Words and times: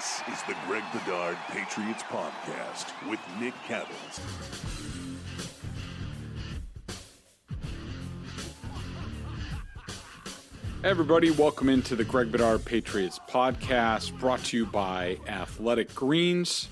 This 0.00 0.22
is 0.32 0.42
the 0.44 0.56
Greg 0.66 0.82
Bedard 0.94 1.36
Patriots 1.50 2.02
Podcast 2.04 2.90
with 3.10 3.20
Nick 3.38 3.52
Cattles. 3.66 4.18
Everybody, 10.82 11.30
welcome 11.32 11.68
into 11.68 11.96
the 11.96 12.04
Greg 12.04 12.32
Bedard 12.32 12.64
Patriots 12.64 13.20
Podcast, 13.28 14.18
brought 14.18 14.42
to 14.44 14.56
you 14.56 14.64
by 14.64 15.18
Athletic 15.28 15.94
Greens, 15.94 16.68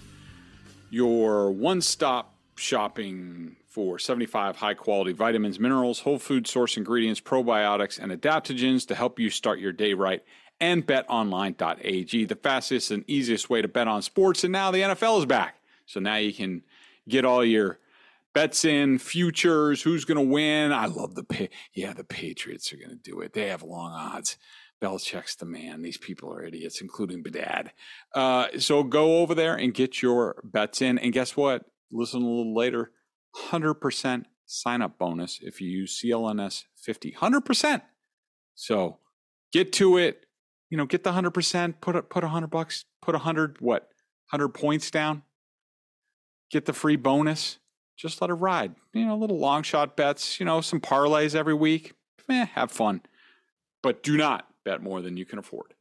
your 0.88 1.50
one 1.50 1.82
stop 1.82 2.34
shopping 2.56 3.56
for 3.66 3.98
75 3.98 4.56
high 4.56 4.72
quality 4.72 5.12
vitamins, 5.12 5.60
minerals, 5.60 6.00
whole 6.00 6.18
food 6.18 6.46
source 6.46 6.78
ingredients, 6.78 7.20
probiotics, 7.20 7.98
and 7.98 8.10
adaptogens 8.10 8.86
to 8.86 8.94
help 8.94 9.18
you 9.18 9.28
start 9.28 9.58
your 9.58 9.72
day 9.72 9.92
right 9.92 10.22
and 10.60 10.86
betonline.ag, 10.86 12.24
the 12.24 12.36
fastest 12.36 12.90
and 12.90 13.04
easiest 13.06 13.48
way 13.48 13.62
to 13.62 13.68
bet 13.68 13.88
on 13.88 14.02
sports. 14.02 14.44
And 14.44 14.52
now 14.52 14.70
the 14.70 14.80
NFL 14.80 15.20
is 15.20 15.26
back. 15.26 15.56
So 15.86 16.00
now 16.00 16.16
you 16.16 16.32
can 16.32 16.62
get 17.08 17.24
all 17.24 17.44
your 17.44 17.78
bets 18.34 18.64
in, 18.64 18.98
futures, 18.98 19.82
who's 19.82 20.04
going 20.04 20.16
to 20.16 20.32
win. 20.32 20.72
I 20.72 20.86
love 20.86 21.14
the 21.14 21.24
pay. 21.24 21.50
Yeah, 21.72 21.92
the 21.92 22.04
Patriots 22.04 22.72
are 22.72 22.76
going 22.76 22.90
to 22.90 22.96
do 22.96 23.20
it. 23.20 23.32
They 23.32 23.48
have 23.48 23.62
long 23.62 23.92
odds. 23.92 24.36
Belichick's 24.80 25.34
the 25.34 25.46
man. 25.46 25.82
These 25.82 25.96
people 25.96 26.32
are 26.32 26.44
idiots, 26.44 26.80
including 26.80 27.22
Bedard. 27.22 27.72
Uh, 28.14 28.46
so 28.58 28.84
go 28.84 29.18
over 29.18 29.34
there 29.34 29.56
and 29.56 29.74
get 29.74 30.02
your 30.02 30.40
bets 30.44 30.80
in. 30.80 30.98
And 30.98 31.12
guess 31.12 31.36
what? 31.36 31.64
Listen 31.90 32.22
a 32.22 32.28
little 32.28 32.54
later 32.54 32.92
100% 33.36 34.24
sign 34.46 34.82
up 34.82 34.98
bonus 34.98 35.40
if 35.42 35.60
you 35.60 35.68
use 35.68 36.00
CLNS 36.00 36.64
50. 36.76 37.12
100%. 37.12 37.82
So 38.54 38.98
get 39.52 39.72
to 39.74 39.96
it 39.96 40.26
you 40.70 40.76
know, 40.76 40.86
get 40.86 41.04
the 41.04 41.12
hundred 41.12 41.32
percent, 41.32 41.80
put 41.80 41.96
a, 41.96 42.02
put 42.02 42.24
a 42.24 42.28
hundred 42.28 42.48
bucks, 42.48 42.84
put 43.00 43.14
a 43.14 43.18
hundred 43.18 43.60
what, 43.60 43.88
hundred 44.26 44.48
points 44.48 44.90
down, 44.90 45.22
get 46.50 46.66
the 46.66 46.72
free 46.72 46.96
bonus. 46.96 47.58
Just 47.96 48.20
let 48.20 48.30
it 48.30 48.34
ride. 48.34 48.76
You 48.92 49.06
know, 49.06 49.16
little 49.16 49.38
long 49.38 49.64
shot 49.64 49.96
bets. 49.96 50.38
You 50.38 50.46
know, 50.46 50.60
some 50.60 50.80
parlays 50.80 51.34
every 51.34 51.54
week. 51.54 51.94
Eh, 52.30 52.46
have 52.54 52.70
fun, 52.70 53.00
but 53.82 54.02
do 54.02 54.16
not 54.16 54.46
bet 54.64 54.82
more 54.82 55.00
than 55.00 55.16
you 55.16 55.24
can 55.24 55.38
afford. 55.38 55.74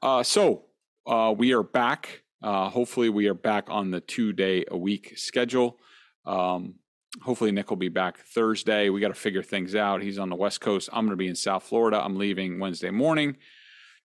Uh, 0.00 0.22
so 0.22 0.64
uh, 1.06 1.34
we 1.36 1.52
are 1.52 1.62
back. 1.62 2.22
Uh, 2.42 2.68
hopefully, 2.68 3.10
we 3.10 3.28
are 3.28 3.34
back 3.34 3.66
on 3.68 3.90
the 3.90 4.00
two 4.00 4.32
day 4.32 4.64
a 4.68 4.76
week 4.76 5.12
schedule. 5.16 5.78
Um, 6.24 6.76
hopefully, 7.20 7.52
Nick 7.52 7.70
will 7.70 7.76
be 7.76 7.90
back 7.90 8.18
Thursday. 8.18 8.88
We 8.88 9.00
got 9.00 9.08
to 9.08 9.14
figure 9.14 9.42
things 9.42 9.76
out. 9.76 10.02
He's 10.02 10.18
on 10.18 10.30
the 10.30 10.36
West 10.36 10.60
Coast. 10.60 10.88
I'm 10.92 11.04
going 11.04 11.10
to 11.10 11.16
be 11.16 11.28
in 11.28 11.36
South 11.36 11.62
Florida. 11.62 12.02
I'm 12.02 12.16
leaving 12.16 12.58
Wednesday 12.58 12.90
morning 12.90 13.36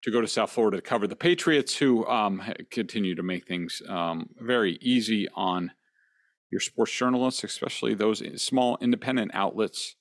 to 0.02 0.10
go 0.10 0.20
to 0.20 0.28
South 0.28 0.50
Florida 0.50 0.78
to 0.78 0.82
cover 0.82 1.06
the 1.06 1.16
Patriots, 1.16 1.76
who 1.76 2.06
um, 2.06 2.42
continue 2.70 3.14
to 3.14 3.22
make 3.22 3.46
things 3.46 3.82
um, 3.88 4.30
very 4.38 4.78
easy 4.80 5.28
on 5.34 5.72
your 6.50 6.60
sports 6.60 6.92
journalists, 6.92 7.44
especially 7.44 7.94
those 7.94 8.22
small 8.40 8.78
independent 8.80 9.30
outlets 9.34 9.96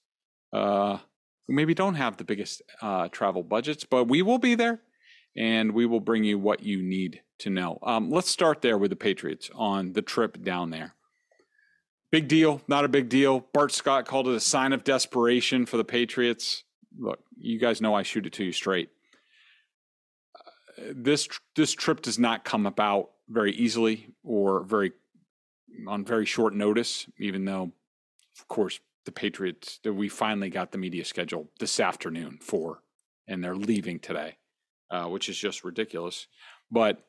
uh, 0.53 0.97
who 1.47 1.53
maybe 1.53 1.73
don't 1.73 1.95
have 1.95 2.17
the 2.17 2.23
biggest 2.23 2.61
uh, 2.81 3.07
travel 3.09 3.43
budgets. 3.43 3.83
But 3.83 4.05
we 4.05 4.21
will 4.21 4.37
be 4.37 4.55
there, 4.55 4.81
and 5.35 5.71
we 5.73 5.85
will 5.85 5.99
bring 5.99 6.23
you 6.23 6.37
what 6.37 6.63
you 6.63 6.81
need 6.81 7.21
to 7.39 7.49
know. 7.49 7.79
Um, 7.83 8.09
let's 8.09 8.29
start 8.29 8.61
there 8.61 8.77
with 8.77 8.91
the 8.91 8.95
Patriots 8.95 9.49
on 9.55 9.93
the 9.93 10.01
trip 10.01 10.43
down 10.43 10.69
there. 10.69 10.93
Big 12.11 12.29
deal, 12.29 12.61
not 12.69 12.85
a 12.85 12.87
big 12.87 13.09
deal. 13.09 13.45
Bart 13.51 13.73
Scott 13.73 14.05
called 14.05 14.29
it 14.29 14.35
a 14.35 14.39
sign 14.39 14.71
of 14.71 14.85
desperation 14.85 15.65
for 15.65 15.75
the 15.75 15.83
Patriots. 15.83 16.63
Look, 16.97 17.19
you 17.37 17.59
guys 17.59 17.81
know 17.81 17.93
I 17.93 18.03
shoot 18.03 18.25
it 18.25 18.33
to 18.33 18.45
you 18.45 18.53
straight 18.53 18.89
this 20.77 21.27
this 21.55 21.73
trip 21.73 22.01
does 22.01 22.19
not 22.19 22.43
come 22.43 22.65
about 22.65 23.11
very 23.29 23.51
easily 23.53 24.13
or 24.23 24.63
very 24.63 24.91
on 25.87 26.05
very 26.05 26.25
short 26.25 26.53
notice. 26.53 27.07
Even 27.17 27.45
though, 27.45 27.71
of 28.39 28.47
course, 28.47 28.79
the 29.05 29.11
Patriots 29.11 29.79
that 29.83 29.93
we 29.93 30.09
finally 30.09 30.49
got 30.49 30.71
the 30.71 30.77
media 30.77 31.05
schedule 31.05 31.49
this 31.59 31.79
afternoon 31.79 32.39
for, 32.41 32.83
and 33.27 33.43
they're 33.43 33.55
leaving 33.55 33.99
today, 33.99 34.37
uh, 34.91 35.05
which 35.05 35.29
is 35.29 35.37
just 35.37 35.63
ridiculous. 35.63 36.27
But 36.71 37.03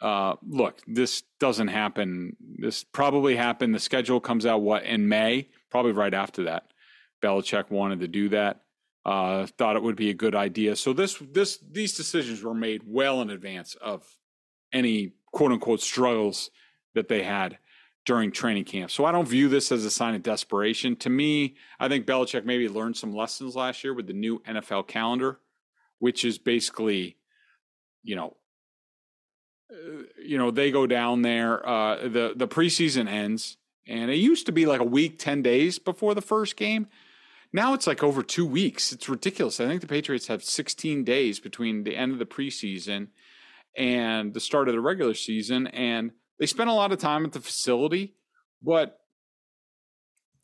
uh, 0.00 0.36
look, 0.46 0.80
this 0.86 1.22
doesn't 1.40 1.68
happen. 1.68 2.36
This 2.58 2.84
probably 2.84 3.36
happened. 3.36 3.74
The 3.74 3.80
schedule 3.80 4.20
comes 4.20 4.46
out 4.46 4.62
what 4.62 4.84
in 4.84 5.08
May, 5.08 5.48
probably 5.70 5.92
right 5.92 6.14
after 6.14 6.44
that. 6.44 6.72
Belichick 7.22 7.70
wanted 7.70 8.00
to 8.00 8.08
do 8.08 8.28
that 8.28 8.62
uh, 9.04 9.46
thought 9.58 9.76
it 9.76 9.82
would 9.82 9.96
be 9.96 10.10
a 10.10 10.14
good 10.14 10.34
idea. 10.34 10.76
So 10.76 10.92
this 10.92 11.16
this 11.32 11.58
these 11.58 11.96
decisions 11.96 12.42
were 12.42 12.54
made 12.54 12.82
well 12.86 13.20
in 13.22 13.30
advance 13.30 13.74
of 13.76 14.04
any 14.72 15.12
quote 15.32 15.52
unquote 15.52 15.80
struggles 15.80 16.50
that 16.94 17.08
they 17.08 17.22
had 17.22 17.58
during 18.08 18.32
training 18.32 18.64
camp. 18.64 18.90
So 18.90 19.04
I 19.04 19.12
don't 19.12 19.28
view 19.28 19.48
this 19.48 19.70
as 19.70 19.84
a 19.84 19.90
sign 19.90 20.14
of 20.14 20.22
desperation. 20.22 20.96
To 20.96 21.10
me, 21.10 21.56
I 21.78 21.88
think 21.88 22.06
Belichick 22.06 22.44
maybe 22.44 22.68
learned 22.68 22.96
some 22.96 23.12
lessons 23.12 23.54
last 23.54 23.84
year 23.84 23.92
with 23.92 24.06
the 24.06 24.14
new 24.14 24.40
NFL 24.48 24.88
calendar, 24.88 25.40
which 25.98 26.24
is 26.24 26.38
basically, 26.38 27.18
you 28.02 28.16
know, 28.16 28.36
uh, 29.70 30.04
you 30.24 30.38
know 30.38 30.50
they 30.50 30.70
go 30.70 30.86
down 30.86 31.22
there. 31.22 31.66
Uh, 31.68 32.08
the 32.08 32.32
the 32.34 32.48
preseason 32.48 33.08
ends, 33.08 33.58
and 33.86 34.10
it 34.10 34.16
used 34.16 34.46
to 34.46 34.52
be 34.52 34.64
like 34.64 34.80
a 34.80 34.84
week, 34.84 35.18
ten 35.18 35.42
days 35.42 35.78
before 35.78 36.14
the 36.14 36.22
first 36.22 36.56
game. 36.56 36.88
Now 37.52 37.74
it's 37.74 37.86
like 37.86 38.02
over 38.02 38.22
two 38.22 38.46
weeks. 38.46 38.92
It's 38.92 39.08
ridiculous. 39.08 39.60
I 39.60 39.66
think 39.66 39.80
the 39.80 39.86
Patriots 39.86 40.26
have 40.26 40.44
16 40.44 41.04
days 41.04 41.40
between 41.40 41.84
the 41.84 41.96
end 41.96 42.12
of 42.12 42.18
the 42.18 42.26
preseason 42.26 43.08
and 43.76 44.34
the 44.34 44.40
start 44.40 44.68
of 44.68 44.74
the 44.74 44.80
regular 44.80 45.14
season. 45.14 45.66
And 45.68 46.12
they 46.38 46.46
spend 46.46 46.68
a 46.68 46.74
lot 46.74 46.92
of 46.92 46.98
time 46.98 47.24
at 47.24 47.32
the 47.32 47.40
facility, 47.40 48.14
but 48.62 49.00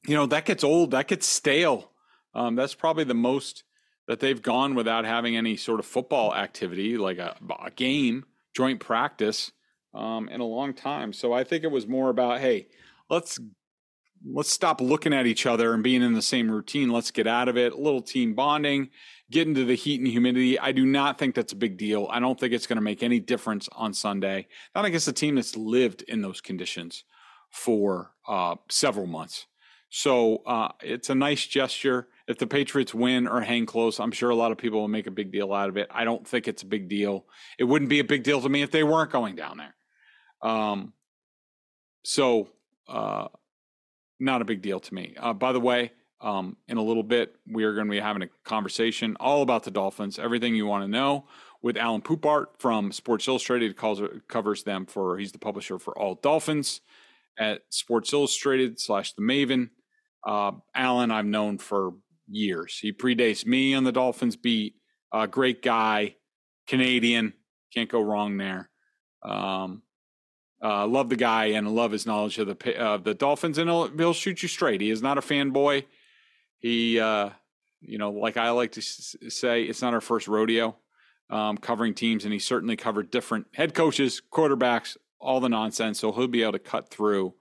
you 0.07 0.15
know, 0.15 0.27
that 0.27 0.45
gets 0.45 0.65
old, 0.65 0.91
that 0.91 1.09
gets 1.09 1.27
stale. 1.27 1.91
Um, 2.35 2.57
that's 2.57 2.75
probably 2.75 3.05
the 3.05 3.15
most 3.15 3.65
that 4.07 4.21
they've 4.21 4.43
gone 4.43 4.75
without 4.75 5.05
having 5.05 5.37
any 5.37 5.57
sort 5.57 5.81
of 5.81 5.87
football 5.87 6.35
activity, 6.35 6.99
like 6.99 7.19
a, 7.19 7.37
a 7.65 7.71
game, 7.71 8.25
joint 8.55 8.81
practice, 8.81 9.53
um, 9.95 10.29
in 10.29 10.41
a 10.41 10.45
long 10.47 10.75
time. 10.75 11.13
So 11.13 11.33
I 11.33 11.45
think 11.45 11.65
it 11.65 11.71
was 11.71 11.87
more 11.87 12.11
about, 12.11 12.41
hey, 12.41 12.69
let's 13.09 13.39
let's 14.27 14.51
stop 14.51 14.81
looking 14.81 15.13
at 15.13 15.27
each 15.27 15.47
other 15.47 15.75
and 15.75 15.83
being 15.83 16.03
in 16.03 16.15
the 16.15 16.23
same 16.23 16.51
routine. 16.51 16.91
Let's 16.91 17.11
get 17.11 17.27
out 17.27 17.49
of 17.49 17.57
it. 17.57 17.73
A 17.73 17.77
little 17.77 18.03
team 18.03 18.35
bonding, 18.35 18.91
get 19.31 19.47
into 19.47 19.65
the 19.65 19.75
heat 19.75 20.01
and 20.01 20.09
humidity. 20.09 20.59
I 20.59 20.73
do 20.73 20.87
not 20.87 21.19
think 21.19 21.35
that's 21.35 21.53
a 21.53 21.57
big 21.57 21.77
deal. 21.77 22.09
I 22.11 22.21
don't 22.21 22.39
think 22.39 22.53
it's 22.53 22.67
going 22.67 22.77
to 22.77 22.83
make 22.83 23.03
any 23.03 23.21
difference 23.21 23.69
on 23.73 23.93
Sunday. 23.93 24.47
Not 24.75 24.85
against 24.85 25.09
a 25.09 25.13
team 25.13 25.35
that's 25.35 25.57
lived 25.57 26.03
in 26.03 26.23
those 26.23 26.41
conditions 26.41 27.05
for 27.51 28.13
uh, 28.27 28.57
several 28.71 29.07
months. 29.07 29.47
So 29.91 30.39
uh, 30.47 30.73
it's 30.83 31.11
a 31.11 31.15
nice 31.15 31.47
gesture. 31.47 32.09
If 32.27 32.39
the 32.39 32.47
Patriots 32.47 32.95
win 32.95 33.29
or 33.29 33.41
hang 33.43 33.67
close, 33.67 34.01
I'm 34.01 34.11
sure 34.11 34.31
a 34.31 34.35
lot 34.35 34.51
of 34.51 34.59
people 34.59 34.81
will 34.81 34.89
make 34.89 35.07
a 35.07 35.13
big 35.13 35.31
deal 35.31 35.53
out 35.53 35.69
of 35.69 35.77
it. 35.77 35.87
I 35.91 36.05
don't 36.05 36.27
think 36.27 36.49
it's 36.49 36.63
a 36.63 36.67
big 36.67 36.89
deal. 36.89 37.27
It 37.59 37.65
wouldn't 37.65 37.91
be 37.91 38.01
a 38.01 38.05
big 38.05 38.25
deal 38.25 38.41
to 38.41 38.49
me 38.49 38.63
if 38.63 38.71
they 38.71 38.83
weren't 38.83 39.13
going 39.13 39.37
down 39.37 39.59
there. 39.59 40.51
Um, 40.51 40.95
so 42.03 42.49
uh, 42.89 43.29
not 44.25 44.43
a 44.43 44.45
big 44.45 44.63
deal 44.63 44.81
to 44.81 44.95
me. 44.95 45.15
Uh, 45.19 45.33
by 45.33 45.53
the 45.53 45.61
way, 45.61 45.93
um, 46.21 46.57
in 46.69 46.79
a 46.79 46.83
little 46.83 47.03
bit, 47.03 47.37
we 47.47 47.65
are 47.65 47.75
going 47.75 47.87
to 47.87 47.91
be 47.91 48.01
having 48.01 48.23
a 48.23 48.29
conversation 48.45 49.17
all 49.21 49.43
about 49.43 49.65
the 49.65 49.71
Dolphins, 49.71 50.19
everything 50.19 50.55
you 50.55 50.67
want 50.67 50.85
to 50.85 50.89
know 50.89 51.27
with 51.63 51.77
Alain 51.77 52.01
Poupart 52.01 52.59
from 52.59 52.93
Sports 52.93 53.29
Illustrated. 53.29 53.77
Calls, 53.77 54.01
covers 54.29 54.63
them 54.63 54.87
for, 54.87 55.19
he's 55.19 55.33
the 55.33 55.39
publisher 55.39 55.79
for 55.79 55.97
All 55.99 56.15
Dolphins 56.15 56.81
at 57.39 57.63
Sports 57.71 58.13
Illustrated 58.13 58.81
slash 58.81 59.13
The 59.13 59.23
Maven. 59.23 59.71
Uh, 60.27 60.53
Alan, 60.75 61.11
I've 61.11 61.27
known 61.27 61.59
for 61.59 61.93
years. 62.27 62.79
He 62.79 62.93
predates 62.93 63.45
me 63.47 63.75
on 63.75 63.85
the 63.85 63.93
Dolphins 63.93 64.37
beat. 64.37 64.77
Uh, 65.13 65.27
great 65.27 65.63
guy, 65.63 66.17
Canadian. 66.67 67.35
Can't 67.73 67.91
go 67.91 68.01
wrong 68.01 68.39
there. 68.39 68.71
Um, 69.23 69.83
uh, 70.63 70.87
love 70.87 71.09
the 71.09 71.17
guy 71.17 71.47
and 71.47 71.75
love 71.75 71.93
his 71.93 72.07
knowledge 72.07 72.39
of 72.39 72.47
the 72.47 72.81
uh, 72.81 72.97
the 72.97 73.15
Dolphins, 73.15 73.59
and 73.59 73.69
he'll, 73.69 73.89
he'll 73.89 74.13
shoot 74.13 74.43
you 74.43 74.49
straight. 74.49 74.81
He 74.81 74.91
is 74.91 75.03
not 75.03 75.19
a 75.19 75.21
fanboy. 75.21 75.85
He, 76.59 76.99
uh, 76.99 77.31
you 77.81 77.99
know, 77.99 78.11
like 78.11 78.37
I 78.37 78.51
like 78.51 78.73
to 78.73 78.81
s- 78.81 79.17
say, 79.29 79.65
it's 79.65 79.83
not 79.83 79.93
our 79.93 80.01
first 80.01 80.29
rodeo 80.29 80.77
um, 81.31 81.59
covering 81.59 81.95
teams, 81.95 82.25
and 82.25 82.33
he 82.33 82.39
certainly 82.39 82.77
covered 82.77 83.11
different 83.11 83.47
head 83.53 83.75
coaches, 83.75 84.23
quarterbacks, 84.33 84.97
all 85.21 85.41
the 85.41 85.49
nonsense. 85.49 86.01
So 86.01 86.13
he'll 86.13 86.27
be 86.29 86.43
able 86.43 86.53
to 86.53 86.59
cut 86.59 86.91
through 86.91 87.35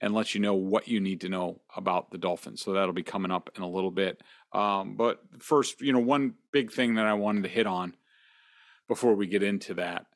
and 0.00 0.12
let 0.12 0.34
you 0.34 0.40
know 0.40 0.54
what 0.54 0.88
you 0.88 1.00
need 1.00 1.22
to 1.22 1.28
know 1.28 1.60
about 1.74 2.10
the 2.10 2.18
Dolphins. 2.18 2.60
So 2.60 2.72
that'll 2.72 2.92
be 2.92 3.02
coming 3.02 3.30
up 3.30 3.48
in 3.56 3.62
a 3.62 3.68
little 3.68 3.90
bit. 3.90 4.22
Um, 4.52 4.96
but 4.96 5.20
first, 5.38 5.80
you 5.80 5.92
know, 5.92 6.00
one 6.00 6.34
big 6.52 6.70
thing 6.70 6.96
that 6.96 7.06
I 7.06 7.14
wanted 7.14 7.44
to 7.44 7.48
hit 7.48 7.66
on 7.66 7.94
before 8.88 9.14
we 9.14 9.26
get 9.26 9.42
into 9.42 9.74
that. 9.74 10.06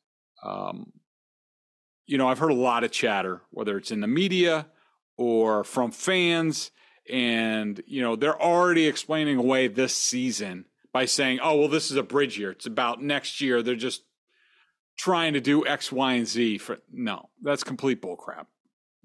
Um, 0.42 0.92
you 2.10 2.18
know, 2.18 2.28
I've 2.28 2.40
heard 2.40 2.50
a 2.50 2.54
lot 2.54 2.82
of 2.82 2.90
chatter, 2.90 3.42
whether 3.50 3.78
it's 3.78 3.92
in 3.92 4.00
the 4.00 4.08
media 4.08 4.66
or 5.16 5.62
from 5.62 5.92
fans, 5.92 6.72
and, 7.08 7.80
you 7.86 8.02
know, 8.02 8.16
they're 8.16 8.40
already 8.40 8.88
explaining 8.88 9.36
away 9.36 9.68
this 9.68 9.94
season 9.94 10.64
by 10.92 11.04
saying, 11.04 11.38
oh, 11.40 11.54
well, 11.56 11.68
this 11.68 11.88
is 11.88 11.96
a 11.96 12.02
bridge 12.02 12.36
year. 12.36 12.50
It's 12.50 12.66
about 12.66 13.00
next 13.00 13.40
year. 13.40 13.62
They're 13.62 13.76
just 13.76 14.02
trying 14.98 15.34
to 15.34 15.40
do 15.40 15.64
X, 15.64 15.92
Y, 15.92 16.14
and 16.14 16.26
Z 16.26 16.58
for 16.58 16.78
no, 16.90 17.30
that's 17.42 17.62
complete 17.62 18.02
bullcrap. 18.02 18.46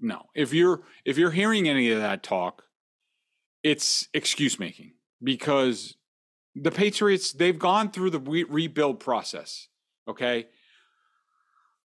No. 0.00 0.24
If 0.34 0.52
you're 0.52 0.82
if 1.04 1.16
you're 1.16 1.30
hearing 1.30 1.68
any 1.68 1.92
of 1.92 2.00
that 2.00 2.24
talk, 2.24 2.64
it's 3.62 4.08
excuse 4.12 4.58
making 4.58 4.94
because 5.22 5.96
the 6.56 6.72
Patriots, 6.72 7.32
they've 7.32 7.58
gone 7.58 7.92
through 7.92 8.10
the 8.10 8.18
re- 8.18 8.44
rebuild 8.44 8.98
process. 8.98 9.68
Okay. 10.08 10.48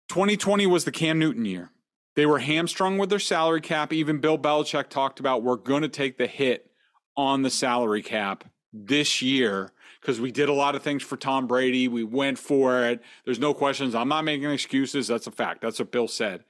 2020 0.08 0.66
was 0.66 0.84
the 0.84 0.92
Cam 0.92 1.18
Newton 1.18 1.44
year. 1.44 1.70
They 2.14 2.26
were 2.26 2.38
hamstrung 2.38 2.96
with 2.98 3.10
their 3.10 3.18
salary 3.18 3.60
cap. 3.60 3.92
Even 3.92 4.20
Bill 4.20 4.38
Belichick 4.38 4.88
talked 4.88 5.20
about 5.20 5.42
we're 5.42 5.56
going 5.56 5.82
to 5.82 5.88
take 5.88 6.16
the 6.16 6.26
hit 6.26 6.70
on 7.16 7.42
the 7.42 7.50
salary 7.50 8.02
cap 8.02 8.44
this 8.72 9.20
year 9.20 9.72
because 10.00 10.20
we 10.20 10.30
did 10.30 10.48
a 10.48 10.52
lot 10.52 10.74
of 10.74 10.82
things 10.82 11.02
for 11.02 11.16
Tom 11.16 11.46
Brady. 11.46 11.88
We 11.88 12.04
went 12.04 12.38
for 12.38 12.84
it. 12.84 13.02
There's 13.24 13.38
no 13.38 13.52
questions. 13.52 13.94
I'm 13.94 14.08
not 14.08 14.24
making 14.24 14.50
excuses. 14.50 15.08
That's 15.08 15.26
a 15.26 15.30
fact. 15.30 15.60
That's 15.60 15.78
what 15.78 15.92
Bill 15.92 16.08
said 16.08 16.44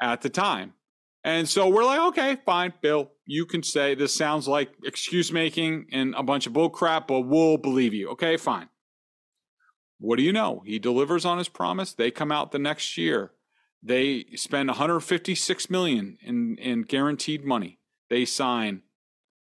at 0.00 0.20
the 0.20 0.30
time. 0.30 0.74
And 1.24 1.48
so 1.48 1.68
we're 1.68 1.84
like, 1.84 2.00
okay, 2.00 2.36
fine, 2.44 2.72
Bill, 2.82 3.10
you 3.26 3.46
can 3.46 3.62
say 3.62 3.94
this 3.94 4.14
sounds 4.14 4.48
like 4.48 4.70
excuse 4.84 5.30
making 5.32 5.86
and 5.92 6.14
a 6.16 6.22
bunch 6.22 6.46
of 6.46 6.52
bull 6.52 6.68
crap, 6.68 7.06
but 7.06 7.20
we'll 7.20 7.58
believe 7.58 7.94
you. 7.94 8.10
Okay, 8.10 8.36
fine. 8.36 8.68
What 10.02 10.16
do 10.16 10.24
you 10.24 10.32
know? 10.32 10.64
He 10.66 10.80
delivers 10.80 11.24
on 11.24 11.38
his 11.38 11.48
promise. 11.48 11.92
They 11.92 12.10
come 12.10 12.32
out 12.32 12.50
the 12.50 12.58
next 12.58 12.98
year. 12.98 13.30
They 13.80 14.24
spend 14.34 14.68
156 14.68 15.70
million 15.70 16.18
in, 16.20 16.58
in 16.58 16.82
guaranteed 16.82 17.44
money. 17.44 17.78
They 18.10 18.24
sign 18.24 18.82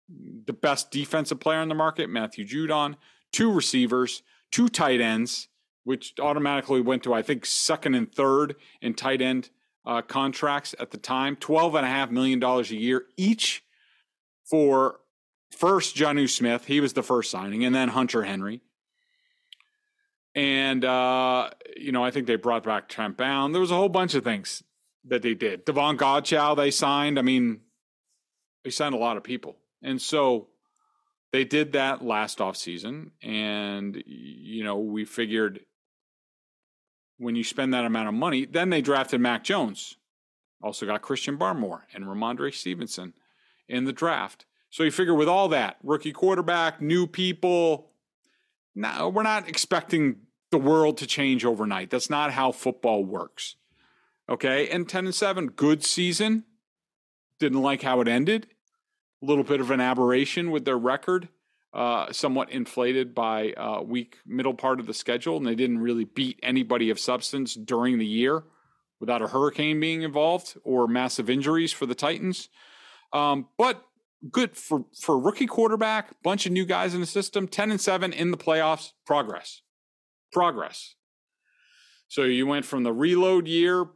the 0.09 0.53
best 0.53 0.91
defensive 0.91 1.41
player 1.41 1.61
in 1.61 1.67
the 1.67 1.75
market, 1.75 2.09
Matthew 2.09 2.45
Judon, 2.47 2.95
two 3.33 3.51
receivers, 3.51 4.23
two 4.49 4.69
tight 4.69 5.01
ends, 5.01 5.49
which 5.83 6.13
automatically 6.21 6.79
went 6.79 7.03
to, 7.03 7.13
I 7.13 7.21
think, 7.21 7.45
second 7.45 7.95
and 7.95 8.09
third 8.09 8.55
in 8.81 8.93
tight 8.93 9.21
end 9.21 9.49
uh, 9.85 10.03
contracts 10.03 10.73
at 10.79 10.91
the 10.91 10.97
time, 10.97 11.35
$12.5 11.35 12.11
million 12.11 12.41
a 12.41 12.61
year 12.63 13.03
each 13.17 13.63
for 14.45 15.01
first 15.51 15.97
Jonnu 15.97 16.29
Smith. 16.29 16.65
He 16.65 16.79
was 16.79 16.93
the 16.93 17.03
first 17.03 17.29
signing, 17.29 17.65
and 17.65 17.75
then 17.75 17.89
Hunter 17.89 18.23
Henry. 18.23 18.61
And, 20.35 20.83
uh, 20.83 21.49
you 21.77 21.93
know, 21.93 22.03
I 22.03 22.11
think 22.11 22.27
they 22.27 22.35
brought 22.35 22.63
back 22.63 22.89
Trent 22.89 23.15
Brown. 23.15 23.53
There 23.53 23.61
was 23.61 23.71
a 23.71 23.75
whole 23.75 23.89
bunch 23.89 24.15
of 24.15 24.23
things 24.23 24.63
that 25.05 25.21
they 25.21 25.33
did. 25.33 25.63
Davon 25.63 25.97
Godchaux, 25.97 26.57
they 26.57 26.71
signed. 26.71 27.17
I 27.17 27.21
mean, 27.21 27.61
they 28.63 28.69
signed 28.69 28.93
a 28.93 28.99
lot 28.99 29.15
of 29.15 29.23
people. 29.23 29.55
And 29.81 30.01
so 30.01 30.49
they 31.31 31.45
did 31.45 31.73
that 31.73 32.03
last 32.03 32.39
offseason. 32.39 33.11
And, 33.21 34.03
you 34.05 34.63
know, 34.63 34.77
we 34.77 35.05
figured 35.05 35.61
when 37.17 37.35
you 37.35 37.43
spend 37.43 37.73
that 37.73 37.85
amount 37.85 38.09
of 38.09 38.13
money, 38.13 38.45
then 38.45 38.69
they 38.69 38.81
drafted 38.81 39.21
Mac 39.21 39.43
Jones. 39.43 39.95
Also 40.61 40.85
got 40.85 41.01
Christian 41.01 41.38
Barmore 41.38 41.81
and 41.93 42.05
Rhamondre 42.05 42.53
Stevenson 42.53 43.13
in 43.69 43.85
the 43.85 43.93
draft. 43.93 44.45
So 44.69 44.83
you 44.83 44.91
figure 44.91 45.13
with 45.13 45.29
all 45.29 45.47
that, 45.49 45.77
rookie 45.83 46.11
quarterback, 46.11 46.81
new 46.81 47.07
people, 47.07 47.91
no, 48.75 49.10
we're 49.10 49.24
not 49.24 49.48
expecting 49.48 50.18
the 50.51 50.57
world 50.57 50.98
to 50.98 51.07
change 51.07 51.45
overnight. 51.45 51.89
That's 51.89 52.10
not 52.10 52.31
how 52.31 52.51
football 52.51 53.04
works. 53.04 53.56
Okay. 54.30 54.69
And 54.69 54.88
10 54.88 55.06
and 55.06 55.16
7, 55.16 55.48
good 55.48 55.83
season. 55.83 56.44
Didn't 57.39 57.62
like 57.62 57.81
how 57.81 58.01
it 58.01 58.07
ended. 58.07 58.48
A 59.22 59.25
little 59.25 59.44
bit 59.44 59.62
of 59.62 59.72
an 59.72 59.81
aberration 59.81 60.51
with 60.51 60.66
their 60.66 60.77
record, 60.77 61.30
uh, 61.74 62.12
somewhat 62.12 62.51
inflated 62.51 63.16
by 63.16 63.54
uh, 63.54 63.81
weak 63.81 64.18
middle 64.25 64.54
part 64.54 64.80
of 64.80 64.88
the 64.88 64.94
schedule. 64.94 65.38
And 65.38 65.45
they 65.45 65.56
didn't 65.56 65.80
really 65.80 66.06
beat 66.06 66.39
anybody 66.44 66.89
of 66.89 67.00
substance 67.00 67.54
during 67.56 67.98
the 67.98 68.06
year 68.06 68.44
without 69.00 69.22
a 69.22 69.27
hurricane 69.27 69.80
being 69.80 70.01
involved 70.01 70.57
or 70.63 70.88
massive 70.88 71.30
injuries 71.30 71.72
for 71.72 71.86
the 71.86 71.95
Titans. 71.95 72.50
Um, 73.13 73.48
but 73.57 73.83
good 74.31 74.56
for 74.56 74.86
for 75.00 75.19
rookie 75.19 75.48
quarterback, 75.48 76.22
bunch 76.24 76.45
of 76.45 76.51
new 76.51 76.66
guys 76.66 76.94
in 76.94 77.01
the 77.01 77.07
system, 77.07 77.48
10 77.48 77.72
and 77.72 77.81
7 77.81 78.13
in 78.13 78.31
the 78.31 78.38
playoffs, 78.38 78.92
progress. 79.06 79.62
Progress. 80.31 80.95
So 82.07 82.24
you 82.24 82.45
went 82.45 82.66
from 82.66 82.83
the 82.83 82.94
reload 82.94 83.48
year 83.48 83.88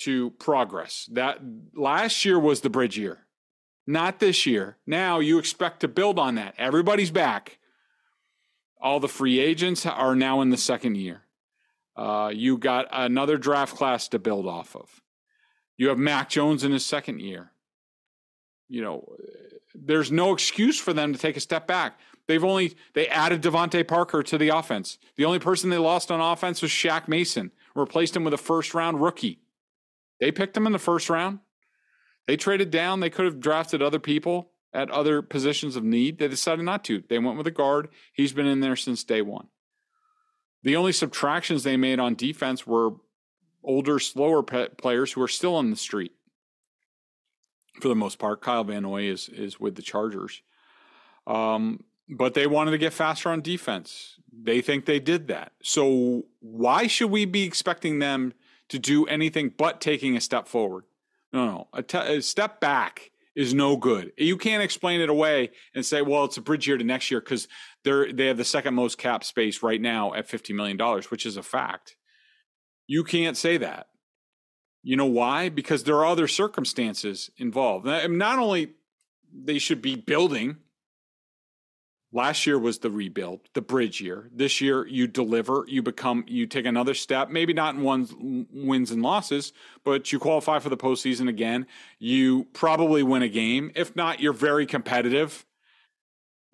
to 0.00 0.30
progress. 0.32 1.08
That 1.12 1.38
last 1.74 2.24
year 2.24 2.38
was 2.38 2.60
the 2.60 2.70
bridge 2.70 2.98
year. 2.98 3.26
Not 3.86 4.18
this 4.18 4.46
year. 4.46 4.78
Now 4.86 5.18
you 5.18 5.38
expect 5.38 5.80
to 5.80 5.88
build 5.88 6.18
on 6.18 6.34
that. 6.36 6.54
Everybody's 6.58 7.10
back. 7.10 7.58
All 8.80 9.00
the 9.00 9.08
free 9.08 9.38
agents 9.38 9.86
are 9.86 10.16
now 10.16 10.40
in 10.40 10.50
the 10.50 10.56
second 10.56 10.96
year. 10.96 11.22
Uh, 11.96 12.30
you 12.34 12.58
got 12.58 12.86
another 12.90 13.38
draft 13.38 13.76
class 13.76 14.08
to 14.08 14.18
build 14.18 14.46
off 14.46 14.74
of. 14.74 15.00
You 15.76 15.88
have 15.88 15.98
Mac 15.98 16.28
Jones 16.28 16.64
in 16.64 16.72
his 16.72 16.84
second 16.84 17.20
year 17.20 17.53
you 18.74 18.82
know, 18.82 19.08
there's 19.72 20.10
no 20.10 20.34
excuse 20.34 20.78
for 20.78 20.92
them 20.92 21.12
to 21.12 21.18
take 21.18 21.36
a 21.36 21.40
step 21.40 21.66
back. 21.66 21.98
They've 22.26 22.42
only 22.42 22.76
they 22.94 23.06
added 23.06 23.42
DeVante 23.42 23.86
Parker 23.86 24.22
to 24.24 24.36
the 24.36 24.48
offense. 24.48 24.98
The 25.16 25.24
only 25.24 25.38
person 25.38 25.70
they 25.70 25.78
lost 25.78 26.10
on 26.10 26.20
offense 26.20 26.60
was 26.60 26.72
Shaq 26.72 27.06
Mason, 27.06 27.52
replaced 27.76 28.16
him 28.16 28.24
with 28.24 28.34
a 28.34 28.38
first 28.38 28.74
round 28.74 29.00
rookie. 29.00 29.40
They 30.20 30.32
picked 30.32 30.56
him 30.56 30.66
in 30.66 30.72
the 30.72 30.78
first 30.78 31.08
round. 31.08 31.38
They 32.26 32.36
traded 32.36 32.70
down. 32.70 33.00
They 33.00 33.10
could 33.10 33.26
have 33.26 33.40
drafted 33.40 33.80
other 33.80 33.98
people 33.98 34.50
at 34.72 34.90
other 34.90 35.22
positions 35.22 35.76
of 35.76 35.84
need. 35.84 36.18
They 36.18 36.28
decided 36.28 36.64
not 36.64 36.82
to. 36.84 37.04
They 37.08 37.18
went 37.18 37.36
with 37.36 37.46
a 37.46 37.52
guard. 37.52 37.88
He's 38.12 38.32
been 38.32 38.46
in 38.46 38.60
there 38.60 38.76
since 38.76 39.04
day 39.04 39.22
one. 39.22 39.48
The 40.64 40.74
only 40.74 40.92
subtractions 40.92 41.62
they 41.62 41.76
made 41.76 42.00
on 42.00 42.14
defense 42.14 42.66
were 42.66 42.92
older, 43.62 43.98
slower 43.98 44.42
players 44.42 45.12
who 45.12 45.22
are 45.22 45.28
still 45.28 45.54
on 45.54 45.70
the 45.70 45.76
street 45.76 46.12
for 47.80 47.88
the 47.88 47.94
most 47.94 48.18
part. 48.18 48.40
Kyle 48.40 48.64
Van 48.64 48.82
Noy 48.82 49.04
is 49.04 49.28
is 49.28 49.58
with 49.60 49.74
the 49.74 49.82
Chargers. 49.82 50.42
Um, 51.26 51.84
but 52.08 52.34
they 52.34 52.46
wanted 52.46 52.72
to 52.72 52.78
get 52.78 52.92
faster 52.92 53.30
on 53.30 53.40
defense. 53.40 54.16
They 54.32 54.60
think 54.60 54.84
they 54.84 55.00
did 55.00 55.28
that. 55.28 55.52
So 55.62 56.24
why 56.40 56.86
should 56.86 57.10
we 57.10 57.24
be 57.24 57.44
expecting 57.44 57.98
them 57.98 58.34
to 58.68 58.78
do 58.78 59.06
anything 59.06 59.52
but 59.56 59.80
taking 59.80 60.16
a 60.16 60.20
step 60.20 60.48
forward? 60.48 60.84
No, 61.32 61.46
no. 61.46 61.68
A, 61.72 61.82
te- 61.82 61.98
a 61.98 62.20
step 62.20 62.60
back 62.60 63.10
is 63.34 63.54
no 63.54 63.76
good. 63.76 64.12
You 64.16 64.36
can't 64.36 64.62
explain 64.62 65.00
it 65.00 65.08
away 65.08 65.50
and 65.74 65.84
say, 65.84 66.02
well, 66.02 66.24
it's 66.24 66.36
a 66.36 66.42
bridge 66.42 66.68
year 66.68 66.76
to 66.76 66.84
next 66.84 67.10
year 67.10 67.20
because 67.20 67.48
they're 67.82 68.12
they 68.12 68.26
have 68.26 68.36
the 68.36 68.44
second 68.44 68.74
most 68.74 68.98
cap 68.98 69.24
space 69.24 69.62
right 69.62 69.80
now 69.80 70.14
at 70.14 70.28
fifty 70.28 70.52
million 70.52 70.76
dollars, 70.76 71.10
which 71.10 71.26
is 71.26 71.36
a 71.36 71.42
fact. 71.42 71.96
You 72.86 73.02
can't 73.02 73.36
say 73.36 73.56
that. 73.56 73.88
You 74.84 74.96
know 74.96 75.06
why? 75.06 75.48
Because 75.48 75.84
there 75.84 75.96
are 75.96 76.06
other 76.06 76.28
circumstances 76.28 77.30
involved. 77.38 77.86
Not 77.86 78.38
only 78.38 78.74
they 79.32 79.58
should 79.58 79.80
be 79.82 79.96
building. 79.96 80.58
Last 82.12 82.46
year 82.46 82.58
was 82.58 82.78
the 82.78 82.90
rebuild, 82.90 83.40
the 83.54 83.60
bridge 83.60 84.00
year. 84.00 84.30
This 84.32 84.60
year 84.60 84.86
you 84.86 85.08
deliver, 85.08 85.64
you 85.66 85.82
become, 85.82 86.24
you 86.28 86.46
take 86.46 86.66
another 86.66 86.94
step. 86.94 87.28
Maybe 87.28 87.52
not 87.52 87.74
in 87.74 87.82
one 87.82 88.46
wins 88.52 88.92
and 88.92 89.02
losses, 89.02 89.52
but 89.82 90.12
you 90.12 90.20
qualify 90.20 90.60
for 90.60 90.68
the 90.68 90.76
postseason 90.76 91.28
again. 91.28 91.66
You 91.98 92.44
probably 92.52 93.02
win 93.02 93.22
a 93.22 93.28
game. 93.28 93.72
If 93.74 93.96
not, 93.96 94.20
you're 94.20 94.32
very 94.32 94.64
competitive. 94.64 95.44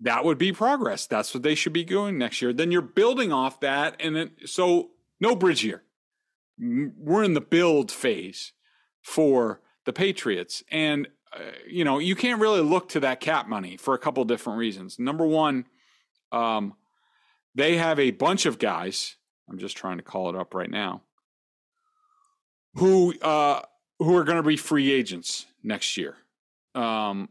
that 0.01 0.25
would 0.25 0.37
be 0.37 0.51
progress. 0.51 1.05
That's 1.05 1.33
what 1.33 1.43
they 1.43 1.55
should 1.55 1.73
be 1.73 1.83
doing 1.83 2.17
next 2.17 2.41
year. 2.41 2.51
Then 2.51 2.71
you're 2.71 2.81
building 2.81 3.31
off 3.31 3.59
that. 3.59 3.95
And 3.99 4.15
then, 4.15 4.31
so 4.45 4.89
no 5.19 5.35
bridge 5.35 5.63
year. 5.63 5.83
We're 6.61 7.23
in 7.23 7.33
the 7.33 7.41
build 7.41 7.91
phase 7.91 8.53
for 9.01 9.61
the 9.85 9.93
Patriots. 9.93 10.63
And, 10.71 11.07
uh, 11.33 11.39
you 11.67 11.83
know, 11.83 11.97
you 11.99 12.15
can't 12.15 12.39
really 12.39 12.61
look 12.61 12.89
to 12.89 12.99
that 12.99 13.19
cap 13.19 13.47
money 13.47 13.77
for 13.77 13.93
a 13.93 13.97
couple 13.97 14.23
different 14.25 14.59
reasons. 14.59 14.99
Number 14.99 15.25
one, 15.25 15.65
um, 16.31 16.75
they 17.55 17.77
have 17.77 17.99
a 17.99 18.11
bunch 18.11 18.45
of 18.45 18.59
guys. 18.59 19.15
I'm 19.49 19.57
just 19.57 19.75
trying 19.75 19.97
to 19.97 20.03
call 20.03 20.29
it 20.29 20.35
up 20.35 20.53
right 20.53 20.69
now. 20.69 21.01
Who 22.75 23.17
uh, 23.19 23.61
who 23.99 24.15
are 24.15 24.23
going 24.23 24.37
to 24.37 24.43
be 24.43 24.55
free 24.55 24.91
agents 24.91 25.45
next 25.61 25.97
year? 25.97 26.15
Um, 26.73 27.29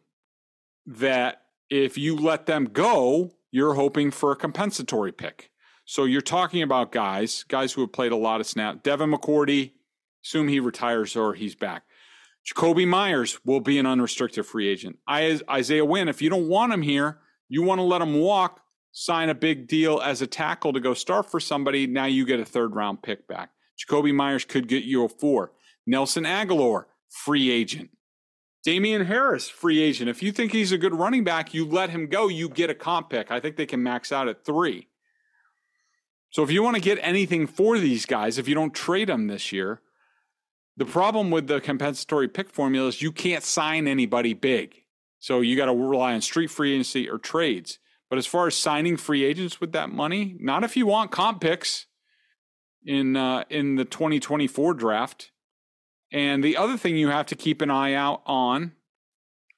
that 0.86 1.42
if 1.70 1.96
you 1.96 2.16
let 2.16 2.46
them 2.46 2.66
go, 2.66 3.32
you're 3.50 3.74
hoping 3.74 4.10
for 4.10 4.32
a 4.32 4.36
compensatory 4.36 5.12
pick. 5.12 5.49
So 5.90 6.04
you're 6.04 6.20
talking 6.20 6.62
about 6.62 6.92
guys, 6.92 7.44
guys 7.48 7.72
who 7.72 7.80
have 7.80 7.90
played 7.90 8.12
a 8.12 8.16
lot 8.16 8.40
of 8.40 8.46
snap. 8.46 8.84
Devin 8.84 9.10
McCourty, 9.10 9.72
assume 10.24 10.46
he 10.46 10.60
retires 10.60 11.16
or 11.16 11.34
he's 11.34 11.56
back. 11.56 11.82
Jakobi 12.46 12.86
Meyers 12.86 13.44
will 13.44 13.58
be 13.58 13.76
an 13.76 13.86
unrestricted 13.86 14.46
free 14.46 14.68
agent. 14.68 14.98
Isaiah 15.10 15.84
Wynn, 15.84 16.06
if 16.06 16.22
you 16.22 16.30
don't 16.30 16.46
want 16.46 16.72
him 16.72 16.82
here, 16.82 17.18
you 17.48 17.64
want 17.64 17.80
to 17.80 17.82
let 17.82 18.00
him 18.00 18.14
walk, 18.14 18.60
sign 18.92 19.30
a 19.30 19.34
big 19.34 19.66
deal 19.66 20.00
as 20.00 20.22
a 20.22 20.28
tackle 20.28 20.72
to 20.74 20.78
go 20.78 20.94
start 20.94 21.28
for 21.28 21.40
somebody. 21.40 21.88
Now 21.88 22.04
you 22.04 22.24
get 22.24 22.38
a 22.38 22.44
third 22.44 22.76
round 22.76 23.02
pick 23.02 23.26
back. 23.26 23.50
Jakobi 23.76 24.14
Meyers 24.14 24.44
could 24.44 24.68
get 24.68 24.84
you 24.84 25.04
a 25.04 25.08
four. 25.08 25.50
Nelson 25.88 26.22
Agholor, 26.22 26.84
free 27.08 27.50
agent. 27.50 27.90
Damien 28.62 29.06
Harris, 29.06 29.48
free 29.48 29.82
agent. 29.82 30.08
If 30.08 30.22
you 30.22 30.30
think 30.30 30.52
he's 30.52 30.70
a 30.70 30.78
good 30.78 30.94
running 30.94 31.24
back, 31.24 31.52
you 31.52 31.66
let 31.66 31.90
him 31.90 32.06
go, 32.06 32.28
you 32.28 32.48
get 32.48 32.70
a 32.70 32.76
comp 32.76 33.10
pick. 33.10 33.32
I 33.32 33.40
think 33.40 33.56
they 33.56 33.66
can 33.66 33.82
max 33.82 34.12
out 34.12 34.28
at 34.28 34.44
three. 34.44 34.86
So 36.30 36.42
if 36.42 36.50
you 36.50 36.62
want 36.62 36.76
to 36.76 36.82
get 36.82 36.98
anything 37.02 37.46
for 37.46 37.78
these 37.78 38.06
guys, 38.06 38.38
if 38.38 38.48
you 38.48 38.54
don't 38.54 38.74
trade 38.74 39.08
them 39.08 39.26
this 39.26 39.52
year, 39.52 39.80
the 40.76 40.84
problem 40.84 41.30
with 41.30 41.48
the 41.48 41.60
compensatory 41.60 42.28
pick 42.28 42.48
formula 42.48 42.88
is 42.88 43.02
you 43.02 43.12
can't 43.12 43.44
sign 43.44 43.86
anybody 43.86 44.32
big. 44.32 44.84
So 45.18 45.40
you 45.40 45.56
got 45.56 45.66
to 45.66 45.74
rely 45.74 46.14
on 46.14 46.20
street 46.22 46.50
free 46.50 46.72
agency 46.72 47.08
or 47.08 47.18
trades. 47.18 47.78
But 48.08 48.18
as 48.18 48.26
far 48.26 48.46
as 48.46 48.56
signing 48.56 48.96
free 48.96 49.24
agents 49.24 49.60
with 49.60 49.72
that 49.72 49.90
money, 49.90 50.36
not 50.40 50.64
if 50.64 50.76
you 50.76 50.86
want 50.86 51.10
comp 51.10 51.40
picks 51.40 51.86
in 52.84 53.16
uh, 53.16 53.44
in 53.50 53.76
the 53.76 53.84
2024 53.84 54.74
draft. 54.74 55.30
And 56.12 56.42
the 56.42 56.56
other 56.56 56.76
thing 56.76 56.96
you 56.96 57.08
have 57.08 57.26
to 57.26 57.36
keep 57.36 57.62
an 57.62 57.70
eye 57.70 57.94
out 57.94 58.22
on 58.26 58.72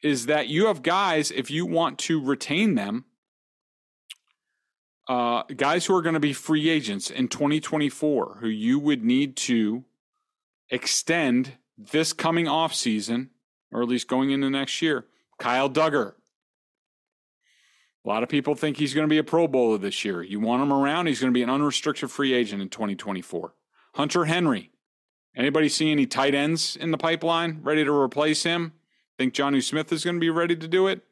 is 0.03 0.27
that 0.27 0.49
you 0.49 0.67
have 0.67 0.83
guys, 0.83 1.31
if 1.31 1.51
you 1.51 1.65
want 1.65 1.99
to 2.01 2.23
retain 2.23 2.75
them, 2.75 3.07
uh, 5.09 5.43
guys 5.57 5.87
who 5.87 5.95
are 5.95 6.03
going 6.03 6.15
to 6.15 6.21
be 6.21 6.33
free 6.33 6.69
agents 6.69 7.11
in 7.11 7.29
2024, 7.29 8.39
who 8.41 8.49
you 8.49 8.79
would 8.79 9.05
need 9.05 9.37
to 9.37 9.85
extend 10.71 11.53
this 11.77 12.13
coming 12.13 12.49
off 12.49 12.75
season, 12.75 13.31
or 13.71 13.83
at 13.83 13.89
least 13.89 14.09
going 14.09 14.31
into 14.31 14.49
next 14.49 14.81
year. 14.81 15.07
Kyle 15.39 15.69
Dugger. 15.69 16.15
A 18.05 18.09
lot 18.09 18.23
of 18.23 18.29
people 18.29 18.55
think 18.55 18.77
he's 18.77 18.95
going 18.95 19.07
to 19.07 19.11
be 19.11 19.19
a 19.19 19.25
Pro 19.25 19.47
Bowler 19.47 19.79
this 19.79 20.05
year. 20.05 20.23
You 20.23 20.41
want 20.41 20.63
him 20.63 20.73
around, 20.73 21.07
he's 21.07 21.21
going 21.21 21.33
to 21.33 21.37
be 21.37 21.43
an 21.43 21.51
unrestricted 21.51 22.11
free 22.11 22.33
agent 22.33 22.61
in 22.61 22.69
2024. 22.69 23.55
Hunter 23.95 24.25
Henry. 24.25 24.71
Anybody 25.35 25.69
see 25.69 25.91
any 25.91 26.07
tight 26.07 26.35
ends 26.35 26.77
in 26.77 26.91
the 26.91 26.99
pipeline 26.99 27.61
ready 27.63 27.85
to 27.85 27.93
replace 27.93 28.43
him? 28.43 28.73
Think 29.17 29.35
Jonnu 29.35 29.63
Smith 29.63 29.93
is 29.93 30.05
going 30.05 30.17
to 30.17 30.21
be 30.21 30.31
ready 30.31 30.57
to 30.57 30.69
do 30.69 30.89
it? 30.89 31.03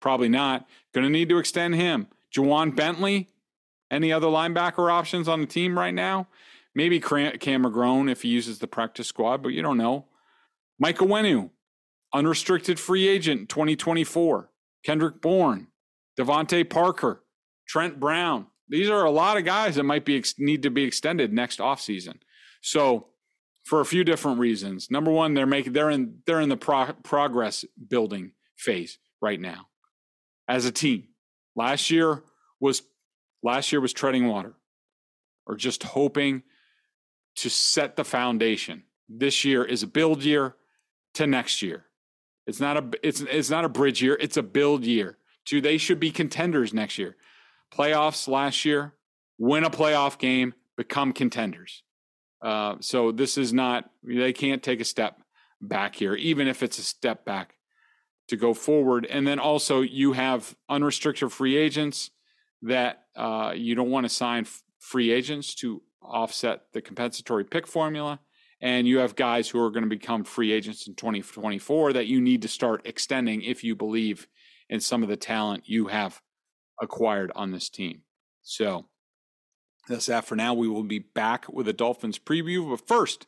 Probably 0.00 0.28
not. 0.28 0.66
Going 0.92 1.04
to 1.04 1.10
need 1.10 1.28
to 1.28 1.38
extend 1.38 1.74
him. 1.74 2.08
Ja'Whaun 2.34 2.74
Bentley. 2.74 3.28
Any 3.90 4.12
other 4.12 4.26
linebacker 4.26 4.90
options 4.90 5.28
on 5.28 5.40
the 5.40 5.46
team 5.46 5.78
right 5.78 5.94
now? 5.94 6.28
Maybe 6.74 7.00
Cam 7.00 7.64
McGrone 7.64 8.10
if 8.10 8.22
he 8.22 8.28
uses 8.28 8.58
the 8.58 8.66
practice 8.66 9.08
squad, 9.08 9.42
but 9.42 9.50
you 9.50 9.62
don't 9.62 9.78
know. 9.78 10.06
Mike 10.78 10.98
Onwenu, 10.98 11.50
unrestricted 12.12 12.78
free 12.78 13.08
agent 13.08 13.48
2024. 13.48 14.50
Kendrick 14.84 15.20
Bourne, 15.20 15.68
DeVante 16.18 16.68
Parker, 16.68 17.24
Trent 17.66 17.98
Brown. 17.98 18.46
These 18.68 18.90
are 18.90 19.04
a 19.04 19.10
lot 19.10 19.36
of 19.36 19.44
guys 19.44 19.76
that 19.76 19.84
might 19.84 20.04
be 20.04 20.22
need 20.38 20.62
to 20.64 20.70
be 20.70 20.84
extended 20.84 21.32
next 21.32 21.60
offseason. 21.60 22.18
So 22.60 23.08
for 23.66 23.80
a 23.80 23.84
few 23.84 24.04
different 24.04 24.38
reasons. 24.38 24.90
Number 24.90 25.10
one, 25.10 25.34
they're 25.34 25.44
making 25.44 25.72
they're 25.72 25.90
in 25.90 26.20
they're 26.24 26.40
in 26.40 26.48
the 26.48 26.56
pro- 26.56 26.92
progress 27.02 27.64
building 27.88 28.32
phase 28.56 28.98
right 29.20 29.40
now 29.40 29.66
as 30.48 30.64
a 30.64 30.72
team. 30.72 31.08
Last 31.56 31.90
year 31.90 32.22
was 32.60 32.82
last 33.46 33.70
year 33.70 33.80
was 33.80 33.92
treading 33.92 34.26
water 34.26 34.54
or 35.46 35.54
just 35.54 35.84
hoping 35.84 36.42
to 37.36 37.48
set 37.48 37.94
the 37.94 38.04
foundation. 38.04 38.82
This 39.08 39.44
year 39.44 39.64
is 39.64 39.84
a 39.84 39.86
build 39.86 40.24
year 40.24 40.56
to 41.14 41.26
next 41.26 41.62
year. 41.62 41.84
It's 42.46 42.60
not 42.60 42.76
a 42.76 42.90
it's 43.02 43.20
it's 43.20 43.50
not 43.50 43.64
a 43.64 43.68
bridge 43.68 44.02
year, 44.02 44.18
it's 44.20 44.36
a 44.36 44.42
build 44.42 44.84
year. 44.84 45.16
To 45.46 45.60
they 45.60 45.78
should 45.78 46.00
be 46.00 46.10
contenders 46.10 46.74
next 46.74 46.98
year. 46.98 47.16
Playoffs 47.72 48.26
last 48.26 48.64
year, 48.64 48.94
win 49.38 49.62
a 49.62 49.70
playoff 49.70 50.18
game, 50.18 50.54
become 50.76 51.12
contenders. 51.12 51.84
Uh, 52.42 52.76
so 52.80 53.12
this 53.12 53.38
is 53.38 53.52
not, 53.52 53.90
they 54.02 54.32
can't 54.32 54.62
take 54.62 54.80
a 54.80 54.84
step 54.84 55.20
back 55.60 55.94
here, 55.94 56.14
even 56.14 56.48
if 56.48 56.62
it's 56.62 56.78
a 56.78 56.82
step 56.82 57.24
back 57.24 57.54
to 58.28 58.36
go 58.36 58.54
forward. 58.54 59.06
And 59.06 59.26
then 59.26 59.38
also, 59.38 59.80
you 59.80 60.12
have 60.12 60.56
unrestricted 60.68 61.32
free 61.32 61.56
agents 61.56 62.10
that 62.62 63.04
uh, 63.16 63.52
you 63.54 63.74
don't 63.74 63.90
want 63.90 64.04
to 64.04 64.10
sign 64.10 64.44
f- 64.44 64.62
free 64.78 65.10
agents 65.10 65.54
to 65.56 65.82
offset 66.02 66.62
the 66.72 66.80
compensatory 66.80 67.44
pick 67.44 67.66
formula. 67.66 68.20
And 68.60 68.88
you 68.88 68.98
have 68.98 69.16
guys 69.16 69.48
who 69.48 69.60
are 69.60 69.70
going 69.70 69.84
to 69.84 69.88
become 69.88 70.24
free 70.24 70.52
agents 70.52 70.86
in 70.86 70.94
2024 70.94 71.92
that 71.92 72.06
you 72.06 72.20
need 72.20 72.42
to 72.42 72.48
start 72.48 72.86
extending 72.86 73.42
if 73.42 73.62
you 73.62 73.76
believe 73.76 74.26
in 74.68 74.80
some 74.80 75.02
of 75.02 75.08
the 75.08 75.16
talent 75.16 75.68
you 75.68 75.88
have 75.88 76.22
acquired 76.80 77.30
on 77.36 77.50
this 77.50 77.68
team. 77.68 78.02
So, 78.42 78.86
that's 79.88 80.06
that 80.06 80.24
for 80.24 80.34
now. 80.36 80.54
We 80.54 80.68
will 80.68 80.82
be 80.82 80.98
back 80.98 81.46
with 81.48 81.68
a 81.68 81.72
Dolphins 81.72 82.18
preview. 82.18 82.68
But 82.68 82.86
first, 82.86 83.26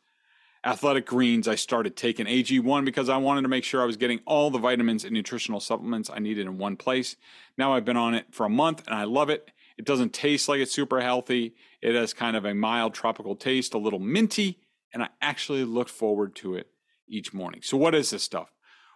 Athletic 0.65 1.05
Greens, 1.05 1.47
I 1.47 1.55
started 1.55 1.95
taking 1.95 2.25
AG1 2.25 2.83
because 2.83 3.07
I 3.07 3.15
wanted 3.15 3.43
to 3.43 3.47
make 3.47 3.63
sure 3.63 3.81
I 3.81 3.85
was 3.85 3.95
getting 3.95 4.19
all 4.25 4.51
the 4.51 4.59
vitamins 4.59 5.05
and 5.05 5.13
nutritional 5.13 5.61
supplements 5.61 6.09
I 6.09 6.19
needed 6.19 6.47
in 6.47 6.57
one 6.57 6.75
place. 6.75 7.15
Now 7.57 7.73
I've 7.73 7.85
been 7.85 7.95
on 7.95 8.13
it 8.13 8.25
for 8.31 8.45
a 8.45 8.49
month 8.49 8.85
and 8.85 8.93
I 8.93 9.05
love 9.05 9.29
it. 9.29 9.51
It 9.77 9.85
doesn't 9.85 10.11
taste 10.11 10.49
like 10.49 10.59
it's 10.59 10.73
super 10.73 10.99
healthy. 10.99 11.55
It 11.81 11.95
has 11.95 12.13
kind 12.13 12.35
of 12.35 12.43
a 12.43 12.53
mild 12.53 12.93
tropical 12.93 13.37
taste, 13.37 13.73
a 13.73 13.77
little 13.77 13.99
minty, 13.99 14.59
and 14.93 15.01
I 15.01 15.07
actually 15.21 15.63
look 15.63 15.87
forward 15.87 16.35
to 16.37 16.55
it 16.55 16.67
each 17.07 17.33
morning. 17.33 17.61
So, 17.63 17.77
what 17.77 17.95
is 17.95 18.09
this 18.09 18.23
stuff? 18.23 18.51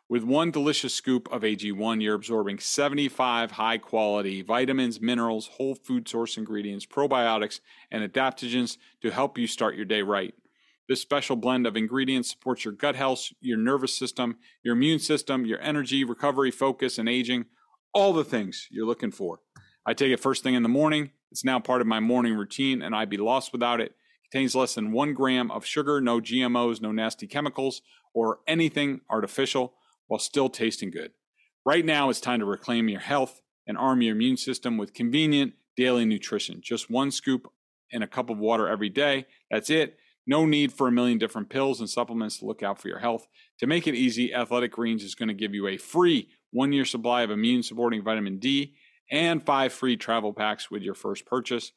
With 0.09 0.25
one 0.25 0.51
delicious 0.51 0.93
scoop 0.93 1.31
of 1.31 1.43
AG1, 1.43 2.03
you're 2.03 2.15
absorbing 2.15 2.59
75 2.59 3.51
high 3.51 3.77
quality 3.77 4.41
vitamins, 4.41 4.99
minerals, 4.99 5.47
whole 5.47 5.75
food 5.75 6.09
source 6.09 6.35
ingredients, 6.35 6.85
probiotics, 6.85 7.61
and 7.89 8.03
adaptogens 8.03 8.77
to 9.01 9.11
help 9.11 9.37
you 9.37 9.47
start 9.47 9.75
your 9.75 9.85
day 9.85 10.01
right. 10.01 10.35
This 10.89 11.01
special 11.01 11.35
blend 11.35 11.65
of 11.65 11.77
ingredients 11.77 12.29
supports 12.29 12.65
your 12.65 12.73
gut 12.73 12.95
health, 12.95 13.29
your 13.39 13.57
nervous 13.57 13.97
system, 13.97 14.37
your 14.63 14.75
immune 14.75 14.99
system, 14.99 15.45
your 15.45 15.61
energy, 15.61 16.03
recovery, 16.03 16.51
focus, 16.51 16.97
and 16.97 17.07
aging 17.07 17.45
all 17.93 18.11
the 18.11 18.23
things 18.23 18.67
you're 18.69 18.85
looking 18.85 19.11
for. 19.11 19.39
I 19.85 19.93
take 19.93 20.11
it 20.11 20.19
first 20.19 20.43
thing 20.43 20.55
in 20.55 20.63
the 20.63 20.69
morning. 20.69 21.11
It's 21.31 21.45
now 21.45 21.59
part 21.59 21.81
of 21.81 21.87
my 21.87 21.99
morning 21.99 22.33
routine, 22.33 22.81
and 22.81 22.93
I'd 22.95 23.09
be 23.09 23.17
lost 23.17 23.53
without 23.53 23.79
it. 23.79 23.91
it 23.91 23.95
contains 24.31 24.55
less 24.55 24.75
than 24.75 24.91
one 24.91 25.13
gram 25.13 25.51
of 25.51 25.65
sugar, 25.65 26.01
no 26.01 26.19
GMOs, 26.19 26.81
no 26.81 26.91
nasty 26.91 27.27
chemicals, 27.27 27.81
or 28.13 28.39
anything 28.47 29.01
artificial 29.09 29.73
while 30.07 30.19
still 30.19 30.49
tasting 30.49 30.91
good. 30.91 31.11
Right 31.65 31.85
now, 31.85 32.09
it's 32.09 32.19
time 32.19 32.39
to 32.39 32.45
reclaim 32.45 32.89
your 32.89 32.99
health 32.99 33.41
and 33.65 33.77
arm 33.77 34.01
your 34.01 34.15
immune 34.15 34.37
system 34.37 34.77
with 34.77 34.93
convenient 34.93 35.53
daily 35.77 36.05
nutrition. 36.05 36.59
Just 36.61 36.89
one 36.89 37.09
scoop 37.09 37.51
in 37.89 38.03
a 38.03 38.07
cup 38.07 38.29
of 38.29 38.37
water 38.37 38.67
every 38.67 38.89
day. 38.89 39.25
That's 39.49 39.69
it. 39.69 39.97
No 40.25 40.45
need 40.45 40.71
for 40.71 40.87
a 40.87 40.91
million 40.91 41.17
different 41.17 41.49
pills 41.49 41.79
and 41.79 41.89
supplements 41.89 42.39
to 42.39 42.45
look 42.45 42.63
out 42.63 42.79
for 42.79 42.87
your 42.87 42.99
health. 42.99 43.27
To 43.59 43.67
make 43.67 43.87
it 43.87 43.95
easy, 43.95 44.33
Athletic 44.33 44.71
Greens 44.71 45.03
is 45.03 45.15
going 45.15 45.27
to 45.27 45.33
give 45.33 45.53
you 45.53 45.67
a 45.67 45.77
free 45.77 46.29
one 46.51 46.71
year 46.71 46.85
supply 46.85 47.23
of 47.23 47.31
immune 47.31 47.63
supporting 47.63 48.03
vitamin 48.03 48.39
D 48.39 48.75
and 49.11 49.45
five 49.45 49.73
free 49.73 49.97
travel 49.97 50.33
packs 50.33 50.71
with 50.71 50.81
your 50.81 50.93
first 50.93 51.25
purchase. 51.25 51.71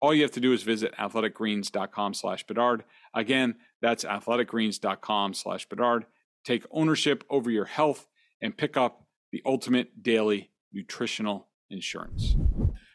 All 0.00 0.12
you 0.12 0.22
have 0.22 0.32
to 0.32 0.40
do 0.40 0.52
is 0.52 0.62
visit 0.64 0.94
athleticgreens.com 0.98 2.14
slash 2.14 2.46
Bedard. 2.46 2.84
Again, 3.14 3.54
that's 3.80 4.04
athleticgreens.com 4.04 5.34
slash 5.34 5.68
Bedard 5.68 6.06
take 6.44 6.64
ownership 6.70 7.24
over 7.30 7.50
your 7.50 7.64
health, 7.64 8.06
and 8.42 8.56
pick 8.56 8.76
up 8.76 9.06
the 9.32 9.42
ultimate 9.46 10.02
daily 10.02 10.50
nutritional 10.72 11.48
insurance. 11.70 12.36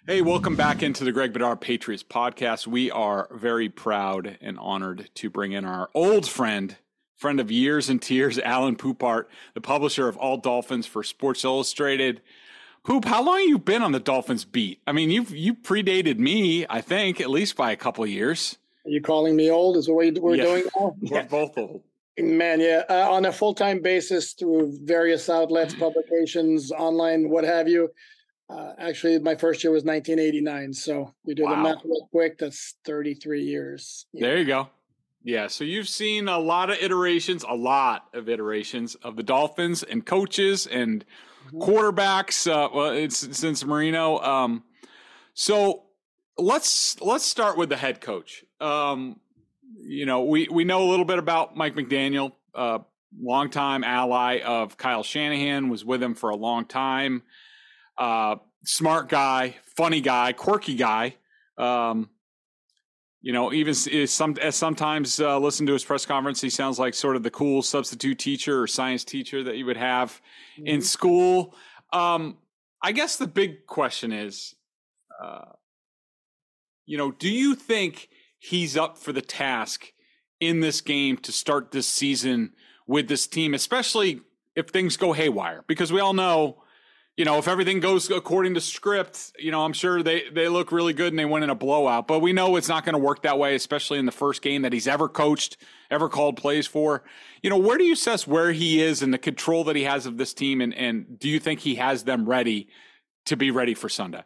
Hey, 0.09 0.23
welcome 0.23 0.55
back 0.55 0.81
into 0.81 1.03
the 1.03 1.11
Greg 1.11 1.33
Bedard 1.33 1.61
Patriots 1.61 2.01
podcast. 2.01 2.65
We 2.65 2.89
are 2.89 3.27
very 3.31 3.69
proud 3.69 4.39
and 4.41 4.57
honored 4.57 5.11
to 5.13 5.29
bring 5.29 5.51
in 5.51 5.65
our 5.65 5.91
old 5.93 6.27
friend, 6.27 6.75
friend 7.15 7.39
of 7.39 7.51
years 7.51 7.89
and 7.89 8.01
tears, 8.01 8.39
Alain 8.43 8.75
Poupart, 8.75 9.29
the 9.53 9.61
publisher 9.61 10.07
of 10.07 10.17
All 10.17 10.37
Dolphins 10.37 10.87
for 10.87 11.03
Sports 11.03 11.43
Illustrated. 11.43 12.21
Poop, 12.83 13.05
how 13.05 13.21
long 13.21 13.37
have 13.37 13.49
you 13.49 13.59
been 13.59 13.83
on 13.83 13.91
the 13.91 13.99
Dolphins 13.99 14.45
beat? 14.45 14.81
I 14.87 14.93
mean, 14.93 15.11
you've 15.11 15.29
you 15.29 15.53
predated 15.53 16.17
me, 16.17 16.65
I 16.67 16.81
think, 16.81 17.21
at 17.21 17.29
least 17.29 17.55
by 17.55 17.71
a 17.71 17.75
couple 17.75 18.03
of 18.03 18.09
years. 18.09 18.57
Are 18.87 18.89
you 18.89 19.03
calling 19.03 19.35
me 19.35 19.51
old? 19.51 19.77
Is 19.77 19.85
the 19.85 19.93
way 19.93 20.09
we're 20.09 20.37
Yeah. 20.37 20.43
doing 20.45 20.63
now? 20.75 20.95
We're 21.03 21.23
both 21.25 21.55
old. 21.55 21.83
Man, 22.17 22.59
yeah, 22.61 22.81
uh, 22.89 23.11
on 23.11 23.27
a 23.27 23.31
full 23.31 23.53
time 23.53 23.79
basis 23.83 24.33
through 24.33 24.75
various 24.85 25.29
outlets, 25.29 25.75
publications, 25.79 26.71
online, 26.71 27.29
what 27.29 27.43
have 27.43 27.67
you. 27.67 27.91
Uh, 28.49 28.73
actually, 28.79 29.19
my 29.19 29.35
first 29.35 29.63
year 29.63 29.71
was 29.71 29.83
1989. 29.83 30.73
So 30.73 31.13
we 31.23 31.35
do 31.35 31.43
the 31.43 31.55
math 31.55 31.83
real 31.85 32.07
quick. 32.11 32.39
That's 32.39 32.75
33 32.85 33.43
years. 33.43 34.07
Yeah. 34.11 34.27
There 34.27 34.37
you 34.37 34.45
go. 34.45 34.69
Yeah, 35.21 35.47
so 35.47 35.65
you've 35.65 35.89
seen 35.89 36.29
a 36.29 36.39
lot 36.39 36.69
of 36.69 36.77
iterations, 36.77 37.43
a 37.47 37.53
lot 37.53 38.07
of 38.13 38.29
iterations 38.29 38.95
of 38.95 39.17
the 39.17 39.23
Dolphins 39.23 39.83
and 39.83 40.05
coaches 40.05 40.65
and 40.65 41.03
quarterbacks. 41.53 42.49
Uh, 42.49 42.69
well, 42.73 42.91
it's 42.91 43.37
since 43.37 43.65
Marino. 43.65 44.19
Um, 44.19 44.63
so 45.33 45.83
let's 46.37 46.99
let's 47.01 47.25
start 47.25 47.57
with 47.57 47.67
the 47.69 47.77
head 47.77 47.99
coach. 47.99 48.45
Um, 48.61 49.19
you 49.81 50.05
know, 50.05 50.23
we 50.23 50.47
we 50.49 50.63
know 50.63 50.83
a 50.83 50.89
little 50.89 51.05
bit 51.05 51.19
about 51.19 51.55
Mike 51.55 51.75
McDaniel, 51.75 52.31
uh, 52.55 52.79
longtime 53.21 53.83
ally 53.83 54.39
of 54.39 54.77
Kyle 54.77 55.03
Shanahan, 55.03 55.67
was 55.69 55.83
with 55.83 56.01
him 56.01 56.15
for 56.15 56.29
a 56.29 56.35
long 56.35 56.65
time. 56.65 57.23
Uh, 57.99 58.37
smart 58.63 59.09
guy, 59.09 59.57
funny 59.75 59.99
guy, 59.99 60.31
quirky 60.31 60.75
guy. 60.75 61.15
Um, 61.57 62.09
you 63.21 63.33
know, 63.33 63.51
even 63.51 63.73
some 63.73 64.37
as 64.41 64.55
sometimes 64.55 65.19
uh, 65.19 65.37
listen 65.37 65.65
to 65.65 65.73
his 65.73 65.83
press 65.83 66.05
conference, 66.05 66.39
he 66.39 66.49
sounds 66.49 66.79
like 66.79 66.93
sort 66.93 67.17
of 67.17 67.23
the 67.23 67.29
cool 67.29 67.61
substitute 67.61 68.17
teacher 68.17 68.61
or 68.61 68.67
science 68.67 69.03
teacher 69.03 69.43
that 69.43 69.57
you 69.57 69.65
would 69.65 69.75
have 69.75 70.21
in 70.57 70.81
school. 70.81 71.53
Um, 71.91 72.37
I 72.81 72.93
guess 72.93 73.17
the 73.17 73.27
big 73.27 73.65
question 73.65 74.13
is, 74.13 74.55
uh, 75.21 75.51
you 76.85 76.97
know, 76.97 77.11
do 77.11 77.29
you 77.29 77.55
think 77.55 78.07
he's 78.37 78.77
up 78.77 78.97
for 78.97 79.11
the 79.11 79.21
task 79.21 79.91
in 80.39 80.61
this 80.61 80.79
game 80.79 81.17
to 81.17 81.33
start 81.33 81.71
this 81.71 81.89
season 81.89 82.53
with 82.87 83.09
this 83.09 83.27
team, 83.27 83.53
especially 83.53 84.21
if 84.55 84.69
things 84.69 84.95
go 84.95 85.11
haywire? 85.11 85.65
Because 85.67 85.91
we 85.91 85.99
all 85.99 86.13
know, 86.13 86.63
you 87.19 87.25
know, 87.25 87.37
if 87.37 87.49
everything 87.49 87.81
goes 87.81 88.09
according 88.09 88.53
to 88.53 88.61
script, 88.61 89.33
you 89.37 89.51
know, 89.51 89.65
I'm 89.65 89.73
sure 89.73 90.01
they 90.01 90.29
they 90.31 90.47
look 90.47 90.71
really 90.71 90.93
good 90.93 91.11
and 91.11 91.19
they 91.19 91.25
win 91.25 91.43
in 91.43 91.49
a 91.49 91.55
blowout. 91.55 92.07
But 92.07 92.19
we 92.19 92.31
know 92.31 92.55
it's 92.55 92.69
not 92.69 92.85
going 92.85 92.93
to 92.93 92.99
work 92.99 93.23
that 93.23 93.37
way, 93.37 93.55
especially 93.55 93.99
in 93.99 94.05
the 94.05 94.13
first 94.13 94.41
game 94.41 94.61
that 94.61 94.71
he's 94.71 94.87
ever 94.87 95.09
coached, 95.09 95.57
ever 95.91 96.07
called 96.07 96.37
plays 96.37 96.65
for. 96.65 97.03
You 97.43 97.49
know, 97.49 97.57
where 97.57 97.77
do 97.77 97.83
you 97.83 97.91
assess 97.91 98.25
where 98.25 98.53
he 98.53 98.81
is 98.81 99.01
and 99.01 99.13
the 99.13 99.17
control 99.17 99.65
that 99.65 99.75
he 99.75 99.83
has 99.83 100.05
of 100.05 100.15
this 100.15 100.33
team, 100.33 100.61
and 100.61 100.73
and 100.73 101.19
do 101.19 101.27
you 101.27 101.41
think 101.41 101.59
he 101.59 101.75
has 101.75 102.05
them 102.05 102.25
ready 102.25 102.69
to 103.25 103.35
be 103.35 103.51
ready 103.51 103.73
for 103.73 103.89
Sunday? 103.89 104.23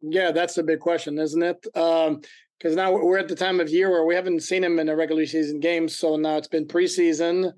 Yeah, 0.00 0.30
that's 0.30 0.56
a 0.56 0.62
big 0.62 0.78
question, 0.78 1.18
isn't 1.18 1.42
it? 1.42 1.66
Um, 1.74 2.20
because 2.58 2.76
now 2.76 2.92
we're 2.92 3.18
at 3.18 3.26
the 3.26 3.34
time 3.34 3.58
of 3.58 3.68
year 3.70 3.90
where 3.90 4.04
we 4.04 4.14
haven't 4.14 4.40
seen 4.40 4.62
him 4.62 4.78
in 4.78 4.88
a 4.88 4.94
regular 4.94 5.26
season 5.26 5.58
game. 5.58 5.88
So 5.88 6.14
now 6.14 6.36
it's 6.36 6.46
been 6.46 6.66
preseason 6.66 7.52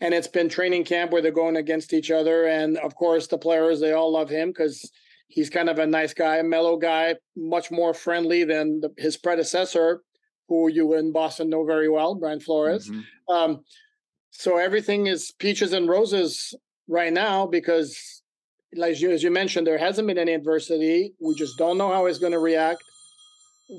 and 0.00 0.12
it's 0.12 0.28
been 0.28 0.48
training 0.48 0.84
camp 0.84 1.12
where 1.12 1.22
they're 1.22 1.30
going 1.30 1.56
against 1.56 1.92
each 1.92 2.10
other. 2.10 2.46
And 2.46 2.76
of 2.78 2.94
course, 2.94 3.26
the 3.26 3.38
players, 3.38 3.80
they 3.80 3.92
all 3.92 4.12
love 4.12 4.28
him 4.28 4.50
because 4.50 4.90
he's 5.28 5.50
kind 5.50 5.68
of 5.68 5.78
a 5.78 5.86
nice 5.86 6.14
guy, 6.14 6.36
a 6.36 6.42
mellow 6.42 6.76
guy, 6.76 7.14
much 7.36 7.70
more 7.70 7.94
friendly 7.94 8.44
than 8.44 8.80
the, 8.80 8.90
his 8.98 9.16
predecessor, 9.16 10.02
who 10.48 10.68
you 10.68 10.94
in 10.94 11.12
Boston 11.12 11.48
know 11.48 11.64
very 11.64 11.88
well, 11.88 12.14
Brian 12.14 12.40
Flores. 12.40 12.90
Mhm. 12.90 13.04
Um, 13.28 13.64
so 14.30 14.58
everything 14.58 15.06
is 15.06 15.32
peaches 15.38 15.72
and 15.72 15.88
roses 15.88 16.54
right 16.88 17.12
now 17.12 17.46
because, 17.46 18.22
like 18.74 19.00
you, 19.00 19.10
as 19.10 19.22
you 19.22 19.30
mentioned, 19.30 19.66
there 19.66 19.78
hasn't 19.78 20.08
been 20.08 20.18
any 20.18 20.34
adversity. 20.34 21.14
We 21.20 21.34
just 21.34 21.56
don't 21.56 21.78
know 21.78 21.90
how 21.90 22.06
he's 22.06 22.18
going 22.18 22.32
to 22.32 22.40
react 22.40 22.82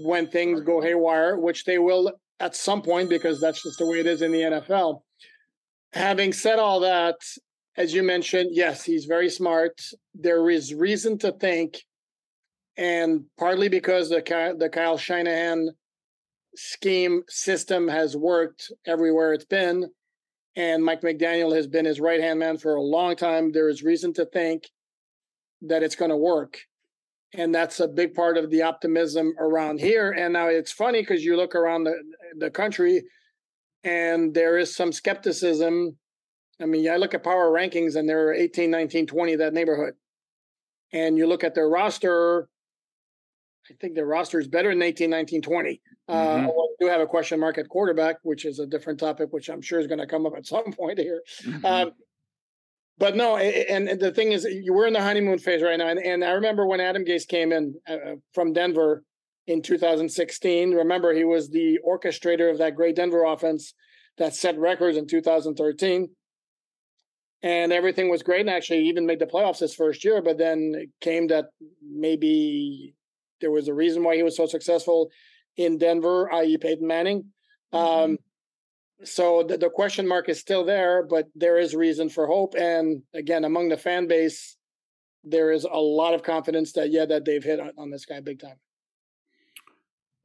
when 0.04 0.28
things 0.28 0.62
go 0.62 0.82
haywire, 0.82 1.38
which 1.38 1.66
they 1.66 1.78
will 1.78 2.12
at 2.40 2.56
some 2.56 2.82
point 2.82 3.10
because 3.10 3.40
that's 3.40 3.62
just 3.62 3.78
the 3.78 3.86
way 3.86 4.00
it 4.00 4.08
is 4.08 4.22
in 4.22 4.32
the 4.32 4.42
NFL. 4.42 5.04
Having 5.96 6.34
said 6.34 6.60
all 6.60 6.82
that, 6.82 7.16
as 7.78 7.94
you 7.94 8.04
mentioned, 8.04 8.50
yes, 8.54 8.84
he's 8.84 9.06
very 9.06 9.30
smart. 9.30 9.82
There 10.14 10.50
is 10.50 10.74
reason 10.74 11.18
to 11.20 11.32
think, 11.32 11.82
and 12.78 13.24
partly 13.38 13.70
because 13.70 14.10
the 14.10 14.56
the 14.58 14.70
Kyle 14.70 14.98
Shanahan 14.98 15.70
scheme 16.56 17.24
system 17.28 17.88
has 17.88 18.16
worked 18.16 18.72
everywhere 18.86 19.34
it's 19.34 19.46
been, 19.46 19.90
and 20.56 20.84
Mike 20.84 21.02
McDaniel 21.02 21.56
has 21.56 21.68
been 21.68 21.86
his 21.86 22.00
right 22.00 22.22
hand 22.22 22.40
man 22.40 22.58
for 22.58 22.76
a 22.76 22.82
long 22.82 23.16
time. 23.16 23.52
There 23.52 23.70
is 23.70 23.84
reason 23.84 24.14
to 24.14 24.26
think 24.26 24.68
that 25.62 25.84
it's 25.84 25.96
going 25.96 26.12
to 26.12 26.18
work. 26.18 26.60
And 27.34 27.54
that's 27.54 27.80
a 27.82 27.88
big 27.88 28.14
part 28.14 28.38
of 28.38 28.50
the 28.50 28.62
optimism 28.62 29.34
around 29.40 29.80
here. 29.80 30.12
And 30.12 30.34
now 30.34 30.48
it's 30.48 30.72
funny 30.72 31.02
because 31.02 31.26
you 31.26 31.36
look 31.36 31.56
around 31.56 31.84
the, 31.84 31.96
the 32.38 32.50
country 32.50 33.04
and 33.86 34.34
there 34.34 34.58
is 34.58 34.76
some 34.76 34.92
skepticism. 34.92 35.96
I 36.60 36.66
mean, 36.66 36.90
I 36.90 36.98
look 36.98 37.14
at 37.14 37.24
power 37.24 37.52
rankings 37.52 37.96
and 37.96 38.10
they're 38.10 38.34
18, 38.34 38.72
19, 38.72 39.06
20, 39.08 39.36
that 39.38 39.54
neighborhood. 39.54 39.94
And 40.92 41.18
you 41.18 41.28
look 41.28 41.44
at 41.44 41.54
their 41.54 41.70
roster, 41.70 42.50
I 43.70 43.74
think 43.80 43.94
their 43.96 44.06
roster 44.06 44.40
is 44.40 44.48
better 44.48 44.70
than 44.70 44.82
18, 44.82 45.10
19, 45.10 45.42
20. 45.42 45.82
Uh, 46.08 46.14
Mhm. 46.14 46.46
although 46.48 46.70
we 46.80 46.86
do 46.86 46.92
have 46.92 47.02
a 47.02 47.08
question 47.08 47.40
mark 47.40 47.58
at 47.58 47.68
quarterback, 47.70 48.18
which 48.24 48.46
is 48.46 48.60
a 48.60 48.66
different 48.68 49.00
topic, 49.00 49.32
which 49.32 49.50
I'm 49.50 49.62
sure 49.62 49.80
is 49.80 49.88
going 49.88 50.00
to 50.00 50.08
come 50.08 50.26
up 50.26 50.34
at 50.36 50.46
some 50.54 50.72
point 50.74 50.98
here. 51.00 51.22
Mhm. 51.44 51.66
Um, 51.66 51.92
but 52.98 53.16
no, 53.16 53.38
a- 53.38 53.42
a- 53.42 53.66
and 53.70 54.00
the 54.00 54.12
thing 54.12 54.32
is, 54.32 54.46
you 54.46 54.74
were 54.74 54.88
in 54.88 54.94
the 54.94 55.02
honeymoon 55.02 55.38
phase 55.40 55.62
right 55.62 55.78
now, 55.78 55.88
and, 55.90 56.00
and 56.00 56.24
I 56.24 56.32
remember 56.32 56.66
when 56.66 56.80
Adam 56.80 57.04
Gase 57.06 57.28
came 57.28 57.52
in 57.52 57.76
uh, 57.88 58.16
from 58.34 58.54
Denver 58.54 59.04
in 59.48 59.62
2016. 59.62 60.72
Remember, 60.72 61.14
he 61.14 61.24
was 61.24 61.50
the 61.50 61.80
orchestrator 61.88 62.50
of 62.50 62.58
that 62.58 62.76
great 62.76 62.96
Denver 62.96 63.24
offense 63.24 63.74
that 64.18 64.36
set 64.36 64.58
records 64.58 64.98
in 64.98 65.08
2013, 65.08 66.10
and 67.44 67.74
everything 67.74 68.10
was 68.10 68.24
great. 68.24 68.42
And 68.42 68.50
actually, 68.50 68.88
even 68.88 69.06
made 69.06 69.20
the 69.20 69.26
playoffs 69.26 69.60
his 69.60 69.76
first 69.76 70.04
year. 70.04 70.22
But 70.22 70.38
then 70.38 70.74
it 70.76 70.90
came 71.02 71.28
that 71.28 71.46
maybe 71.82 72.96
there 73.42 73.52
was 73.52 73.68
a 73.68 73.74
reason 73.74 74.04
why 74.04 74.16
he 74.16 74.24
was 74.24 74.38
so 74.38 74.46
successful 74.46 75.12
in 75.58 75.78
Denver, 75.78 76.32
i.e., 76.34 76.58
Peyton 76.58 76.88
Manning. 76.88 77.26
Um, 77.72 78.18
so 79.04 79.44
the, 79.44 79.58
the 79.58 79.70
question 79.70 80.08
mark 80.08 80.30
is 80.30 80.40
still 80.40 80.64
there, 80.64 81.04
but 81.04 81.28
there 81.36 81.58
is 81.58 81.76
reason 81.76 82.10
for 82.10 82.28
hope. 82.28 82.56
And 82.56 83.04
again, 83.14 83.44
among 83.44 83.70
the 83.70 83.78
fan 83.78 84.08
base, 84.08 84.58
there 85.24 85.52
is 85.52 85.66
a 85.66 85.80
lot 85.80 86.14
of 86.14 86.24
confidence 86.24 86.72
that 86.74 86.92
yeah, 86.92 87.06
that 87.06 87.26
they've 87.26 87.44
hit 87.44 87.60
on, 87.60 87.72
on 87.78 87.90
this 87.90 88.06
guy 88.06 88.20
big 88.22 88.40
time. 88.40 88.58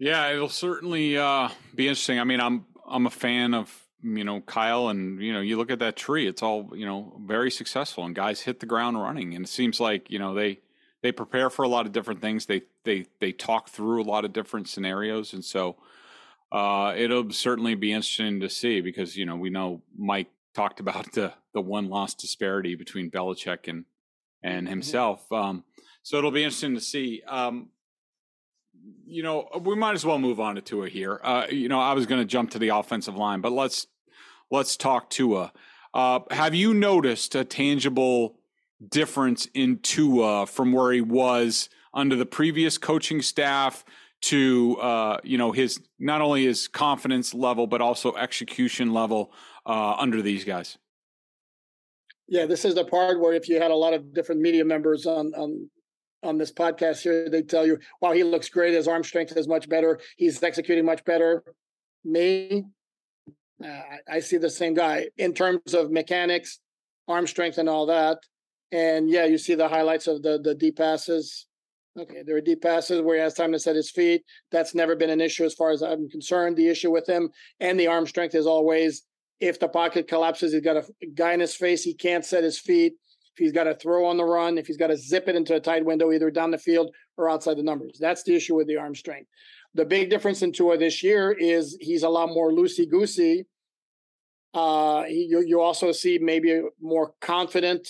Yeah, 0.00 0.32
it'll 0.32 0.48
certainly 0.48 1.18
uh, 1.18 1.50
be 1.74 1.86
interesting. 1.86 2.18
I 2.18 2.24
mean, 2.24 2.40
I'm 2.40 2.64
I'm 2.88 3.06
a 3.06 3.10
fan 3.10 3.52
of 3.52 3.70
you 4.02 4.24
know 4.24 4.40
Kyle, 4.40 4.88
and 4.88 5.22
you 5.22 5.30
know 5.30 5.42
you 5.42 5.58
look 5.58 5.70
at 5.70 5.80
that 5.80 5.94
tree; 5.94 6.26
it's 6.26 6.42
all 6.42 6.70
you 6.74 6.86
know 6.86 7.20
very 7.26 7.50
successful, 7.50 8.06
and 8.06 8.14
guys 8.14 8.40
hit 8.40 8.60
the 8.60 8.66
ground 8.66 8.98
running. 8.98 9.34
And 9.34 9.44
it 9.44 9.48
seems 9.48 9.78
like 9.78 10.10
you 10.10 10.18
know 10.18 10.32
they 10.32 10.58
they 11.02 11.12
prepare 11.12 11.50
for 11.50 11.66
a 11.66 11.68
lot 11.68 11.84
of 11.84 11.92
different 11.92 12.22
things. 12.22 12.46
They 12.46 12.62
they 12.84 13.06
they 13.20 13.32
talk 13.32 13.68
through 13.68 14.00
a 14.00 14.08
lot 14.08 14.24
of 14.24 14.32
different 14.32 14.70
scenarios, 14.70 15.34
and 15.34 15.44
so 15.44 15.76
uh, 16.50 16.94
it'll 16.96 17.30
certainly 17.30 17.74
be 17.74 17.92
interesting 17.92 18.40
to 18.40 18.48
see 18.48 18.80
because 18.80 19.18
you 19.18 19.26
know 19.26 19.36
we 19.36 19.50
know 19.50 19.82
Mike 19.94 20.30
talked 20.54 20.80
about 20.80 21.12
the 21.12 21.34
the 21.52 21.60
one 21.60 21.90
loss 21.90 22.14
disparity 22.14 22.74
between 22.74 23.10
Belichick 23.10 23.68
and 23.68 23.84
and 24.42 24.66
himself. 24.66 25.30
Um, 25.30 25.64
so 26.02 26.16
it'll 26.16 26.30
be 26.30 26.42
interesting 26.42 26.74
to 26.74 26.80
see. 26.80 27.22
Um, 27.28 27.68
you 29.06 29.22
know, 29.22 29.48
we 29.60 29.74
might 29.76 29.94
as 29.94 30.04
well 30.04 30.18
move 30.18 30.40
on 30.40 30.54
to 30.54 30.60
Tua 30.60 30.88
here. 30.88 31.20
Uh, 31.22 31.46
you 31.50 31.68
know, 31.68 31.80
I 31.80 31.92
was 31.92 32.06
going 32.06 32.20
to 32.20 32.26
jump 32.26 32.50
to 32.50 32.58
the 32.58 32.68
offensive 32.68 33.16
line, 33.16 33.40
but 33.40 33.52
let's 33.52 33.86
let's 34.50 34.76
talk 34.76 35.10
Tua. 35.10 35.52
Uh, 35.92 36.20
have 36.30 36.54
you 36.54 36.72
noticed 36.74 37.34
a 37.34 37.44
tangible 37.44 38.38
difference 38.88 39.46
in 39.54 39.78
Tua 39.78 40.46
from 40.46 40.72
where 40.72 40.92
he 40.92 41.00
was 41.00 41.68
under 41.92 42.16
the 42.16 42.26
previous 42.26 42.78
coaching 42.78 43.20
staff 43.22 43.84
to 44.22 44.76
uh, 44.80 45.18
you 45.24 45.38
know 45.38 45.52
his 45.52 45.80
not 45.98 46.20
only 46.20 46.44
his 46.44 46.68
confidence 46.68 47.34
level 47.34 47.66
but 47.66 47.80
also 47.80 48.14
execution 48.14 48.92
level 48.92 49.32
uh, 49.66 49.94
under 49.94 50.22
these 50.22 50.44
guys? 50.44 50.78
Yeah, 52.28 52.46
this 52.46 52.64
is 52.64 52.76
the 52.76 52.84
part 52.84 53.18
where 53.18 53.32
if 53.32 53.48
you 53.48 53.60
had 53.60 53.72
a 53.72 53.74
lot 53.76 53.92
of 53.92 54.14
different 54.14 54.40
media 54.40 54.64
members 54.64 55.06
on 55.06 55.32
on 55.34 55.68
on 56.22 56.38
this 56.38 56.52
podcast 56.52 57.02
here, 57.02 57.28
they 57.28 57.42
tell 57.42 57.66
you, 57.66 57.78
"Wow, 58.00 58.12
he 58.12 58.24
looks 58.24 58.48
great. 58.48 58.74
His 58.74 58.88
arm 58.88 59.04
strength 59.04 59.36
is 59.36 59.48
much 59.48 59.68
better. 59.68 60.00
He's 60.16 60.42
executing 60.42 60.84
much 60.84 61.04
better." 61.04 61.42
Me, 62.04 62.64
uh, 63.64 63.80
I, 64.08 64.20
see 64.20 64.38
the 64.38 64.50
same 64.50 64.74
guy 64.74 65.08
in 65.18 65.34
terms 65.34 65.74
of 65.74 65.90
mechanics, 65.90 66.60
arm 67.08 67.26
strength, 67.26 67.58
and 67.58 67.68
all 67.68 67.86
that. 67.86 68.18
And 68.72 69.10
yeah, 69.10 69.26
you 69.26 69.38
see 69.38 69.54
the 69.54 69.68
highlights 69.68 70.06
of 70.06 70.22
the 70.22 70.38
the 70.38 70.54
deep 70.54 70.76
passes. 70.76 71.46
Okay, 71.98 72.22
there 72.24 72.36
are 72.36 72.40
deep 72.40 72.62
passes 72.62 73.02
where 73.02 73.16
he 73.16 73.22
has 73.22 73.34
time 73.34 73.52
to 73.52 73.58
set 73.58 73.74
his 73.76 73.90
feet. 73.90 74.24
That's 74.52 74.74
never 74.74 74.94
been 74.94 75.10
an 75.10 75.20
issue 75.20 75.44
as 75.44 75.54
far 75.54 75.70
as 75.70 75.82
I'm 75.82 76.08
concerned. 76.08 76.56
The 76.56 76.68
issue 76.68 76.90
with 76.90 77.06
him 77.06 77.30
and 77.58 77.78
the 77.78 77.88
arm 77.88 78.06
strength 78.06 78.34
is 78.34 78.46
always 78.46 79.02
if 79.40 79.58
the 79.58 79.68
pocket 79.68 80.06
collapses, 80.06 80.52
he's 80.52 80.62
got 80.62 80.76
a 80.76 80.84
guy 81.14 81.32
in 81.32 81.40
his 81.40 81.56
face, 81.56 81.82
he 81.82 81.94
can't 81.94 82.24
set 82.24 82.44
his 82.44 82.58
feet. 82.58 82.94
If 83.34 83.38
he's 83.38 83.52
got 83.52 83.64
to 83.64 83.74
throw 83.74 84.06
on 84.06 84.16
the 84.16 84.24
run, 84.24 84.58
if 84.58 84.66
he's 84.66 84.76
got 84.76 84.88
to 84.88 84.96
zip 84.96 85.28
it 85.28 85.36
into 85.36 85.54
a 85.54 85.60
tight 85.60 85.84
window, 85.84 86.12
either 86.12 86.30
down 86.30 86.50
the 86.50 86.58
field 86.58 86.94
or 87.16 87.30
outside 87.30 87.56
the 87.56 87.62
numbers. 87.62 87.98
That's 88.00 88.22
the 88.22 88.34
issue 88.34 88.56
with 88.56 88.66
the 88.66 88.76
arm 88.76 88.94
strength. 88.94 89.28
The 89.74 89.84
big 89.84 90.10
difference 90.10 90.42
in 90.42 90.52
Tua 90.52 90.76
this 90.78 91.02
year 91.02 91.30
is 91.30 91.76
he's 91.80 92.02
a 92.02 92.08
lot 92.08 92.30
more 92.30 92.50
loosey 92.50 92.90
goosey. 92.90 93.46
Uh, 94.52 95.04
you 95.08 95.44
you 95.46 95.60
also 95.60 95.92
see 95.92 96.18
maybe 96.18 96.60
more 96.80 97.14
confident, 97.20 97.88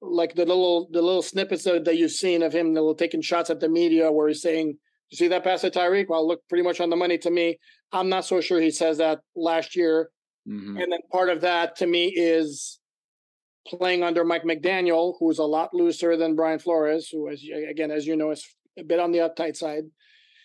like 0.00 0.36
the 0.36 0.46
little 0.46 0.88
the 0.92 1.02
little 1.02 1.22
snippets 1.22 1.64
that, 1.64 1.84
that 1.84 1.96
you've 1.96 2.12
seen 2.12 2.44
of 2.44 2.52
him, 2.52 2.72
little 2.72 2.94
taking 2.94 3.20
shots 3.20 3.50
at 3.50 3.58
the 3.58 3.68
media 3.68 4.12
where 4.12 4.28
he's 4.28 4.40
saying, 4.40 4.78
"You 5.10 5.16
see 5.16 5.26
that 5.28 5.42
pass 5.42 5.64
at 5.64 5.74
Tyreek? 5.74 6.08
Well, 6.08 6.26
look 6.26 6.42
pretty 6.48 6.62
much 6.62 6.80
on 6.80 6.90
the 6.90 6.96
money 6.96 7.18
to 7.18 7.30
me." 7.30 7.58
I'm 7.92 8.08
not 8.08 8.24
so 8.24 8.40
sure 8.40 8.60
he 8.60 8.70
says 8.70 8.98
that 8.98 9.18
last 9.34 9.74
year. 9.74 10.10
Mm-hmm. 10.48 10.76
And 10.76 10.92
then 10.92 11.00
part 11.10 11.28
of 11.28 11.40
that 11.40 11.74
to 11.76 11.86
me 11.86 12.06
is 12.06 12.78
playing 13.66 14.02
under 14.02 14.24
Mike 14.24 14.44
McDaniel, 14.44 15.14
who's 15.18 15.38
a 15.38 15.44
lot 15.44 15.74
looser 15.74 16.16
than 16.16 16.36
Brian 16.36 16.58
Flores, 16.58 17.08
who, 17.08 17.28
as 17.28 17.42
again, 17.68 17.90
as 17.90 18.06
you 18.06 18.16
know, 18.16 18.30
is 18.30 18.46
a 18.78 18.82
bit 18.82 19.00
on 19.00 19.12
the 19.12 19.18
uptight 19.18 19.56
side. 19.56 19.84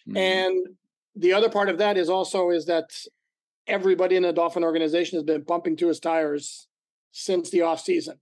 Mm-hmm. 0.08 0.18
And 0.18 0.68
the 1.16 1.34
other 1.34 1.50
part 1.50 1.70
of 1.70 1.78
that 1.80 1.98
is 1.98 2.10
also 2.10 2.50
is 2.50 2.66
that 2.66 2.90
everybody 3.68 4.16
in 4.16 4.24
the 4.24 4.34
Dolphin 4.34 4.64
organization 4.64 5.18
has 5.18 5.24
been 5.24 5.46
pumping 5.46 5.76
to 5.78 5.88
his 5.88 6.00
tires 6.00 6.68
since 7.12 7.50
the 7.50 7.62
off 7.62 7.82
season, 7.82 8.20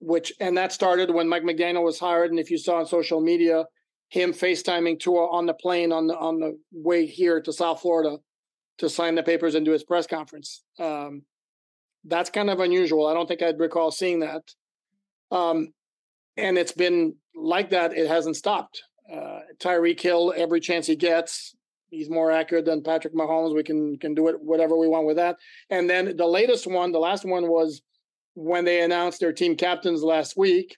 which 0.00 0.32
and 0.40 0.56
that 0.56 0.72
started 0.72 1.10
when 1.10 1.28
Mike 1.28 1.42
McDaniel 1.42 1.84
was 1.84 1.98
hired. 1.98 2.30
And 2.30 2.38
if 2.38 2.50
you 2.50 2.58
saw 2.58 2.78
on 2.78 2.86
social 2.86 3.20
media, 3.20 3.64
him 4.08 4.32
FaceTiming 4.32 5.00
Tua 5.00 5.30
on 5.30 5.46
the 5.46 5.54
plane 5.54 5.92
on 5.92 6.06
the 6.06 6.16
on 6.16 6.40
the 6.40 6.58
way 6.72 7.06
here 7.06 7.40
to 7.40 7.52
South 7.52 7.80
Florida 7.80 8.18
to 8.78 8.88
sign 8.88 9.14
the 9.14 9.22
papers 9.22 9.54
and 9.54 9.64
do 9.64 9.72
his 9.72 9.84
press 9.84 10.06
conference. 10.06 10.62
Um, 10.78 11.22
that's 12.04 12.30
kind 12.30 12.50
of 12.50 12.60
unusual. 12.60 13.06
I 13.06 13.14
don't 13.14 13.26
think 13.26 13.42
I'd 13.42 13.58
recall 13.58 13.90
seeing 13.90 14.20
that. 14.20 14.42
Um, 15.30 15.72
and 16.36 16.58
it's 16.58 16.72
been 16.72 17.14
like 17.34 17.70
that. 17.70 17.96
It 17.96 18.08
hasn't 18.08 18.36
stopped. 18.36 18.82
Uh, 19.12 19.40
Tyreek 19.58 20.00
Hill, 20.00 20.32
every 20.36 20.60
chance 20.60 20.86
he 20.86 20.96
gets, 20.96 21.54
he's 21.90 22.08
more 22.08 22.30
accurate 22.30 22.64
than 22.64 22.82
Patrick 22.82 23.14
Mahomes. 23.14 23.54
We 23.54 23.62
can 23.62 23.98
can 23.98 24.14
do 24.14 24.28
it 24.28 24.36
whatever 24.40 24.76
we 24.76 24.88
want 24.88 25.06
with 25.06 25.16
that. 25.16 25.36
And 25.68 25.90
then 25.90 26.16
the 26.16 26.26
latest 26.26 26.66
one, 26.66 26.92
the 26.92 26.98
last 26.98 27.24
one 27.24 27.48
was 27.48 27.82
when 28.34 28.64
they 28.64 28.82
announced 28.82 29.20
their 29.20 29.32
team 29.32 29.56
captains 29.56 30.02
last 30.02 30.36
week. 30.36 30.76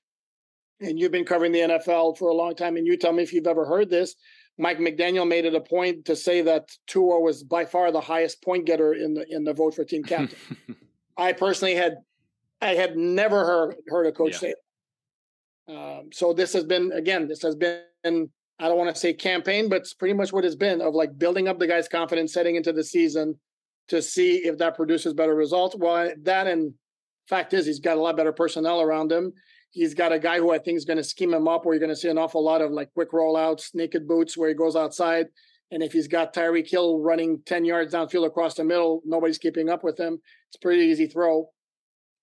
And 0.80 0.98
you've 0.98 1.12
been 1.12 1.24
covering 1.24 1.52
the 1.52 1.61
NFL 1.61 2.18
for 2.18 2.28
a 2.28 2.35
long 2.35 2.56
time, 2.56 2.76
and 2.76 2.87
you 2.87 2.96
tell 2.96 3.12
me 3.12 3.22
if 3.22 3.32
you've 3.32 3.46
ever 3.46 3.64
heard 3.64 3.88
this. 3.88 4.16
Mike 4.58 4.78
McDaniel 4.78 5.28
made 5.28 5.44
it 5.44 5.54
a 5.54 5.61
point 5.61 6.04
to 6.06 6.16
say 6.16 6.42
that 6.42 6.68
Tua 6.87 7.20
was 7.20 7.42
by 7.44 7.64
far 7.64 7.92
the 7.92 8.00
highest 8.00 8.42
point 8.42 8.66
getter 8.66 8.92
in 8.94 9.14
the 9.14 9.24
in 9.28 9.44
the 9.44 9.52
vote 9.52 9.74
for 9.74 9.85
team 9.85 10.02
captain. 10.02 10.38
I 11.16 11.33
personally 11.33 11.75
had 11.75 11.96
I 12.61 12.75
had 12.75 12.96
never 12.96 13.44
heard 13.44 13.77
heard 13.88 14.07
a 14.07 14.12
coach 14.12 14.33
yeah. 14.33 14.38
say 14.38 14.55
that. 14.55 15.75
Um, 15.75 16.09
so 16.12 16.33
this 16.33 16.53
has 16.53 16.64
been 16.64 16.92
again, 16.92 17.29
this 17.29 17.42
has 17.42 17.57
been 17.57 17.83
I 18.05 18.68
don't 18.68 18.79
want 18.79 18.94
to 18.94 19.01
say 19.01 19.12
campaign, 19.12 19.68
but 19.68 19.81
it's 19.81 19.94
pretty 19.94 20.14
much 20.14 20.33
what 20.33 20.44
it's 20.44 20.55
been 20.55 20.81
of 20.81 20.94
like 20.94 21.18
building 21.18 21.48
up 21.48 21.59
the 21.59 21.66
guy's 21.66 21.88
confidence 21.88 22.33
setting 22.33 22.57
into 22.57 22.72
the 22.72 22.85
season 22.85 23.38
to 23.88 24.01
see 24.01 24.46
if 24.46 24.59
that 24.59 24.77
produces 24.77 25.14
better 25.14 25.35
results. 25.35 25.75
Well, 25.77 26.12
that 26.22 26.46
and 26.46 26.72
fact 27.29 27.55
is 27.55 27.66
he's 27.66 27.81
got 27.81 27.96
a 27.96 28.01
lot 28.01 28.16
better 28.16 28.33
personnel 28.33 28.81
around 28.81 29.11
him. 29.11 29.33
He's 29.70 29.94
got 29.94 30.12
a 30.12 30.18
guy 30.18 30.38
who 30.38 30.53
I 30.53 30.59
think 30.59 30.77
is 30.77 30.85
going 30.85 30.98
to 30.98 31.05
scheme 31.05 31.33
him 31.33 31.48
up 31.48 31.64
where 31.64 31.75
you're 31.75 31.81
going 31.81 31.90
to 31.90 31.96
see 31.96 32.09
an 32.09 32.18
awful 32.18 32.44
lot 32.44 32.61
of 32.61 32.70
like 32.70 32.92
quick 32.92 33.11
rollouts, 33.12 33.75
naked 33.75 34.07
boots 34.07 34.37
where 34.37 34.48
he 34.48 34.55
goes 34.55 34.77
outside. 34.77 35.27
And 35.72 35.82
if 35.82 35.92
he's 35.92 36.06
got 36.06 36.35
Tyreek 36.35 36.68
Hill 36.68 37.00
running 37.00 37.40
10 37.46 37.64
yards 37.64 37.94
downfield 37.94 38.26
across 38.26 38.54
the 38.54 38.62
middle, 38.62 39.00
nobody's 39.06 39.38
keeping 39.38 39.70
up 39.70 39.82
with 39.82 39.98
him. 39.98 40.20
It's 40.48 40.58
pretty 40.58 40.82
easy 40.82 41.06
throw. 41.06 41.48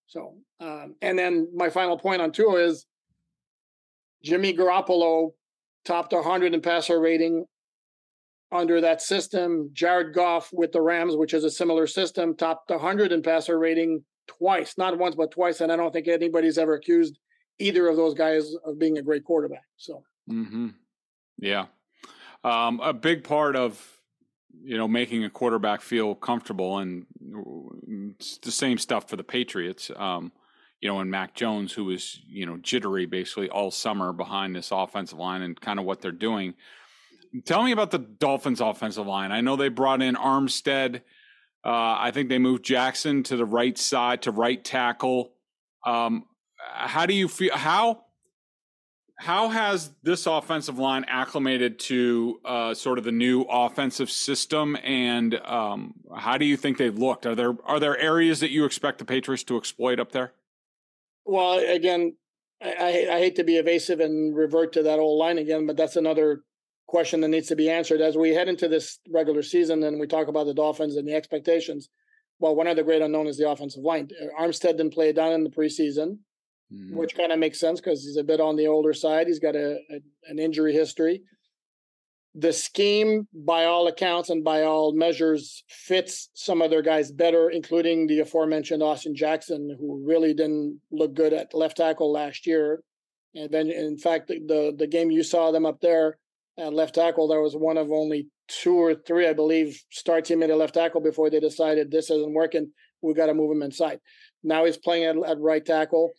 So, 0.06 0.36
um, 0.60 0.96
and 1.02 1.18
then 1.18 1.50
my 1.56 1.70
final 1.72 1.98
point 1.98 2.22
on 2.22 2.32
Tua 2.32 2.64
is 2.64 2.86
Jimmy 4.24 4.54
Garoppolo 4.56 5.32
topped 5.84 6.14
100 6.14 6.54
in 6.54 6.62
passer 6.62 7.00
rating 7.00 7.46
under 8.52 8.82
that 8.82 9.02
system. 9.02 9.72
Jared 9.74 10.14
Goff 10.14 10.52
with 10.54 10.72
the 10.72 10.82
Rams, 10.82 11.16
which 11.16 11.34
is 11.34 11.44
a 11.44 11.50
similar 11.50 11.88
system, 11.88 12.36
topped 12.36 12.70
100 12.70 13.12
in 13.12 13.24
passer 13.24 13.58
rating 13.58 14.04
twice, 14.28 14.78
not 14.78 14.96
once, 15.00 15.16
but 15.16 15.32
twice. 15.32 15.60
And 15.60 15.72
I 15.72 15.76
don't 15.76 15.92
think 15.92 16.08
anybody's 16.08 16.60
ever 16.60 16.76
accused 16.76 17.18
either 17.58 17.88
of 17.88 17.96
those 17.96 18.14
guys 18.14 18.54
of 18.64 18.78
being 18.78 19.00
a 19.00 19.02
great 19.02 19.24
quarterback. 19.24 19.66
So, 19.78 20.04
mm-hmm. 20.30 20.68
yeah. 21.40 21.66
Um, 22.44 22.80
a 22.80 22.94
big 22.94 23.24
part 23.24 23.56
of 23.56 24.00
you 24.62 24.78
know 24.78 24.88
making 24.88 25.24
a 25.24 25.30
quarterback 25.30 25.82
feel 25.82 26.16
comfortable, 26.16 26.80
and 26.80 27.06
it's 28.18 28.38
the 28.40 28.52
same 28.52 28.78
stuff 28.78 29.10
for 29.10 29.16
the 29.16 29.24
Patriots. 29.24 29.92
Um, 29.96 30.32
you 30.82 30.88
know, 30.88 31.00
and 31.00 31.12
Mac 31.12 31.36
Jones, 31.36 31.74
who 31.74 31.86
was 31.86 32.22
you 32.28 32.46
know 32.46 32.58
jittery 32.58 33.06
basically 33.06 33.50
all 33.50 33.72
summer 33.72 34.14
behind 34.14 34.56
this 34.56 34.72
offensive 34.72 35.18
line 35.18 35.42
and 35.42 35.60
kind 35.60 35.80
of 35.80 35.86
what 35.86 36.02
they're 36.02 36.12
doing. 36.12 36.54
Tell 37.46 37.64
me 37.64 37.72
about 37.72 37.92
the 37.92 38.00
Dolphins' 38.00 38.62
offensive 38.62 39.06
line. 39.06 39.32
I 39.32 39.42
know 39.42 39.56
they 39.56 39.70
brought 39.70 40.02
in 40.02 40.16
Armstead. 40.16 41.02
Uh, 41.64 41.98
I 42.00 42.12
think 42.12 42.30
they 42.30 42.40
moved 42.40 42.64
Jackson 42.64 43.22
to 43.24 43.36
the 43.36 43.46
right 43.46 43.78
side 43.78 44.24
to 44.24 44.32
right 44.32 44.64
tackle. 44.64 45.34
Um, 45.86 46.26
how 46.74 47.06
do 47.06 47.14
you 47.14 47.28
feel? 47.28 47.56
How 47.56 48.06
how 49.20 49.50
has 49.50 49.92
this 50.02 50.26
offensive 50.28 50.80
line 50.80 51.04
acclimated 51.10 51.78
to 51.78 52.40
uh, 52.46 52.74
sort 52.74 52.98
of 52.98 53.04
the 53.04 53.12
new 53.12 53.42
offensive 53.42 54.10
system, 54.10 54.78
and 54.82 55.36
um, 55.46 55.94
how 56.16 56.38
do 56.38 56.46
you 56.46 56.56
think 56.56 56.78
they've 56.78 56.98
looked? 56.98 57.26
Are 57.26 57.36
there 57.36 57.54
are 57.66 57.82
there 57.82 57.98
areas 57.98 58.40
that 58.40 58.50
you 58.50 58.64
expect 58.64 58.98
the 58.98 59.04
Patriots 59.04 59.44
to 59.44 59.58
exploit 59.58 60.00
up 60.00 60.14
there? 60.14 60.32
Well, 61.26 61.60
again, 61.60 62.16
I, 62.62 63.08
I 63.12 63.20
hate 63.20 63.36
to 63.36 63.44
be 63.44 63.58
evasive 63.58 64.00
and 64.00 64.34
revert 64.34 64.72
to 64.74 64.84
that 64.84 65.00
old 65.00 65.20
line 65.20 65.38
again, 65.38 65.68
but 65.68 65.76
that's 65.76 65.98
another 65.98 66.44
question 66.88 67.20
that 67.20 67.28
needs 67.28 67.50
to 67.50 67.58
be 67.58 67.70
answered 67.70 68.00
as 68.00 68.16
we 68.16 68.30
head 68.30 68.48
into 68.48 68.70
this 68.70 69.00
regular 69.12 69.44
season 69.44 69.84
and 69.84 70.00
we 70.00 70.08
talk 70.08 70.30
about 70.30 70.46
the 70.46 70.54
Dolphins 70.54 70.96
and 70.96 71.06
the 71.06 71.14
expectations. 71.14 71.90
Well, 72.40 72.56
one 72.56 72.68
of 72.68 72.78
the 72.78 72.84
great 72.84 73.02
unknown 73.02 73.28
is 73.28 73.38
the 73.38 73.50
offensive 73.50 73.84
line. 73.84 74.08
Armstead 74.40 74.78
didn't 74.78 74.94
play 74.94 75.12
down 75.12 75.34
in 75.34 75.44
the 75.44 75.50
preseason 75.50 76.20
mm-hmm. 76.74 76.96
which 76.96 77.16
kind 77.16 77.32
of 77.32 77.40
makes 77.40 77.60
sense 77.60 77.80
because 77.80 78.04
he's 78.04 78.18
a 78.18 78.24
bit 78.24 78.40
on 78.40 78.56
the 78.56 78.68
older 78.68 78.94
side. 78.94 79.28
He's 79.28 79.40
got 79.40 79.56
a, 79.56 79.80
a, 79.90 80.00
an 80.28 80.40
injury 80.40 80.74
history. 80.74 81.22
The 82.36 82.54
scheme, 82.54 83.28
by 83.34 83.66
all 83.66 83.88
accounts 83.88 84.30
and 84.30 84.44
by 84.44 84.64
all 84.64 84.94
measures, 84.94 85.64
fits 85.68 86.30
some 86.36 86.62
other 86.62 86.82
guys 86.82 87.12
better, 87.12 87.50
including 87.50 88.06
the 88.06 88.20
aforementioned 88.20 88.84
Austin 88.84 89.16
Jackson, 89.16 89.76
who 89.80 90.04
really 90.06 90.34
didn't 90.34 90.80
look 90.92 91.16
good 91.16 91.34
at 91.34 91.54
left 91.56 91.78
tackle 91.78 92.12
last 92.12 92.46
year. 92.46 92.84
And 93.34 93.50
then, 93.52 93.70
in 93.70 93.98
fact, 93.98 94.28
the 94.28 94.74
the 94.78 94.88
game 94.88 95.12
you 95.12 95.24
saw 95.24 95.52
them 95.52 95.66
up 95.66 95.82
there 95.82 96.18
at 96.58 96.74
left 96.74 96.96
tackle, 96.96 97.28
there 97.28 97.42
was 97.42 97.56
one 97.56 97.78
of 97.78 97.92
only 97.92 98.28
two 98.48 98.76
or 98.76 98.94
three, 98.94 99.28
I 99.28 99.34
believe, 99.34 99.82
start 99.90 100.26
team 100.26 100.44
at 100.44 100.50
left 100.50 100.76
tackle 100.76 101.02
before 101.02 101.30
they 101.30 101.40
decided 101.40 101.90
this 101.90 102.10
isn't 102.10 102.34
working. 102.34 102.72
We 103.02 103.14
got 103.14 103.28
to 103.28 103.34
move 103.34 103.52
him 103.52 103.64
inside. 103.64 104.00
Now 104.44 104.66
he's 104.66 104.78
playing 104.78 105.06
at, 105.06 105.30
at 105.30 105.40
right 105.40 105.66
tackle 105.66 106.12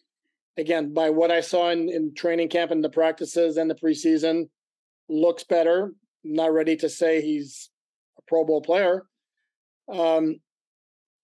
again, 0.57 0.93
by 0.93 1.11
what 1.11 1.31
I 1.31 1.41
saw 1.41 1.71
in, 1.71 1.89
in 1.89 2.15
training 2.15 2.49
camp 2.49 2.71
and 2.71 2.83
the 2.83 2.91
practices 2.91 3.57
and 3.57 3.71
the 3.71 3.75
preseason, 3.75 4.49
looks 5.09 5.45
better. 5.45 5.93
not 6.23 6.53
ready 6.53 6.77
to 6.77 6.89
say 6.89 7.21
he's 7.21 7.71
a 8.19 8.23
Pro 8.29 8.45
Bowl 8.45 8.63
player. 8.63 9.05
Um, 9.93 10.37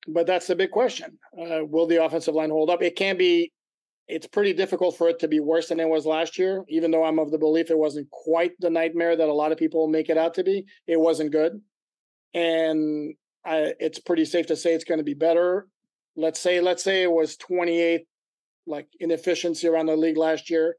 but 0.08 0.26
that's 0.26 0.46
the 0.46 0.56
big 0.56 0.70
question. 0.70 1.18
Uh, 1.38 1.64
will 1.64 1.86
the 1.86 2.04
offensive 2.04 2.34
line 2.34 2.50
hold 2.50 2.70
up? 2.70 2.82
It 2.82 2.96
can 2.96 3.16
be, 3.16 3.52
it's 4.08 4.26
pretty 4.26 4.52
difficult 4.52 4.96
for 4.96 5.08
it 5.08 5.18
to 5.20 5.28
be 5.28 5.40
worse 5.40 5.68
than 5.68 5.80
it 5.80 5.88
was 5.88 6.06
last 6.06 6.38
year, 6.38 6.64
even 6.68 6.90
though 6.90 7.04
I'm 7.04 7.18
of 7.18 7.30
the 7.30 7.38
belief 7.38 7.70
it 7.70 7.78
wasn't 7.78 8.10
quite 8.10 8.52
the 8.60 8.70
nightmare 8.70 9.16
that 9.16 9.28
a 9.28 9.32
lot 9.32 9.52
of 9.52 9.58
people 9.58 9.88
make 9.88 10.08
it 10.08 10.18
out 10.18 10.34
to 10.34 10.44
be. 10.44 10.64
It 10.86 10.98
wasn't 10.98 11.32
good. 11.32 11.60
And 12.34 13.14
I, 13.44 13.74
it's 13.80 13.98
pretty 13.98 14.24
safe 14.24 14.46
to 14.46 14.56
say 14.56 14.74
it's 14.74 14.84
going 14.84 14.98
to 14.98 15.04
be 15.04 15.14
better. 15.14 15.66
Let's 16.16 16.40
say, 16.40 16.60
let's 16.60 16.82
say 16.82 17.02
it 17.02 17.10
was 17.10 17.36
28 17.36 18.06
like 18.66 18.88
inefficiency 19.00 19.68
around 19.68 19.86
the 19.86 19.96
league 19.96 20.16
last 20.16 20.50
year, 20.50 20.76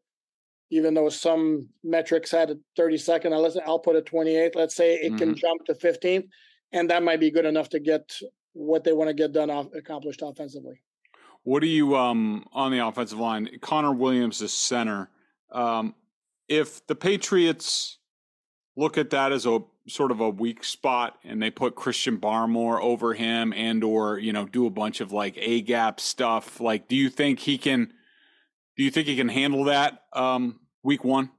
even 0.69 0.93
though 0.93 1.10
some 1.10 1.69
metrics 1.84 2.32
had 2.32 2.52
a 2.52 2.58
32nd. 2.78 3.32
Now 3.32 3.38
let's 3.38 3.58
I'll 3.65 3.80
put 3.80 3.95
a 3.95 4.02
28. 4.02 4.56
Let's 4.56 4.76
say 4.76 4.95
it 4.95 5.08
mm-hmm. 5.08 5.17
can 5.17 5.36
jump 5.36 5.65
to 5.65 5.73
15th, 5.73 6.28
and 6.71 6.89
that 6.89 7.04
might 7.04 7.19
be 7.19 7.32
good 7.32 7.45
enough 7.45 7.69
to 7.69 7.80
get 7.80 8.17
what 8.54 8.84
they 8.84 8.93
want 8.93 9.10
to 9.10 9.13
get 9.13 9.32
done 9.32 9.50
off, 9.50 9.67
accomplished 9.76 10.21
offensively. 10.23 10.82
What 11.43 11.62
do 11.62 11.67
you 11.67 11.95
um 11.95 12.45
on 12.52 12.71
the 12.71 12.86
offensive 12.86 13.19
line? 13.19 13.50
Connor 13.62 13.93
Williams 13.93 14.41
is 14.41 14.54
center. 14.54 15.10
Um, 15.52 15.95
if 16.50 16.86
the 16.88 16.95
Patriots 16.95 18.00
look 18.77 18.97
at 18.97 19.09
that 19.09 19.33
as 19.33 19.45
a 19.45 19.59
sort 19.87 20.11
of 20.11 20.21
a 20.21 20.29
weak 20.29 20.63
spot 20.63 21.17
and 21.23 21.41
they 21.41 21.49
put 21.49 21.75
Christian 21.75 22.17
Barmore 22.17 22.81
over 22.81 23.13
him 23.13 23.51
and 23.53 23.83
or 23.83 24.19
you 24.19 24.31
know 24.31 24.45
do 24.45 24.65
a 24.65 24.69
bunch 24.69 25.01
of 25.01 25.11
like 25.11 25.35
a 25.37 25.61
gap 25.61 25.99
stuff. 25.99 26.61
Like 26.61 26.87
do 26.87 26.95
you 26.95 27.09
think 27.09 27.39
he 27.39 27.57
can 27.57 27.91
do 28.77 28.83
you 28.83 28.91
think 28.91 29.07
he 29.07 29.15
can 29.15 29.29
handle 29.29 29.65
that 29.65 30.03
um 30.13 30.59
week 30.83 31.03
1 31.03 31.29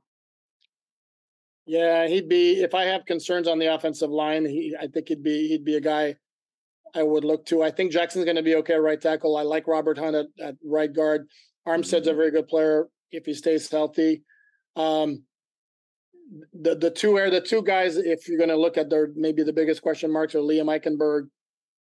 yeah 1.67 2.07
he'd 2.07 2.29
be 2.29 2.63
if 2.63 2.75
I 2.75 2.85
have 2.85 3.07
concerns 3.07 3.49
on 3.49 3.59
the 3.59 3.73
offensive 3.73 4.11
line 4.11 4.45
he 4.45 4.75
I 4.79 4.89
think 4.89 5.09
he'd 5.09 5.23
be 5.23 5.49
he'd 5.49 5.65
be 5.65 5.77
a 5.77 5.81
guy 5.81 6.17
I 6.95 7.03
would 7.03 7.25
look 7.25 7.45
to. 7.47 7.63
I 7.63 7.71
think 7.71 7.93
Jackson's 7.93 8.25
going 8.25 8.37
to 8.37 8.43
be 8.43 8.57
okay 8.57 8.75
right 8.77 9.01
tackle. 9.01 9.37
I 9.37 9.43
like 9.43 9.67
Robert 9.67 9.99
Hunt 9.99 10.17
at, 10.17 10.27
at 10.41 10.57
right 10.65 10.93
guard. 10.93 11.29
Armstead's 11.67 12.09
a 12.09 12.15
very 12.15 12.31
good 12.31 12.49
player 12.49 12.89
if 13.13 13.27
he 13.27 13.35
stays 13.35 13.71
healthy. 13.71 14.23
Um, 14.75 15.25
the 16.53 16.75
the 16.75 16.91
two 16.91 17.17
are 17.17 17.31
the 17.31 17.41
two 17.41 17.63
guys. 17.63 17.97
If 17.97 18.29
you're 18.29 18.39
going 18.39 18.51
to 18.51 18.57
look 18.57 18.77
at 18.77 18.91
their 18.91 19.09
maybe 19.15 19.43
the 19.43 19.53
biggest 19.53 19.83
question 19.83 20.13
marks 20.13 20.35
are 20.35 20.39
Liam 20.39 20.67
Eichenberg, 20.67 21.29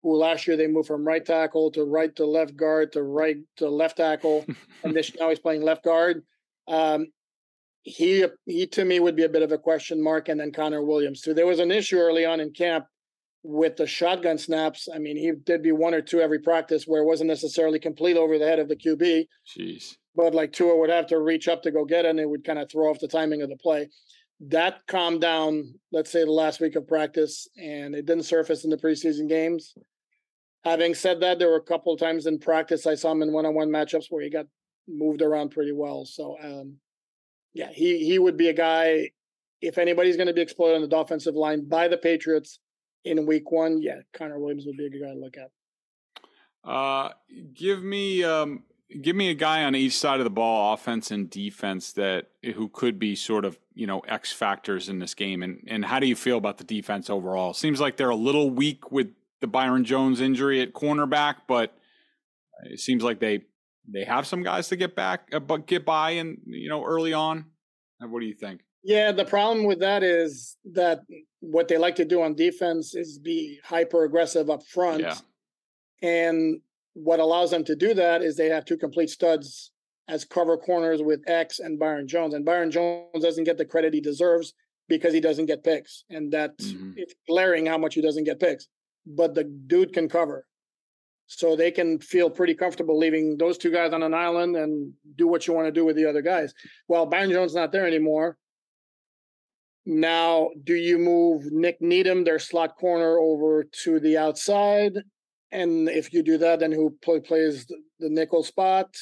who 0.02 0.16
last 0.16 0.46
year 0.46 0.56
they 0.56 0.66
moved 0.66 0.88
from 0.88 1.06
right 1.06 1.24
tackle 1.24 1.70
to 1.72 1.84
right 1.84 2.14
to 2.16 2.26
left 2.26 2.56
guard 2.56 2.92
to 2.92 3.02
right 3.02 3.38
to 3.56 3.68
left 3.68 3.96
tackle, 3.96 4.44
and 4.84 4.94
this 4.94 5.12
now 5.18 5.28
he's 5.28 5.38
playing 5.38 5.62
left 5.62 5.84
guard. 5.84 6.22
Um, 6.68 7.06
he 7.82 8.26
he 8.46 8.66
to 8.68 8.84
me 8.84 9.00
would 9.00 9.16
be 9.16 9.24
a 9.24 9.28
bit 9.28 9.42
of 9.42 9.52
a 9.52 9.58
question 9.58 10.02
mark, 10.02 10.28
and 10.28 10.38
then 10.38 10.52
Connor 10.52 10.82
Williams 10.82 11.20
too. 11.20 11.34
There 11.34 11.46
was 11.46 11.60
an 11.60 11.70
issue 11.70 11.98
early 11.98 12.24
on 12.24 12.40
in 12.40 12.52
camp 12.52 12.86
with 13.42 13.76
the 13.76 13.86
shotgun 13.86 14.38
snaps. 14.38 14.88
I 14.92 14.98
mean, 14.98 15.16
he 15.16 15.32
did 15.32 15.62
be 15.62 15.72
one 15.72 15.94
or 15.94 16.02
two 16.02 16.20
every 16.20 16.40
practice 16.40 16.84
where 16.84 17.02
it 17.02 17.06
wasn't 17.06 17.28
necessarily 17.28 17.78
complete 17.78 18.16
over 18.16 18.38
the 18.38 18.46
head 18.46 18.58
of 18.58 18.68
the 18.68 18.76
QB. 18.76 19.26
Jeez. 19.56 19.94
But 20.14 20.34
like 20.34 20.52
Tua 20.52 20.76
would 20.76 20.90
have 20.90 21.06
to 21.08 21.20
reach 21.20 21.46
up 21.48 21.62
to 21.62 21.70
go 21.70 21.84
get 21.84 22.04
it, 22.04 22.10
and 22.10 22.20
it 22.20 22.28
would 22.28 22.44
kind 22.44 22.58
of 22.58 22.70
throw 22.70 22.90
off 22.90 22.98
the 23.00 23.08
timing 23.08 23.42
of 23.42 23.48
the 23.48 23.56
play 23.56 23.88
that 24.40 24.86
calmed 24.86 25.20
down, 25.20 25.74
let's 25.92 26.10
say, 26.10 26.24
the 26.24 26.30
last 26.30 26.60
week 26.60 26.76
of 26.76 26.86
practice, 26.86 27.48
and 27.56 27.94
it 27.94 28.06
didn't 28.06 28.24
surface 28.24 28.64
in 28.64 28.70
the 28.70 28.76
preseason 28.76 29.28
games. 29.28 29.74
Having 30.64 30.94
said 30.94 31.20
that, 31.20 31.38
there 31.38 31.48
were 31.48 31.56
a 31.56 31.62
couple 31.62 31.96
times 31.96 32.26
in 32.26 32.38
practice 32.38 32.86
I 32.86 32.94
saw 32.94 33.12
him 33.12 33.22
in 33.22 33.32
one-on-one 33.32 33.68
matchups 33.68 34.06
where 34.10 34.22
he 34.22 34.30
got 34.30 34.46
moved 34.86 35.22
around 35.22 35.50
pretty 35.50 35.72
well. 35.72 36.04
So, 36.04 36.36
um, 36.42 36.76
yeah, 37.52 37.70
he 37.72 38.04
he 38.04 38.18
would 38.18 38.36
be 38.36 38.48
a 38.48 38.52
guy. 38.52 39.10
If 39.60 39.78
anybody's 39.78 40.16
going 40.16 40.28
to 40.28 40.32
be 40.32 40.40
exploited 40.40 40.82
on 40.82 40.88
the 40.88 40.96
offensive 40.96 41.34
line 41.34 41.68
by 41.68 41.88
the 41.88 41.96
Patriots 41.96 42.60
in 43.04 43.26
Week 43.26 43.50
One, 43.50 43.82
yeah, 43.82 44.00
Connor 44.12 44.38
Williams 44.38 44.66
would 44.66 44.76
be 44.76 44.86
a 44.86 44.90
good 44.90 45.02
guy 45.02 45.14
to 45.14 45.18
look 45.18 45.36
at. 45.36 45.50
Uh, 46.68 47.10
give 47.54 47.82
me 47.82 48.22
um, 48.22 48.62
give 49.02 49.16
me 49.16 49.30
a 49.30 49.34
guy 49.34 49.64
on 49.64 49.74
each 49.74 49.96
side 49.96 50.20
of 50.20 50.24
the 50.24 50.30
ball, 50.30 50.74
offense 50.74 51.10
and 51.10 51.28
defense, 51.28 51.92
that 51.92 52.26
who 52.54 52.68
could 52.68 52.98
be 52.98 53.14
sort 53.14 53.44
of 53.44 53.58
you 53.74 53.86
know 53.86 54.00
X 54.00 54.32
factors 54.32 54.88
in 54.88 54.98
this 54.98 55.14
game. 55.14 55.42
And 55.42 55.62
and 55.66 55.84
how 55.84 55.98
do 56.00 56.06
you 56.06 56.16
feel 56.16 56.38
about 56.38 56.58
the 56.58 56.64
defense 56.64 57.10
overall? 57.10 57.54
Seems 57.54 57.80
like 57.80 57.96
they're 57.96 58.10
a 58.10 58.16
little 58.16 58.50
weak 58.50 58.90
with 58.90 59.08
the 59.40 59.46
Byron 59.46 59.84
Jones 59.84 60.20
injury 60.20 60.60
at 60.60 60.72
cornerback, 60.72 61.36
but 61.46 61.76
it 62.64 62.80
seems 62.80 63.02
like 63.02 63.20
they 63.20 63.42
they 63.90 64.04
have 64.04 64.26
some 64.26 64.42
guys 64.42 64.68
to 64.68 64.76
get 64.76 64.94
back, 64.94 65.28
uh, 65.32 65.40
but 65.40 65.66
get 65.66 65.84
by 65.84 66.10
and 66.10 66.38
you 66.46 66.68
know 66.68 66.84
early 66.84 67.12
on. 67.12 67.46
What 68.00 68.20
do 68.20 68.26
you 68.26 68.34
think? 68.34 68.60
Yeah, 68.84 69.10
the 69.12 69.24
problem 69.24 69.64
with 69.64 69.80
that 69.80 70.02
is 70.02 70.56
that 70.72 71.02
what 71.40 71.68
they 71.68 71.78
like 71.78 71.96
to 71.96 72.04
do 72.04 72.22
on 72.22 72.34
defense 72.34 72.94
is 72.94 73.18
be 73.18 73.58
hyper 73.64 74.04
aggressive 74.04 74.50
up 74.50 74.62
front. 74.64 75.00
Yeah. 75.00 75.16
And 76.00 76.60
what 77.02 77.20
allows 77.20 77.50
them 77.50 77.64
to 77.64 77.76
do 77.76 77.94
that 77.94 78.22
is 78.22 78.36
they 78.36 78.48
have 78.48 78.64
two 78.64 78.76
complete 78.76 79.10
studs 79.10 79.72
as 80.08 80.24
cover 80.24 80.56
corners 80.56 81.02
with 81.02 81.28
X 81.28 81.58
and 81.58 81.78
Byron 81.78 82.08
Jones. 82.08 82.34
And 82.34 82.44
Byron 82.44 82.70
Jones 82.70 83.22
doesn't 83.22 83.44
get 83.44 83.58
the 83.58 83.64
credit 83.64 83.94
he 83.94 84.00
deserves 84.00 84.54
because 84.88 85.12
he 85.12 85.20
doesn't 85.20 85.46
get 85.46 85.64
picks. 85.64 86.04
And 86.10 86.32
that's 86.32 86.72
mm-hmm. 86.72 86.92
it's 86.96 87.14
glaring 87.28 87.66
how 87.66 87.78
much 87.78 87.94
he 87.94 88.00
doesn't 88.00 88.24
get 88.24 88.40
picks. 88.40 88.68
But 89.06 89.34
the 89.34 89.44
dude 89.44 89.92
can 89.92 90.08
cover. 90.08 90.46
So 91.26 91.54
they 91.54 91.70
can 91.70 91.98
feel 91.98 92.30
pretty 92.30 92.54
comfortable 92.54 92.98
leaving 92.98 93.36
those 93.36 93.58
two 93.58 93.70
guys 93.70 93.92
on 93.92 94.02
an 94.02 94.14
island 94.14 94.56
and 94.56 94.94
do 95.16 95.28
what 95.28 95.46
you 95.46 95.52
want 95.52 95.66
to 95.66 95.72
do 95.72 95.84
with 95.84 95.94
the 95.94 96.06
other 96.06 96.22
guys. 96.22 96.54
Well, 96.88 97.04
Byron 97.04 97.30
Jones 97.30 97.54
not 97.54 97.70
there 97.70 97.86
anymore. 97.86 98.38
Now, 99.84 100.50
do 100.64 100.74
you 100.74 100.98
move 100.98 101.52
Nik 101.52 101.80
Needham, 101.80 102.24
their 102.24 102.38
slot 102.38 102.76
corner, 102.76 103.18
over 103.18 103.64
to 103.84 104.00
the 104.00 104.16
outside 104.16 104.98
and 105.50 105.88
if 105.88 106.12
you 106.12 106.22
do 106.22 106.38
that, 106.38 106.60
then 106.60 106.72
who 106.72 106.96
play, 107.02 107.20
plays 107.20 107.66
the, 107.66 108.08
nickel 108.08 108.42
spot? 108.42 108.94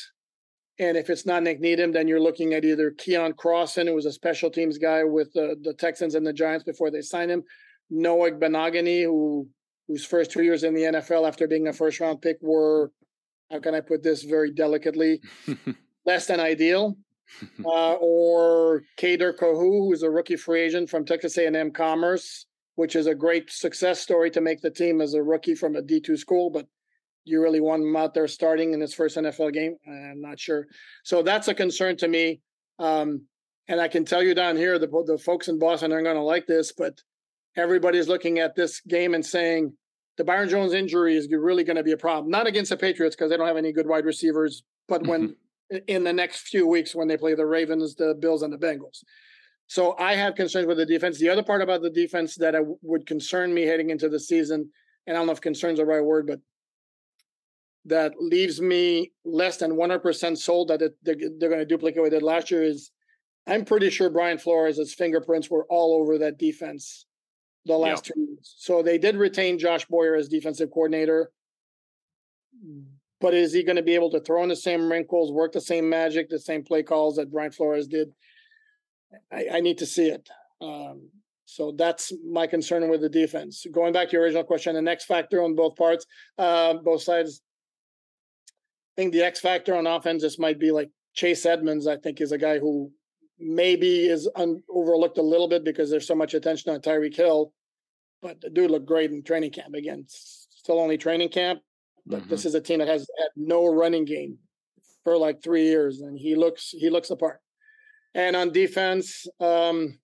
And 0.79 0.97
if 0.97 1.09
it's 1.09 1.25
not 1.25 1.43
Nik 1.43 1.61
Needham, 1.61 1.93
then 1.93 2.07
you're 2.07 2.21
looking 2.21 2.53
at 2.53 2.65
either 2.65 2.91
Keion 2.91 3.35
Crossen, 3.35 3.87
who 3.87 3.95
was 3.95 4.05
a 4.05 4.13
special 4.13 4.51
teams 4.51 4.77
guy 4.77 5.05
with 5.05 5.33
the, 5.33 5.57
the 5.63 5.73
Texans 5.73 6.15
and 6.15 6.27
the 6.27 6.35
Giants 6.35 6.65
before 6.65 6.91
they 6.91 7.01
signed 7.01 7.31
him, 7.31 7.43
Noah 7.89 8.33
Igbinoghene, 8.33 9.05
who 9.05 9.49
whose 9.89 10.05
first 10.05 10.31
two 10.31 10.43
years 10.43 10.65
in 10.65 10.75
the 10.75 10.83
NFL 10.83 11.27
after 11.27 11.47
being 11.47 11.69
a 11.69 11.73
first 11.73 12.01
round 12.01 12.21
pick 12.21 12.39
were, 12.41 12.91
how 13.51 13.61
can 13.61 13.75
I 13.75 13.81
put 13.81 14.03
this 14.03 14.23
very 14.23 14.51
delicately, 14.51 15.21
less 16.07 16.27
than 16.27 16.41
ideal. 16.41 16.97
Uh, 17.65 17.95
or 17.95 18.83
Kader 18.97 19.33
Kohou, 19.33 19.89
who's 19.89 20.03
a 20.03 20.11
rookie 20.11 20.37
free 20.37 20.63
agent 20.63 20.89
from 20.89 21.05
Texas 21.05 21.37
A&M 21.39 21.73
Commerce, 21.73 22.47
which 22.77 22.95
is 22.97 23.07
a 23.07 23.15
great 23.15 23.51
success 23.51 24.01
story 24.01 24.31
to 24.31 24.41
make 24.41 24.61
the 24.61 24.71
team 24.71 25.01
as 25.01 25.15
a 25.15 25.23
rookie 25.23 25.55
from 25.55 25.77
a 25.77 25.83
D2 25.83 26.17
school, 26.17 26.51
but 26.51 26.67
you 27.25 27.43
really 27.43 27.61
want 27.61 27.83
him 27.83 27.97
out 27.97 28.15
there 28.15 28.29
starting 28.29 28.73
in 28.73 28.81
his 28.81 28.95
first 28.95 29.17
NFL 29.17 29.53
game? 29.53 29.77
I'm 29.87 30.21
not 30.21 30.39
sure. 30.39 30.67
So 31.03 31.23
that's 31.23 31.49
a 31.49 31.55
concern 31.55 31.97
to 31.99 32.09
me. 32.09 32.41
Um, 32.79 33.23
and 33.69 33.81
I 33.81 33.89
can 33.89 34.05
tell 34.05 34.23
you 34.23 34.35
down 34.35 34.57
here, 34.57 34.79
the, 34.79 34.87
the 35.07 35.19
folks 35.19 35.49
in 35.49 35.59
Boston 35.59 35.93
aren't 35.93 36.05
going 36.05 36.17
to 36.17 36.23
like 36.23 36.47
this, 36.47 36.73
but 36.73 37.01
everybody's 37.57 38.09
looking 38.09 38.39
at 38.39 38.55
this 38.55 38.81
game 38.81 39.15
and 39.15 39.27
saying 39.27 39.73
the 40.17 40.25
Byron 40.25 40.49
Jones 40.49 40.73
injury 40.73 41.17
is 41.17 41.29
really 41.31 41.65
going 41.65 41.77
to 41.77 41.83
be 41.83 41.93
a 41.93 41.97
problem. 41.97 42.31
Not 42.31 42.47
against 42.47 42.71
the 42.71 42.77
Patriots 42.77 43.17
because 43.17 43.31
they 43.31 43.37
don't 43.37 43.49
have 43.49 43.57
any 43.57 43.73
good 43.73 43.89
wide 43.89 44.05
receivers, 44.05 44.63
but 44.87 45.07
when 45.07 45.35
in 45.89 46.05
the 46.05 46.13
next 46.13 46.49
few 46.49 46.67
weeks 46.67 46.95
when 46.95 47.09
they 47.09 47.17
play 47.17 47.35
the 47.35 47.47
Ravens, 47.47 47.95
the 47.97 48.15
Bills, 48.15 48.43
and 48.43 48.53
the 48.53 48.59
Bengals. 48.59 49.03
So 49.67 49.97
I 49.99 50.15
have 50.15 50.35
concerns 50.35 50.67
with 50.67 50.77
the 50.79 50.87
defense. 50.87 51.19
The 51.19 51.29
other 51.29 51.43
part 51.43 51.63
about 51.63 51.83
the 51.83 51.91
defense 51.91 52.37
that 52.37 52.55
I 52.55 52.59
w- 52.59 52.79
would 52.83 53.07
concern 53.07 53.53
me 53.53 53.63
heading 53.63 53.91
into 53.91 54.09
the 54.09 54.21
season, 54.21 54.71
and 55.07 55.17
I 55.17 55.21
don't 55.21 55.27
know 55.27 55.33
if 55.33 55.41
"concern's 55.41 55.79
the 55.79 55.85
right 55.85 56.05
word, 56.05 56.27
but 56.27 56.41
that 57.87 58.15
leaves 58.19 58.61
me 58.61 59.13
less 59.25 59.57
than 59.57 59.73
100% 59.73 60.39
sold 60.39 60.69
that 60.69 60.83
it, 60.83 60.97
they're, 61.03 61.17
they're 61.39 61.49
going 61.49 61.61
to 61.61 61.67
duplicate 61.67 62.01
what 62.01 62.11
they 62.11 62.17
did 62.17 62.23
last 62.25 62.51
year 62.51 62.63
is 62.63 62.91
I'm 63.47 63.65
pretty 63.65 63.91
sure 63.91 64.11
Brian 64.11 64.39
Flores' 64.39 64.93
fingerprints 64.95 65.49
were 65.49 65.67
all 65.71 66.01
over 66.01 66.19
that 66.19 66.39
defense 66.39 67.07
the 67.65 67.77
last 67.77 68.07
two 68.07 68.15
years. 68.17 68.55
So 68.59 68.83
they 68.83 68.99
did 68.99 69.17
retain 69.17 69.59
Josh 69.59 69.85
Boyer 69.87 70.17
as 70.17 70.29
defensive 70.29 70.71
coordinator. 70.71 71.31
But 73.21 73.35
is 73.35 73.53
he 73.53 73.63
going 73.63 73.77
to 73.77 73.83
be 73.83 73.95
able 73.95 74.11
to 74.11 74.21
throw 74.21 74.43
in 74.43 74.49
the 74.49 74.57
same 74.57 74.91
wrinkles, 74.91 75.33
work 75.33 75.53
the 75.53 75.61
same 75.61 75.89
magic, 75.89 76.29
the 76.29 76.39
same 76.39 76.65
play 76.65 76.83
calls 76.83 77.17
that 77.17 77.31
Brian 77.31 77.53
Flores 77.53 77.87
did? 77.87 78.09
I, 79.33 79.47
I 79.55 79.61
need 79.61 79.79
to 79.79 79.87
see 79.87 80.09
it. 80.09 80.29
Um, 80.61 81.09
so 81.45 81.73
that's 81.73 82.13
my 82.29 82.47
concern 82.47 82.89
with 82.91 83.01
the 83.01 83.09
defense. 83.09 83.65
Going 83.71 83.93
back 83.93 84.09
to 84.09 84.13
your 84.15 84.23
original 84.23 84.45
question, 84.45 84.83
the 84.83 84.91
X 84.91 85.05
factor 85.05 85.43
on 85.43 85.55
both 85.55 85.77
parts, 85.77 86.05
uh, 86.39 86.75
both 86.75 87.03
sides. 87.03 87.41
I 88.97 89.03
think 89.03 89.13
the 89.13 89.23
X 89.23 89.41
factor 89.41 89.77
on 89.77 89.87
offense 89.87 90.23
just 90.23 90.41
might 90.41 90.59
be 90.59 90.73
like 90.73 90.91
Chase 91.15 91.47
Edmonds. 91.47 91.87
I 91.87 91.97
think 91.97 92.21
is 92.21 92.33
a 92.33 92.39
guy 92.39 92.59
who 92.59 92.91
maybe 93.39 94.07
is 94.07 94.29
un- 94.35 94.63
overlooked 94.69 95.19
a 95.19 95.23
little 95.23 95.49
bit 95.49 95.65
because 95.65 95.91
there's 95.91 96.07
so 96.07 96.15
much 96.15 96.35
attention 96.35 96.73
on 96.73 96.81
Tyreek 96.81 97.15
Hill, 97.15 97.53
but 98.23 98.41
the 98.41 98.51
dude 98.51 98.71
looked 98.71 98.87
great 98.87 99.11
in 99.11 99.23
training 99.23 99.53
camp. 99.53 99.75
Again, 99.75 100.05
still 100.09 100.81
only 100.81 100.99
training 100.99 101.29
camp, 101.29 101.61
but 102.07 102.21
mm-hmm. 102.21 102.31
this 102.31 102.45
is 102.45 102.55
a 102.55 102.61
team 102.61 102.81
that 102.81 102.89
has 102.89 103.07
had 103.19 103.29
no 103.37 103.73
running 103.73 104.05
game 104.05 104.39
for 105.05 105.17
like 105.17 105.43
three 105.43 105.65
years, 105.65 106.01
and 106.01 106.19
he 106.19 106.35
looks 106.35 106.71
he 106.71 106.91
looks 106.91 107.09
the 107.09 107.17
part. 107.17 107.41
And 108.17 108.35
on 108.35 108.51
defense, 108.51 109.27
um, 109.41 109.99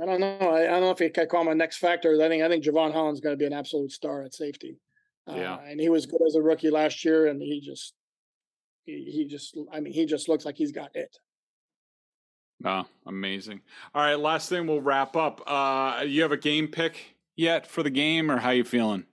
I 0.00 0.06
don't 0.06 0.20
know. 0.20 0.38
I, 0.38 0.62
I, 0.62 0.66
don't 0.66 0.82
know 0.82 0.90
if 0.92 1.00
you 1.00 1.10
can 1.10 1.26
call 1.26 1.42
him 1.42 1.48
a 1.48 1.54
next 1.56 1.78
factor. 1.78 2.14
I 2.22 2.28
think 2.28 2.44
I 2.44 2.48
think 2.48 2.64
Jevon 2.64 2.92
Holland's 2.92 3.20
going 3.20 3.32
to 3.32 3.36
be 3.36 3.44
an 3.44 3.52
absolute 3.52 3.90
star 3.90 4.22
at 4.22 4.34
safety. 4.34 4.78
Uh, 5.28 5.34
yeah, 5.34 5.58
and 5.66 5.80
he 5.80 5.88
was 5.88 6.06
good 6.06 6.20
as 6.24 6.36
a 6.36 6.40
rookie 6.40 6.70
last 6.70 7.04
year, 7.04 7.26
and 7.26 7.42
he 7.42 7.60
just 7.60 7.94
he, 8.84 9.02
he 9.12 9.26
just 9.26 9.58
I 9.72 9.80
mean 9.80 9.92
he 9.92 10.06
just 10.06 10.28
looks 10.28 10.44
like 10.44 10.56
he's 10.56 10.70
got 10.70 10.94
it. 10.94 11.18
Oh, 12.64 12.84
amazing! 13.04 13.62
All 13.92 14.02
right, 14.02 14.14
last 14.14 14.48
thing 14.48 14.68
we'll 14.68 14.80
wrap 14.80 15.16
up. 15.16 15.42
Uh, 15.48 16.04
you 16.06 16.22
have 16.22 16.32
a 16.32 16.36
game 16.36 16.68
pick 16.68 17.16
yet 17.34 17.66
for 17.66 17.82
the 17.82 17.90
game, 17.90 18.30
or 18.30 18.36
how 18.36 18.50
you 18.50 18.62
feeling? 18.62 19.06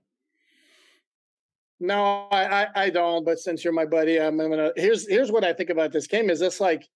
No, 1.80 2.28
I, 2.30 2.62
I, 2.62 2.68
I 2.76 2.90
don't. 2.92 3.26
But 3.26 3.40
since 3.40 3.64
you're 3.64 3.74
my 3.74 3.86
buddy, 3.86 4.22
I'm 4.22 4.38
gonna. 4.38 4.74
Here's 4.76 5.10
here's 5.10 5.32
what 5.32 5.44
I 5.44 5.54
think 5.54 5.72
about 5.72 5.92
this 5.92 6.06
game. 6.06 6.30
Is 6.30 6.40
this 6.40 6.62
like 6.62 6.88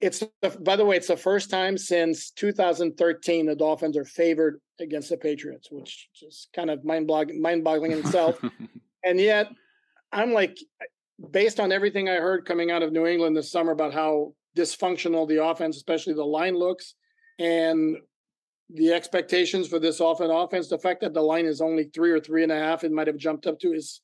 it's 0.00 0.22
by 0.60 0.76
the 0.76 0.84
way, 0.84 0.96
it's 0.96 1.08
the 1.08 1.16
first 1.16 1.50
time 1.50 1.78
since 1.78 2.30
2013 2.32 3.46
the 3.46 3.54
Dolphins 3.54 3.96
are 3.96 4.04
favored 4.04 4.60
against 4.80 5.08
the 5.08 5.16
Patriots, 5.16 5.68
which 5.70 6.08
is 6.22 6.48
kind 6.54 6.70
of 6.70 6.84
mind 6.84 7.06
boggling, 7.06 7.40
mind 7.40 7.64
boggling 7.64 7.92
in 7.92 7.98
itself. 8.00 8.38
and 9.04 9.18
yet, 9.18 9.48
I'm 10.12 10.32
like, 10.32 10.58
based 11.30 11.60
on 11.60 11.72
everything 11.72 12.08
I 12.08 12.16
heard 12.16 12.44
coming 12.44 12.70
out 12.70 12.82
of 12.82 12.92
New 12.92 13.06
England 13.06 13.36
this 13.36 13.50
summer 13.50 13.72
about 13.72 13.94
how 13.94 14.34
dysfunctional 14.56 15.26
the 15.26 15.44
offense, 15.44 15.76
especially 15.76 16.12
the 16.12 16.24
line 16.24 16.56
looks, 16.56 16.94
and 17.38 17.96
the 18.70 18.92
expectations 18.92 19.68
for 19.68 19.78
this 19.78 20.00
offense, 20.00 20.30
offense, 20.32 20.68
the 20.68 20.78
fact 20.78 21.00
that 21.00 21.14
the 21.14 21.22
line 21.22 21.46
is 21.46 21.60
only 21.60 21.84
three 21.84 22.10
or 22.10 22.20
three 22.20 22.42
and 22.42 22.52
a 22.52 22.58
half, 22.58 22.84
it 22.84 22.92
might 22.92 23.06
have 23.06 23.16
jumped 23.16 23.46
up 23.46 23.58
to 23.60 23.72
is 23.72 24.00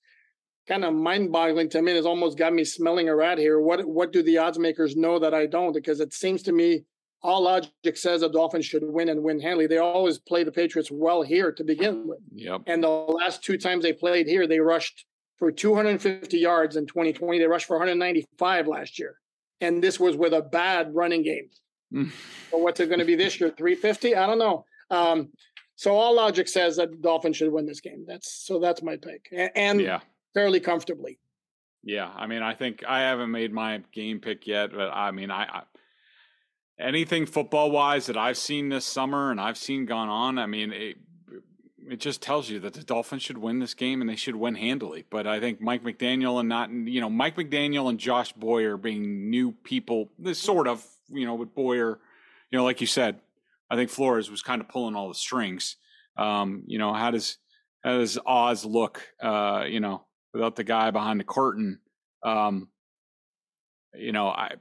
kind 0.66 0.84
of 0.84 0.94
mind-boggling 0.94 1.68
to 1.70 1.82
me. 1.82 1.92
It's 1.92 2.06
almost 2.06 2.38
got 2.38 2.52
me 2.52 2.64
smelling 2.64 3.08
a 3.08 3.16
rat 3.16 3.38
here. 3.38 3.60
What 3.60 3.84
what 3.86 4.12
do 4.12 4.22
the 4.22 4.38
odds 4.38 4.58
makers 4.58 4.96
know 4.96 5.18
that 5.18 5.34
I 5.34 5.46
don't? 5.46 5.72
Because 5.72 6.00
it 6.00 6.12
seems 6.12 6.42
to 6.44 6.52
me 6.52 6.84
all 7.22 7.42
logic 7.42 7.96
says 7.96 8.22
the 8.22 8.28
Dolphins 8.28 8.66
should 8.66 8.82
win 8.84 9.08
and 9.08 9.22
win 9.22 9.40
handily. 9.40 9.66
They 9.66 9.78
always 9.78 10.18
play 10.18 10.42
the 10.44 10.52
Patriots 10.52 10.90
well 10.90 11.22
here 11.22 11.52
to 11.52 11.64
begin 11.64 12.06
with. 12.08 12.18
Yep. 12.34 12.62
And 12.66 12.82
the 12.82 12.88
last 12.88 13.44
two 13.44 13.56
times 13.56 13.84
they 13.84 13.92
played 13.92 14.26
here, 14.26 14.46
they 14.46 14.58
rushed 14.58 15.06
for 15.38 15.52
250 15.52 16.38
yards 16.38 16.76
in 16.76 16.86
2020. 16.86 17.38
They 17.38 17.46
rushed 17.46 17.66
for 17.66 17.76
195 17.76 18.66
last 18.66 18.98
year. 18.98 19.16
And 19.60 19.82
this 19.82 20.00
was 20.00 20.16
with 20.16 20.32
a 20.32 20.42
bad 20.42 20.94
running 20.94 21.22
game. 21.22 21.48
Mm. 21.94 22.10
So 22.50 22.58
what's 22.58 22.80
it 22.80 22.86
going 22.86 22.98
to 22.98 23.04
be 23.04 23.14
this 23.14 23.40
year? 23.40 23.50
350? 23.50 24.16
I 24.16 24.26
don't 24.26 24.38
know. 24.38 24.64
Um, 24.90 25.30
so 25.76 25.96
all 25.96 26.14
logic 26.16 26.48
says 26.48 26.76
that 26.76 27.00
Dolphins 27.00 27.36
should 27.36 27.52
win 27.52 27.66
this 27.66 27.80
game. 27.80 28.04
That's 28.06 28.32
so 28.44 28.58
that's 28.58 28.82
my 28.82 28.96
pick. 28.96 29.28
And, 29.32 29.50
and 29.54 29.80
yeah. 29.80 30.00
Fairly 30.34 30.60
comfortably. 30.60 31.18
Yeah, 31.82 32.10
I 32.14 32.26
mean, 32.26 32.42
I 32.42 32.54
think 32.54 32.84
I 32.86 33.00
haven't 33.00 33.30
made 33.30 33.52
my 33.52 33.82
game 33.92 34.20
pick 34.20 34.46
yet, 34.46 34.70
but 34.72 34.90
I 34.90 35.10
mean, 35.10 35.30
I, 35.30 35.44
I 35.44 35.62
anything 36.78 37.26
football 37.26 37.70
wise 37.70 38.06
that 38.06 38.16
I've 38.16 38.38
seen 38.38 38.68
this 38.68 38.84
summer 38.84 39.30
and 39.30 39.40
I've 39.40 39.56
seen 39.58 39.86
gone 39.86 40.08
on, 40.08 40.38
I 40.38 40.46
mean, 40.46 40.72
it, 40.72 40.96
it 41.88 42.00
just 42.00 42.22
tells 42.22 42.48
you 42.48 42.60
that 42.60 42.74
the 42.74 42.82
Dolphins 42.82 43.22
should 43.22 43.38
win 43.38 43.58
this 43.58 43.74
game 43.74 44.00
and 44.00 44.08
they 44.08 44.16
should 44.16 44.36
win 44.36 44.54
handily. 44.54 45.04
But 45.10 45.26
I 45.26 45.40
think 45.40 45.60
Mike 45.60 45.82
McDaniel 45.82 46.40
and 46.40 46.48
not, 46.48 46.70
you 46.70 47.00
know, 47.00 47.10
Mike 47.10 47.36
McDaniel 47.36 47.88
and 47.88 47.98
Josh 47.98 48.32
Boyer 48.32 48.76
being 48.76 49.30
new 49.30 49.52
people, 49.52 50.10
this 50.18 50.38
sort 50.38 50.68
of, 50.68 50.84
you 51.08 51.26
know, 51.26 51.34
with 51.34 51.54
Boyer, 51.54 51.98
you 52.50 52.58
know, 52.58 52.64
like 52.64 52.80
you 52.80 52.86
said, 52.86 53.20
I 53.70 53.76
think 53.76 53.90
Flores 53.90 54.30
was 54.30 54.42
kind 54.42 54.60
of 54.60 54.68
pulling 54.68 54.94
all 54.94 55.08
the 55.08 55.14
strings. 55.14 55.76
Um, 56.16 56.62
you 56.66 56.78
know, 56.78 56.92
how 56.92 57.10
does 57.10 57.38
how 57.82 57.98
does 57.98 58.18
Oz 58.26 58.64
look? 58.64 59.02
Uh, 59.20 59.64
you 59.66 59.80
know, 59.80 60.04
without 60.32 60.56
the 60.56 60.64
guy 60.64 60.90
behind 60.90 61.20
the 61.20 61.24
curtain. 61.24 61.80
Um, 62.22 62.68
you 63.94 64.12
know, 64.12 64.28
I 64.28 64.52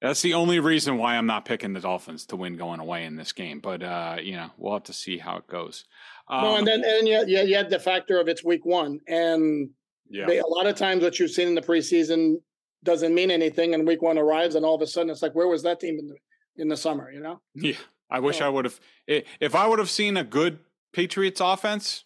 that's 0.00 0.22
the 0.22 0.34
only 0.34 0.60
reason 0.60 0.96
why 0.96 1.16
I'm 1.16 1.26
not 1.26 1.44
picking 1.44 1.72
the 1.72 1.80
Dolphins 1.80 2.26
to 2.26 2.36
win 2.36 2.56
going 2.56 2.78
away 2.78 3.04
in 3.04 3.16
this 3.16 3.32
game. 3.32 3.60
But 3.60 3.82
uh, 3.82 4.16
you 4.22 4.36
know, 4.36 4.50
we'll 4.56 4.74
have 4.74 4.84
to 4.84 4.92
see 4.92 5.18
how 5.18 5.36
it 5.38 5.46
goes. 5.46 5.84
Um, 6.28 6.42
no, 6.42 6.56
and 6.56 6.66
then 6.66 6.84
and 6.84 7.08
you, 7.08 7.24
you 7.26 7.56
had 7.56 7.70
the 7.70 7.78
factor 7.78 8.20
of 8.20 8.28
it's 8.28 8.44
week 8.44 8.64
one, 8.64 9.00
and 9.08 9.70
yeah. 10.10 10.26
They, 10.26 10.38
a 10.38 10.46
lot 10.46 10.66
of 10.66 10.76
times 10.76 11.02
what 11.02 11.18
you've 11.18 11.30
seen 11.30 11.48
in 11.48 11.54
the 11.54 11.60
preseason 11.60 12.36
doesn't 12.82 13.14
mean 13.14 13.30
anything, 13.30 13.74
and 13.74 13.86
week 13.86 14.02
one 14.02 14.18
arrives, 14.18 14.54
and 14.54 14.64
all 14.64 14.74
of 14.74 14.82
a 14.82 14.86
sudden 14.86 15.10
it's 15.10 15.22
like, 15.22 15.34
where 15.34 15.48
was 15.48 15.62
that 15.64 15.80
team 15.80 15.98
in 15.98 16.08
the 16.08 16.16
in 16.56 16.68
the 16.68 16.76
summer? 16.76 17.10
You 17.10 17.20
know? 17.20 17.40
Yeah, 17.54 17.76
I 18.10 18.20
wish 18.20 18.40
I 18.40 18.48
would 18.48 18.64
have. 18.64 18.80
If 19.06 19.54
I 19.54 19.66
would 19.66 19.78
have 19.78 19.90
seen 19.90 20.16
a 20.16 20.24
good 20.24 20.60
Patriots 20.92 21.40
offense 21.40 22.04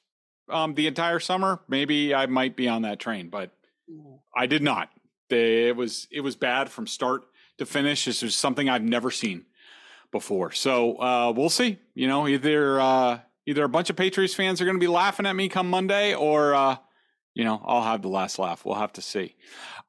um, 0.48 0.74
the 0.74 0.87
entire 0.87 1.20
summer, 1.20 1.61
maybe 1.68 2.14
I 2.14 2.26
might 2.26 2.57
be 2.57 2.68
on 2.68 2.83
that 2.83 2.98
train, 2.98 3.28
but 3.28 3.50
mm. 3.90 4.18
I 4.35 4.46
did 4.46 4.62
not. 4.62 4.90
They, 5.28 5.68
it 5.68 5.76
was 5.76 6.09
it 6.11 6.20
was 6.20 6.37
bad 6.37 6.68
from 6.68 6.87
start 6.87 7.22
to 7.59 7.66
finish. 7.66 8.05
This 8.05 8.22
is 8.22 8.35
something 8.35 8.68
I've 8.68 8.83
never 8.83 9.11
seen 9.11 9.46
before. 10.11 10.52
So 10.52 11.00
uh, 11.00 11.33
we'll 11.35 11.50
see. 11.50 11.78
You 11.94 12.09
know, 12.09 12.28
either 12.28 12.81
uh, 12.81 13.20
either 13.46 13.64
a 13.64 13.68
bunch 13.68 13.90
of 13.90 13.96
Patriots 13.96 14.35
fans 14.35 14.61
are 14.61 14.64
going 14.64 14.76
to 14.76 14.81
be 14.81 14.88
laughing 14.88 15.26
at 15.26 15.35
me 15.35 15.48
come 15.48 15.70
Monday, 15.70 16.14
or 16.14 16.55
uh, 16.55 16.76
you 17.35 17.44
know, 17.44 17.61
I'll 17.64 17.83
have 17.83 18.02
the 18.02 18.09
last 18.09 18.38
laugh. 18.38 18.64
We'll 18.64 18.76
have 18.76 18.92
to 18.94 19.02
see. 19.02 19.37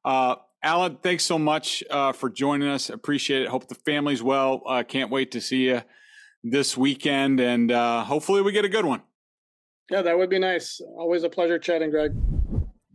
Uh, 0.04 0.36
Alain, 0.62 0.96
thanks 1.02 1.24
so 1.24 1.38
much 1.38 1.84
uh, 1.90 2.12
for 2.12 2.30
joining 2.30 2.68
us. 2.68 2.88
Appreciate 2.88 3.42
it. 3.42 3.48
Hope 3.48 3.68
the 3.68 3.74
family's 3.74 4.22
well. 4.22 4.62
Uh, 4.66 4.82
can't 4.82 5.10
wait 5.10 5.32
to 5.32 5.40
see 5.40 5.66
you 5.68 5.82
this 6.42 6.76
weekend, 6.76 7.38
and 7.38 7.70
uh, 7.70 8.02
hopefully 8.04 8.40
we 8.40 8.52
get 8.52 8.64
a 8.64 8.68
good 8.70 8.86
one. 8.86 9.02
Yeah, 9.90 10.02
that 10.02 10.16
would 10.16 10.30
be 10.30 10.38
nice. 10.38 10.80
Always 10.96 11.24
a 11.24 11.28
pleasure 11.28 11.58
chatting, 11.58 11.90
Greg. 11.90 12.12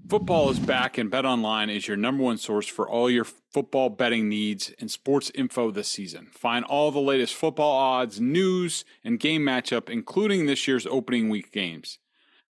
Football 0.10 0.49
is 0.49 0.58
back, 0.58 0.97
and 0.97 1.12
BetOnline 1.12 1.69
is 1.75 1.88
your 1.88 1.95
number 1.95 2.23
one 2.23 2.39
source 2.39 2.65
for 2.65 2.89
all 2.89 3.12
your 3.12 3.25
football 3.25 3.89
betting 3.89 4.28
needs 4.28 4.73
and 4.80 4.89
sports 4.89 5.32
info 5.36 5.69
this 5.69 5.88
season. 5.88 6.30
Find 6.32 6.65
all 6.65 6.89
the 6.89 6.99
latest 6.99 7.36
football 7.36 7.75
odds, 7.78 8.19
news, 8.19 8.84
and 9.04 9.19
game 9.19 9.43
matchup, 9.43 9.88
including 9.88 10.47
this 10.47 10.67
year's 10.67 10.88
opening 10.88 11.30
week 11.30 11.52
games. 11.52 11.99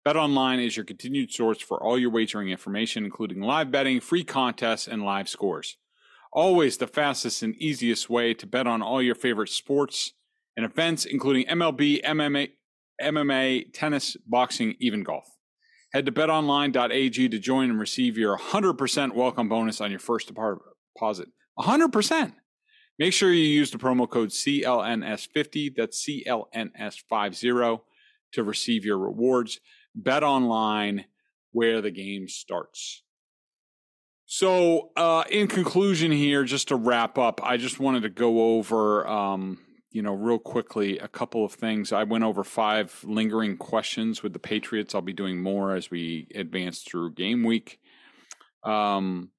BetOnline 0.06 0.64
is 0.64 0.78
your 0.78 0.86
continued 0.86 1.30
source 1.30 1.60
for 1.60 1.82
all 1.82 1.98
your 1.98 2.10
wagering 2.10 2.48
information, 2.48 3.04
including 3.04 3.42
live 3.42 3.70
betting, 3.70 4.00
free 4.00 4.24
contests, 4.24 4.88
and 4.88 5.04
live 5.04 5.28
scores. 5.28 5.76
Always 6.32 6.78
the 6.78 6.86
fastest 6.86 7.42
and 7.42 7.54
easiest 7.56 8.08
way 8.08 8.32
to 8.32 8.46
bet 8.46 8.66
on 8.66 8.80
all 8.80 9.02
your 9.02 9.14
favorite 9.14 9.50
sports 9.50 10.14
and 10.56 10.64
events, 10.64 11.04
including 11.04 11.44
MLB, 11.44 12.02
MMA, 12.02 12.52
MMA, 13.02 13.72
tennis, 13.72 14.16
boxing, 14.26 14.76
even 14.80 15.02
golf. 15.02 15.28
Head 15.92 16.06
to 16.06 16.12
betonline.ag 16.12 17.28
to 17.28 17.38
join 17.38 17.68
and 17.68 17.78
receive 17.78 18.16
your 18.16 18.38
100% 18.38 19.14
welcome 19.14 19.48
bonus 19.48 19.80
on 19.80 19.90
your 19.90 20.00
first 20.00 20.28
deposit. 20.28 21.28
100%. 21.58 22.32
Make 22.98 23.12
sure 23.12 23.32
you 23.32 23.44
use 23.44 23.70
the 23.70 23.78
promo 23.78 24.08
code 24.08 24.30
CLNS50, 24.30 25.74
that's 25.76 26.06
CLNS50, 26.06 27.80
to 28.32 28.42
receive 28.42 28.84
your 28.84 28.98
rewards. 28.98 29.60
Bet 29.94 30.22
online 30.22 31.06
where 31.52 31.82
the 31.82 31.90
game 31.90 32.28
starts. 32.28 33.02
So, 34.24 34.92
uh, 34.96 35.24
in 35.30 35.46
conclusion, 35.46 36.10
here, 36.10 36.44
just 36.44 36.68
to 36.68 36.76
wrap 36.76 37.18
up, 37.18 37.40
I 37.42 37.58
just 37.58 37.78
wanted 37.78 38.04
to 38.04 38.08
go 38.08 38.56
over 38.56 39.06
um, 39.06 39.58
you 39.92 40.02
know, 40.02 40.14
real 40.14 40.38
quickly, 40.38 40.98
a 40.98 41.08
couple 41.08 41.44
of 41.44 41.52
things. 41.52 41.92
I 41.92 42.04
went 42.04 42.24
over 42.24 42.44
five 42.44 43.04
lingering 43.04 43.56
questions 43.56 44.22
with 44.22 44.32
the 44.32 44.38
Patriots. 44.38 44.94
I'll 44.94 45.02
be 45.02 45.12
doing 45.12 45.40
more 45.40 45.74
as 45.74 45.90
we 45.90 46.28
advance 46.34 46.82
through 46.82 47.12
game 47.12 47.44
week. 47.44 47.78
Um, 48.64 49.30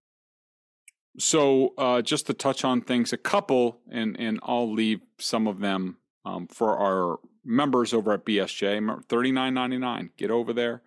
so 1.18 1.74
uh, 1.78 2.02
just 2.02 2.28
to 2.28 2.34
touch 2.34 2.63
on 2.63 2.82
things, 2.82 3.13
a 3.13 3.18
couple, 3.18 3.80
and 3.92 4.20
and 4.20 4.39
I'll 4.44 4.72
leave 4.72 5.02
some 5.20 5.48
of 5.48 5.60
them 5.60 5.98
um, 6.26 6.48
for 6.48 6.78
our 6.78 7.20
members 7.46 7.94
over 7.94 8.13
at 8.13 8.26
BSJ. 8.26 9.06
Thirty 9.06 9.32
nine 9.32 9.54
ninety 9.54 9.78
nine. 9.78 10.10
Get 10.18 10.32
over 10.32 10.54
there, 10.54 10.82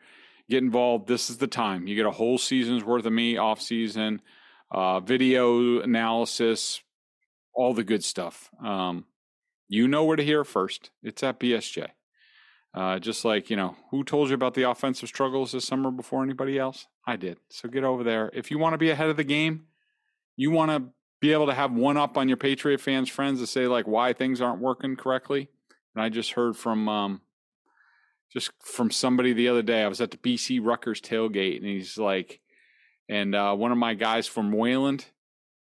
get 0.50 0.62
involved. 0.62 1.06
This 1.06 1.30
is 1.30 1.38
the 1.38 1.46
time. 1.46 1.86
You 1.86 1.94
get 1.94 2.06
a 2.06 2.10
whole 2.10 2.38
season's 2.38 2.84
worth 2.84 3.06
of 3.06 3.12
me 3.12 3.36
off 3.36 3.60
season, 3.60 4.20
uh, 4.70 5.00
video 5.00 5.80
analysis, 5.80 6.80
all 7.54 7.72
the 7.72 7.84
good 7.84 8.02
stuff. 8.02 8.50
Um, 8.62 9.04
you 9.68 9.88
know 9.88 10.04
where 10.04 10.16
to 10.16 10.24
hear 10.24 10.44
first. 10.44 10.90
It's 11.02 11.22
at 11.22 11.40
BSJ. 11.40 11.88
Uh, 12.74 12.98
just 12.98 13.24
like, 13.24 13.48
you 13.48 13.56
know, 13.56 13.74
who 13.90 14.04
told 14.04 14.28
you 14.28 14.34
about 14.34 14.54
the 14.54 14.68
offensive 14.68 15.08
struggles 15.08 15.52
this 15.52 15.64
summer 15.64 15.90
before 15.90 16.22
anybody 16.22 16.58
else? 16.58 16.86
I 17.06 17.16
did. 17.16 17.38
So 17.48 17.68
get 17.68 17.84
over 17.84 18.04
there. 18.04 18.30
If 18.34 18.50
you 18.50 18.58
want 18.58 18.74
to 18.74 18.78
be 18.78 18.90
ahead 18.90 19.08
of 19.08 19.16
the 19.16 19.24
game, 19.24 19.64
you 20.36 20.50
want 20.50 20.70
to 20.70 20.90
be 21.20 21.32
able 21.32 21.46
to 21.46 21.54
have 21.54 21.72
one 21.72 21.96
up 21.96 22.18
on 22.18 22.28
your 22.28 22.36
Patriot 22.36 22.80
fans' 22.80 23.08
friends 23.08 23.40
to 23.40 23.46
say, 23.46 23.66
like, 23.66 23.86
why 23.86 24.12
things 24.12 24.42
aren't 24.42 24.60
working 24.60 24.94
correctly. 24.94 25.48
And 25.94 26.04
I 26.04 26.10
just 26.10 26.32
heard 26.32 26.56
from, 26.56 26.86
um, 26.88 27.22
just 28.30 28.50
from 28.60 28.90
somebody 28.90 29.32
the 29.32 29.48
other 29.48 29.62
day. 29.62 29.82
I 29.82 29.88
was 29.88 30.02
at 30.02 30.10
the 30.10 30.18
BC 30.18 30.60
Rutgers 30.62 31.00
tailgate, 31.00 31.56
and 31.56 31.66
he's 31.66 31.96
like, 31.96 32.40
and 33.08 33.34
uh, 33.34 33.54
one 33.54 33.72
of 33.72 33.78
my 33.78 33.94
guys 33.94 34.26
from 34.26 34.52
Wayland 34.52 35.06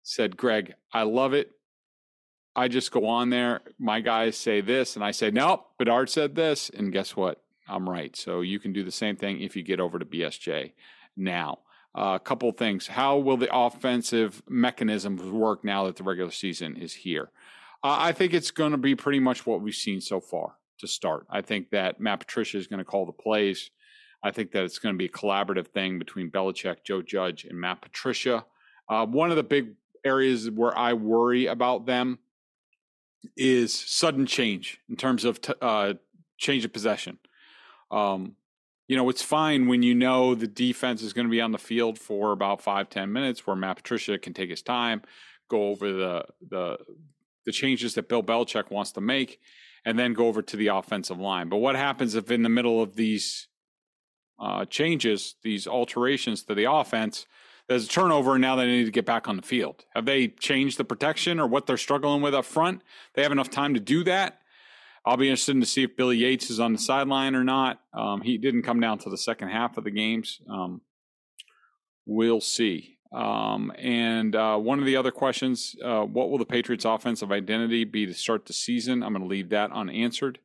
said, 0.03 0.37
Greg, 0.37 0.75
I 0.93 1.03
love 1.03 1.33
it 1.33 1.51
I 2.55 2.67
just 2.67 2.91
go 2.91 3.05
on 3.05 3.29
there. 3.29 3.61
My 3.79 4.01
guys 4.01 4.37
say 4.37 4.61
this, 4.61 4.95
and 4.95 5.05
I 5.05 5.11
say, 5.11 5.31
nope, 5.31 5.65
Bedard 5.77 6.09
said 6.09 6.35
this. 6.35 6.69
And 6.69 6.91
guess 6.91 7.15
what? 7.15 7.41
I'm 7.67 7.89
right. 7.89 8.15
So 8.15 8.41
you 8.41 8.59
can 8.59 8.73
do 8.73 8.83
the 8.83 8.91
same 8.91 9.15
thing 9.15 9.41
if 9.41 9.55
you 9.55 9.63
get 9.63 9.79
over 9.79 9.97
to 9.97 10.05
BSJ 10.05 10.73
now. 11.15 11.59
A 11.95 11.99
uh, 11.99 12.19
couple 12.19 12.51
things. 12.51 12.87
How 12.87 13.17
will 13.17 13.37
the 13.37 13.53
offensive 13.53 14.41
mechanisms 14.47 15.23
work 15.23 15.63
now 15.63 15.85
that 15.85 15.97
the 15.97 16.03
regular 16.03 16.31
season 16.31 16.77
is 16.77 16.93
here? 16.93 17.31
Uh, 17.83 17.97
I 17.99 18.11
think 18.11 18.33
it's 18.33 18.51
going 18.51 18.71
to 18.71 18.77
be 18.77 18.95
pretty 18.95 19.19
much 19.19 19.45
what 19.45 19.61
we've 19.61 19.73
seen 19.73 19.99
so 19.99 20.21
far 20.21 20.55
to 20.79 20.87
start. 20.87 21.25
I 21.29 21.41
think 21.41 21.69
that 21.71 21.99
Matt 21.99 22.19
Patricia 22.19 22.57
is 22.57 22.67
going 22.67 22.79
to 22.79 22.85
call 22.85 23.05
the 23.05 23.11
plays. 23.11 23.71
I 24.23 24.31
think 24.31 24.51
that 24.51 24.63
it's 24.63 24.79
going 24.79 24.93
to 24.93 24.97
be 24.97 25.05
a 25.05 25.09
collaborative 25.09 25.67
thing 25.67 25.99
between 25.99 26.29
Belichick, 26.29 26.83
Joe 26.83 27.01
Judge, 27.01 27.45
and 27.45 27.59
Matt 27.59 27.81
Patricia. 27.81 28.45
Uh, 28.87 29.05
one 29.05 29.29
of 29.29 29.35
the 29.35 29.43
big 29.43 29.73
areas 30.05 30.49
where 30.49 30.77
I 30.77 30.93
worry 30.93 31.47
about 31.47 31.85
them 31.85 32.19
is 33.37 33.73
sudden 33.73 34.25
change 34.25 34.79
in 34.89 34.95
terms 34.95 35.25
of 35.25 35.41
t- 35.41 35.53
uh, 35.61 35.93
change 36.37 36.65
of 36.65 36.73
possession. 36.73 37.17
Um, 37.89 38.35
you 38.87 38.97
know, 38.97 39.07
it's 39.09 39.21
fine 39.21 39.67
when 39.67 39.83
you 39.83 39.95
know 39.95 40.35
the 40.35 40.47
defense 40.47 41.01
is 41.01 41.13
going 41.13 41.27
to 41.27 41.31
be 41.31 41.41
on 41.41 41.51
the 41.51 41.57
field 41.57 41.97
for 41.97 42.31
about 42.31 42.61
five 42.61 42.89
ten 42.89 43.13
minutes, 43.13 43.45
where 43.47 43.55
Matt 43.55 43.77
Patricia 43.77 44.17
can 44.17 44.33
take 44.33 44.49
his 44.49 44.61
time, 44.61 45.01
go 45.49 45.69
over 45.69 45.91
the 45.91 46.25
the 46.49 46.77
the 47.45 47.51
changes 47.51 47.95
that 47.95 48.09
Bill 48.09 48.21
Belichick 48.21 48.69
wants 48.69 48.91
to 48.93 49.01
make, 49.01 49.39
and 49.85 49.97
then 49.97 50.13
go 50.13 50.27
over 50.27 50.41
to 50.41 50.57
the 50.57 50.67
offensive 50.67 51.19
line. 51.19 51.49
But 51.49 51.57
what 51.57 51.75
happens 51.75 52.15
if 52.15 52.29
in 52.31 52.43
the 52.43 52.49
middle 52.49 52.81
of 52.81 52.95
these 52.95 53.47
uh, 54.39 54.65
changes, 54.65 55.35
these 55.43 55.67
alterations 55.67 56.43
to 56.43 56.55
the 56.55 56.71
offense, 56.71 57.25
there's 57.71 57.85
a 57.85 57.89
turnover, 57.89 58.33
and 58.33 58.41
now 58.41 58.57
they 58.57 58.65
need 58.65 58.83
to 58.83 58.91
get 58.91 59.05
back 59.05 59.29
on 59.29 59.37
the 59.37 59.41
field. 59.41 59.85
Have 59.95 60.05
they 60.05 60.27
changed 60.27 60.77
the 60.77 60.83
protection 60.83 61.39
or 61.39 61.47
what 61.47 61.67
they're 61.67 61.77
struggling 61.77 62.21
with 62.21 62.35
up 62.35 62.43
front? 62.43 62.81
They 63.13 63.23
have 63.23 63.31
enough 63.31 63.49
time 63.49 63.73
to 63.75 63.79
do 63.79 64.03
that. 64.03 64.39
I'll 65.05 65.15
be 65.15 65.29
interested 65.29 65.57
to 65.57 65.65
see 65.65 65.83
if 65.83 65.95
Billy 65.95 66.17
Yates 66.17 66.49
is 66.49 66.59
on 66.59 66.73
the 66.73 66.79
sideline 66.79 67.33
or 67.33 67.45
not. 67.45 67.79
Um, 67.93 68.21
he 68.21 68.37
didn't 68.37 68.63
come 68.63 68.81
down 68.81 68.97
to 68.99 69.09
the 69.09 69.17
second 69.17 69.49
half 69.49 69.77
of 69.77 69.85
the 69.85 69.89
games. 69.89 70.41
Um, 70.49 70.81
we'll 72.05 72.41
see. 72.41 72.97
Um, 73.13 73.71
and 73.77 74.35
uh, 74.35 74.57
one 74.57 74.79
of 74.79 74.85
the 74.85 74.97
other 74.97 75.11
questions 75.11 75.73
uh, 75.81 76.01
what 76.01 76.29
will 76.29 76.37
the 76.37 76.45
Patriots' 76.45 76.83
offensive 76.83 77.31
identity 77.31 77.85
be 77.85 78.05
to 78.05 78.13
start 78.13 78.47
the 78.47 78.53
season? 78.53 79.01
I'm 79.01 79.13
going 79.13 79.23
to 79.23 79.29
leave 79.29 79.49
that 79.49 79.71
unanswered. 79.71 80.39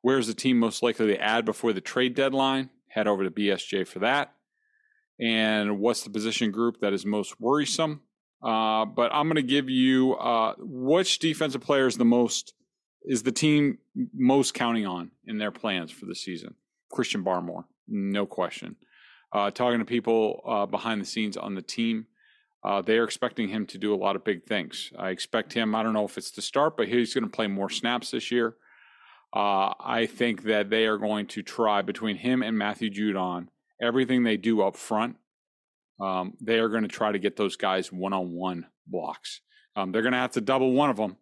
Where's 0.00 0.28
the 0.28 0.34
team 0.34 0.60
most 0.60 0.80
likely 0.80 1.08
to 1.08 1.20
add 1.20 1.44
before 1.44 1.72
the 1.72 1.80
trade 1.80 2.14
deadline? 2.14 2.70
Head 2.86 3.08
over 3.08 3.24
to 3.24 3.32
BSJ 3.32 3.88
for 3.88 3.98
that. 3.98 4.32
And 5.20 5.78
what's 5.78 6.02
the 6.02 6.10
position 6.10 6.50
group 6.50 6.80
that 6.80 6.92
is 6.92 7.04
most 7.04 7.40
worrisome. 7.40 8.02
Uh, 8.42 8.84
but 8.84 9.12
I'm 9.12 9.26
going 9.26 9.36
to 9.36 9.42
give 9.42 9.68
you 9.68 10.14
uh, 10.14 10.54
which 10.58 11.18
defensive 11.18 11.60
player 11.60 11.86
is 11.86 11.96
the 11.96 12.04
most 12.04 12.54
is 13.04 13.22
the 13.22 13.32
team 13.32 13.78
most 14.14 14.54
counting 14.54 14.86
on 14.86 15.10
in 15.24 15.38
their 15.38 15.50
plans 15.50 15.90
for 15.90 16.06
the 16.06 16.14
season. 16.14 16.54
Christian 16.90 17.24
Barmore, 17.24 17.64
no 17.88 18.26
question. 18.26 18.76
Uh, 19.32 19.50
talking 19.50 19.78
to 19.78 19.84
people 19.84 20.42
uh, 20.46 20.66
behind 20.66 21.00
the 21.00 21.06
scenes 21.06 21.36
on 21.36 21.54
the 21.54 21.62
team, 21.62 22.06
uh, 22.64 22.82
they 22.82 22.98
are 22.98 23.04
expecting 23.04 23.48
him 23.48 23.66
to 23.66 23.78
do 23.78 23.94
a 23.94 23.96
lot 23.96 24.16
of 24.16 24.24
big 24.24 24.44
things. 24.44 24.92
I 24.98 25.10
expect 25.10 25.52
him. 25.52 25.74
I 25.74 25.82
don't 25.82 25.92
know 25.92 26.04
if 26.04 26.18
it's 26.18 26.30
the 26.30 26.42
start, 26.42 26.76
but 26.76 26.88
he's 26.88 27.14
going 27.14 27.24
to 27.24 27.30
play 27.30 27.46
more 27.46 27.70
snaps 27.70 28.10
this 28.10 28.30
year. 28.30 28.56
Uh, 29.34 29.74
I 29.80 30.06
think 30.10 30.44
that 30.44 30.70
they 30.70 30.86
are 30.86 30.98
going 30.98 31.26
to 31.28 31.42
try 31.42 31.82
between 31.82 32.16
him 32.16 32.42
and 32.42 32.56
Matthew 32.56 32.90
Judon 32.90 33.48
everything 33.80 34.22
they 34.22 34.36
do 34.36 34.62
up 34.62 34.76
front. 34.76 35.16
Um, 36.00 36.34
they 36.40 36.58
are 36.58 36.68
going 36.68 36.82
to 36.82 36.88
try 36.88 37.12
to 37.12 37.18
get 37.18 37.36
those 37.36 37.56
guys 37.56 37.92
one 37.92 38.12
on 38.12 38.32
one 38.32 38.66
blocks. 38.86 39.40
Um, 39.76 39.92
they're 39.92 40.02
going 40.02 40.12
to 40.12 40.18
have 40.18 40.32
to 40.32 40.40
double 40.40 40.72
one 40.72 40.90
of 40.90 40.96
them, 40.96 41.16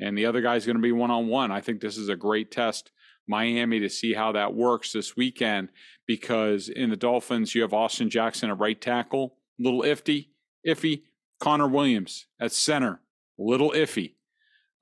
and 0.00 0.16
the 0.16 0.26
other 0.26 0.40
guy's 0.40 0.66
going 0.66 0.76
to 0.76 0.82
be 0.82 0.92
one 0.92 1.10
on 1.10 1.28
one. 1.28 1.50
I 1.50 1.60
think 1.60 1.80
this 1.80 1.96
is 1.96 2.08
a 2.08 2.16
great 2.16 2.50
test, 2.50 2.90
Miami, 3.26 3.80
to 3.80 3.88
see 3.88 4.14
how 4.14 4.32
that 4.32 4.54
works 4.54 4.92
this 4.92 5.16
weekend 5.16 5.68
because 6.06 6.68
in 6.68 6.90
the 6.90 6.96
Dolphins, 6.96 7.54
you 7.54 7.62
have 7.62 7.74
Austin 7.74 8.08
Jackson 8.08 8.50
at 8.50 8.58
right 8.58 8.80
tackle, 8.80 9.36
little 9.58 9.82
iffy, 9.82 10.28
iffy. 10.66 11.02
Connor 11.40 11.68
Williams 11.68 12.26
at 12.40 12.52
center, 12.52 13.00
little 13.38 13.70
iffy. 13.70 14.14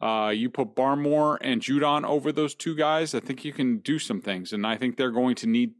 Uh, 0.00 0.30
you 0.34 0.50
put 0.50 0.74
Barmore 0.74 1.38
and 1.40 1.62
Judon 1.62 2.04
over 2.04 2.30
those 2.30 2.54
two 2.54 2.76
guys, 2.76 3.14
I 3.14 3.20
think 3.20 3.44
you 3.44 3.52
can 3.52 3.78
do 3.78 3.98
some 3.98 4.20
things. 4.20 4.52
And 4.52 4.66
I 4.66 4.76
think 4.76 4.96
they're 4.96 5.10
going 5.10 5.36
to 5.36 5.46
need 5.46 5.72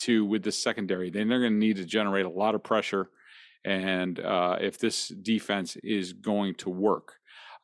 to 0.00 0.24
with 0.24 0.44
the 0.44 0.52
secondary. 0.52 1.10
Then 1.10 1.28
they're 1.28 1.40
going 1.40 1.54
to 1.54 1.58
need 1.58 1.76
to 1.76 1.84
generate 1.84 2.26
a 2.26 2.30
lot 2.30 2.54
of 2.54 2.62
pressure. 2.62 3.10
And 3.64 4.20
uh, 4.20 4.58
if 4.60 4.78
this 4.78 5.08
defense 5.08 5.76
is 5.82 6.12
going 6.12 6.54
to 6.56 6.70
work. 6.70 7.14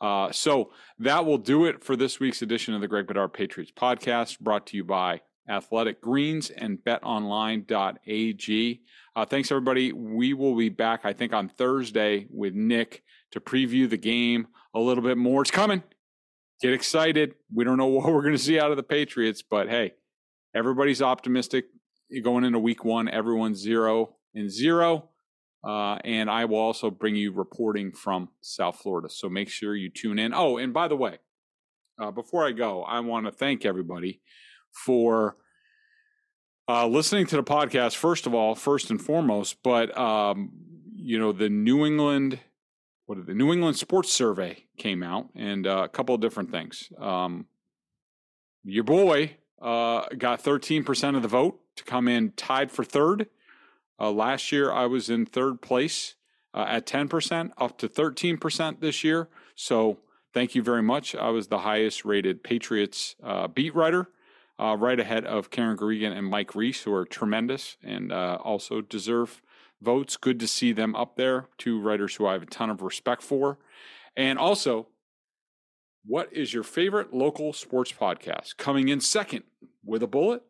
Uh, 0.00 0.32
so 0.32 0.72
that 0.98 1.26
will 1.26 1.38
do 1.38 1.66
it 1.66 1.84
for 1.84 1.94
this 1.94 2.18
week's 2.18 2.42
edition 2.42 2.74
of 2.74 2.80
the 2.80 2.88
Greg 2.88 3.06
Bedard 3.06 3.34
Patriots 3.34 3.70
podcast, 3.70 4.40
brought 4.40 4.66
to 4.68 4.76
you 4.76 4.84
by 4.84 5.20
Athletic 5.48 6.00
Greens 6.00 6.48
and 6.48 6.78
betonline.ag. 6.78 8.80
Uh, 9.14 9.24
thanks, 9.26 9.50
everybody. 9.50 9.92
We 9.92 10.32
will 10.32 10.56
be 10.56 10.70
back, 10.70 11.00
I 11.04 11.12
think, 11.12 11.34
on 11.34 11.50
Thursday 11.50 12.26
with 12.30 12.54
Nick 12.54 13.02
to 13.32 13.40
preview 13.40 13.88
the 13.88 13.98
game 13.98 14.48
a 14.72 14.80
little 14.80 15.04
bit 15.04 15.18
more. 15.18 15.42
It's 15.42 15.50
coming 15.50 15.82
get 16.60 16.72
excited. 16.72 17.34
We 17.52 17.64
don't 17.64 17.78
know 17.78 17.86
what 17.88 18.12
we're 18.12 18.22
going 18.22 18.34
to 18.34 18.38
see 18.38 18.58
out 18.58 18.70
of 18.70 18.76
the 18.76 18.82
Patriots, 18.82 19.42
but 19.42 19.68
hey, 19.68 19.92
everybody's 20.54 21.02
optimistic 21.02 21.66
going 22.22 22.44
into 22.44 22.58
week 22.58 22.84
one. 22.84 23.08
Everyone's 23.08 23.58
zero 23.58 24.16
and 24.34 24.50
zero. 24.50 25.08
Uh, 25.62 25.96
and 26.04 26.30
I 26.30 26.46
will 26.46 26.58
also 26.58 26.90
bring 26.90 27.16
you 27.16 27.32
reporting 27.32 27.92
from 27.92 28.30
South 28.40 28.78
Florida. 28.78 29.10
So 29.10 29.28
make 29.28 29.50
sure 29.50 29.76
you 29.76 29.90
tune 29.90 30.18
in. 30.18 30.32
Oh, 30.32 30.56
and 30.56 30.72
by 30.72 30.88
the 30.88 30.96
way, 30.96 31.18
uh, 32.00 32.10
before 32.10 32.46
I 32.46 32.52
go, 32.52 32.82
I 32.82 33.00
want 33.00 33.26
to 33.26 33.32
thank 33.32 33.66
everybody 33.66 34.22
for 34.72 35.36
uh, 36.66 36.86
listening 36.86 37.26
to 37.26 37.36
the 37.36 37.42
podcast, 37.42 37.96
first 37.96 38.26
of 38.26 38.34
all, 38.34 38.54
first 38.54 38.90
and 38.90 39.00
foremost. 39.00 39.56
But, 39.62 39.96
um, 39.98 40.50
you 40.96 41.18
know, 41.18 41.32
the 41.32 41.50
New 41.50 41.84
England 41.84 42.38
what 43.10 43.26
the 43.26 43.34
New 43.34 43.52
England 43.52 43.76
Sports 43.76 44.12
Survey 44.12 44.66
came 44.78 45.02
out, 45.02 45.30
and 45.34 45.66
uh, 45.66 45.82
a 45.82 45.88
couple 45.88 46.14
of 46.14 46.20
different 46.20 46.52
things. 46.52 46.92
Um, 46.96 47.46
your 48.62 48.84
boy 48.84 49.36
uh, 49.60 50.04
got 50.16 50.44
13% 50.44 51.16
of 51.16 51.22
the 51.22 51.26
vote 51.26 51.58
to 51.74 51.82
come 51.82 52.06
in 52.06 52.30
tied 52.36 52.70
for 52.70 52.84
third. 52.84 53.26
Uh, 53.98 54.12
last 54.12 54.52
year, 54.52 54.70
I 54.70 54.86
was 54.86 55.10
in 55.10 55.26
third 55.26 55.60
place 55.60 56.14
uh, 56.54 56.66
at 56.68 56.86
10%, 56.86 57.50
up 57.58 57.78
to 57.78 57.88
13% 57.88 58.78
this 58.78 59.02
year. 59.02 59.28
So 59.56 59.98
thank 60.32 60.54
you 60.54 60.62
very 60.62 60.82
much. 60.82 61.16
I 61.16 61.30
was 61.30 61.48
the 61.48 61.58
highest 61.58 62.04
rated 62.04 62.44
Patriots 62.44 63.16
uh, 63.24 63.48
beat 63.48 63.74
writer. 63.74 64.08
Uh, 64.56 64.76
right 64.76 65.00
ahead 65.00 65.24
of 65.24 65.50
Karen 65.50 65.76
Guregian 65.76 66.16
and 66.16 66.26
Mike 66.26 66.54
Reiss, 66.54 66.82
who 66.82 66.92
are 66.92 67.06
tremendous 67.06 67.76
and 67.82 68.12
also 68.12 68.82
deserve 68.82 69.42
votes. 69.82 70.16
Good 70.16 70.40
to 70.40 70.46
see 70.46 70.72
them 70.72 70.94
up 70.94 71.16
there. 71.16 71.48
Two 71.58 71.80
writers 71.80 72.16
who 72.16 72.26
I 72.26 72.32
have 72.32 72.42
a 72.42 72.46
ton 72.46 72.70
of 72.70 72.82
respect 72.82 73.22
for. 73.22 73.58
And 74.16 74.38
also, 74.38 74.88
what 76.04 76.32
is 76.32 76.52
your 76.52 76.62
favorite 76.62 77.12
local 77.14 77.52
sports 77.52 77.92
podcast? 77.92 78.56
Coming 78.56 78.88
in 78.88 79.00
second 79.00 79.44
with 79.84 80.02
a 80.02 80.06
bullet, 80.06 80.42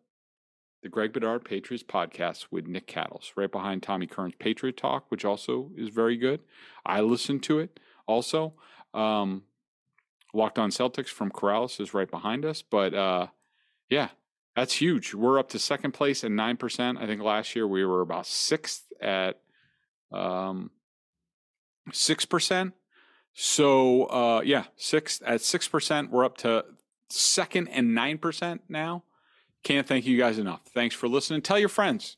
the 0.82 0.88
Greg 0.88 1.12
Bedard 1.12 1.44
Patriots 1.44 1.84
podcast 1.84 2.46
with 2.50 2.66
Nick 2.66 2.86
Cattles, 2.86 3.32
right 3.36 3.50
behind 3.50 3.82
Tommy 3.82 4.06
Kern's 4.06 4.34
Patriot 4.38 4.76
Talk, 4.76 5.06
which 5.08 5.24
also 5.24 5.70
is 5.76 5.90
very 5.90 6.16
good. 6.16 6.40
I 6.86 7.00
listen 7.00 7.40
to 7.40 7.58
it 7.58 7.78
also. 8.06 8.54
Um, 8.94 9.44
Locked 10.32 10.58
on 10.58 10.70
Celtics 10.70 11.08
from 11.08 11.30
Karalis 11.30 11.80
is 11.80 11.92
right 11.92 12.10
behind 12.10 12.44
us. 12.44 12.62
But 12.62 12.94
uh, 12.94 13.28
yeah, 13.88 14.08
that's 14.54 14.74
huge. 14.74 15.14
We're 15.14 15.38
up 15.38 15.48
to 15.50 15.58
second 15.58 15.92
place 15.92 16.22
at 16.22 16.30
9%. 16.30 17.02
I 17.02 17.06
think 17.06 17.22
last 17.22 17.56
year 17.56 17.66
we 17.66 17.84
were 17.84 18.00
about 18.00 18.26
sixth 18.26 18.89
at 19.02 19.40
um, 20.12 20.70
6%. 21.90 22.72
So, 23.32 24.04
uh, 24.04 24.42
yeah, 24.44 24.64
six 24.76 25.22
at 25.24 25.40
6%. 25.40 26.10
We're 26.10 26.24
up 26.24 26.36
to 26.38 26.64
second 27.08 27.68
and 27.68 27.96
9% 27.96 28.60
now. 28.68 29.04
Can't 29.62 29.86
thank 29.86 30.06
you 30.06 30.18
guys 30.18 30.38
enough. 30.38 30.62
Thanks 30.74 30.94
for 30.94 31.08
listening. 31.08 31.42
Tell 31.42 31.58
your 31.58 31.68
friends 31.68 32.16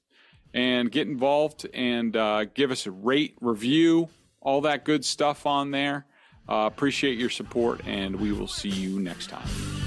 and 0.54 0.90
get 0.90 1.08
involved 1.08 1.66
and 1.74 2.16
uh, 2.16 2.44
give 2.44 2.70
us 2.70 2.86
a 2.86 2.90
rate, 2.90 3.36
review, 3.40 4.08
all 4.40 4.60
that 4.62 4.84
good 4.84 5.04
stuff 5.04 5.46
on 5.46 5.70
there. 5.70 6.06
Uh, 6.48 6.68
appreciate 6.72 7.18
your 7.18 7.30
support, 7.30 7.80
and 7.86 8.16
we 8.16 8.32
will 8.32 8.48
see 8.48 8.68
you 8.68 8.98
next 8.98 9.28
time. 9.28 9.81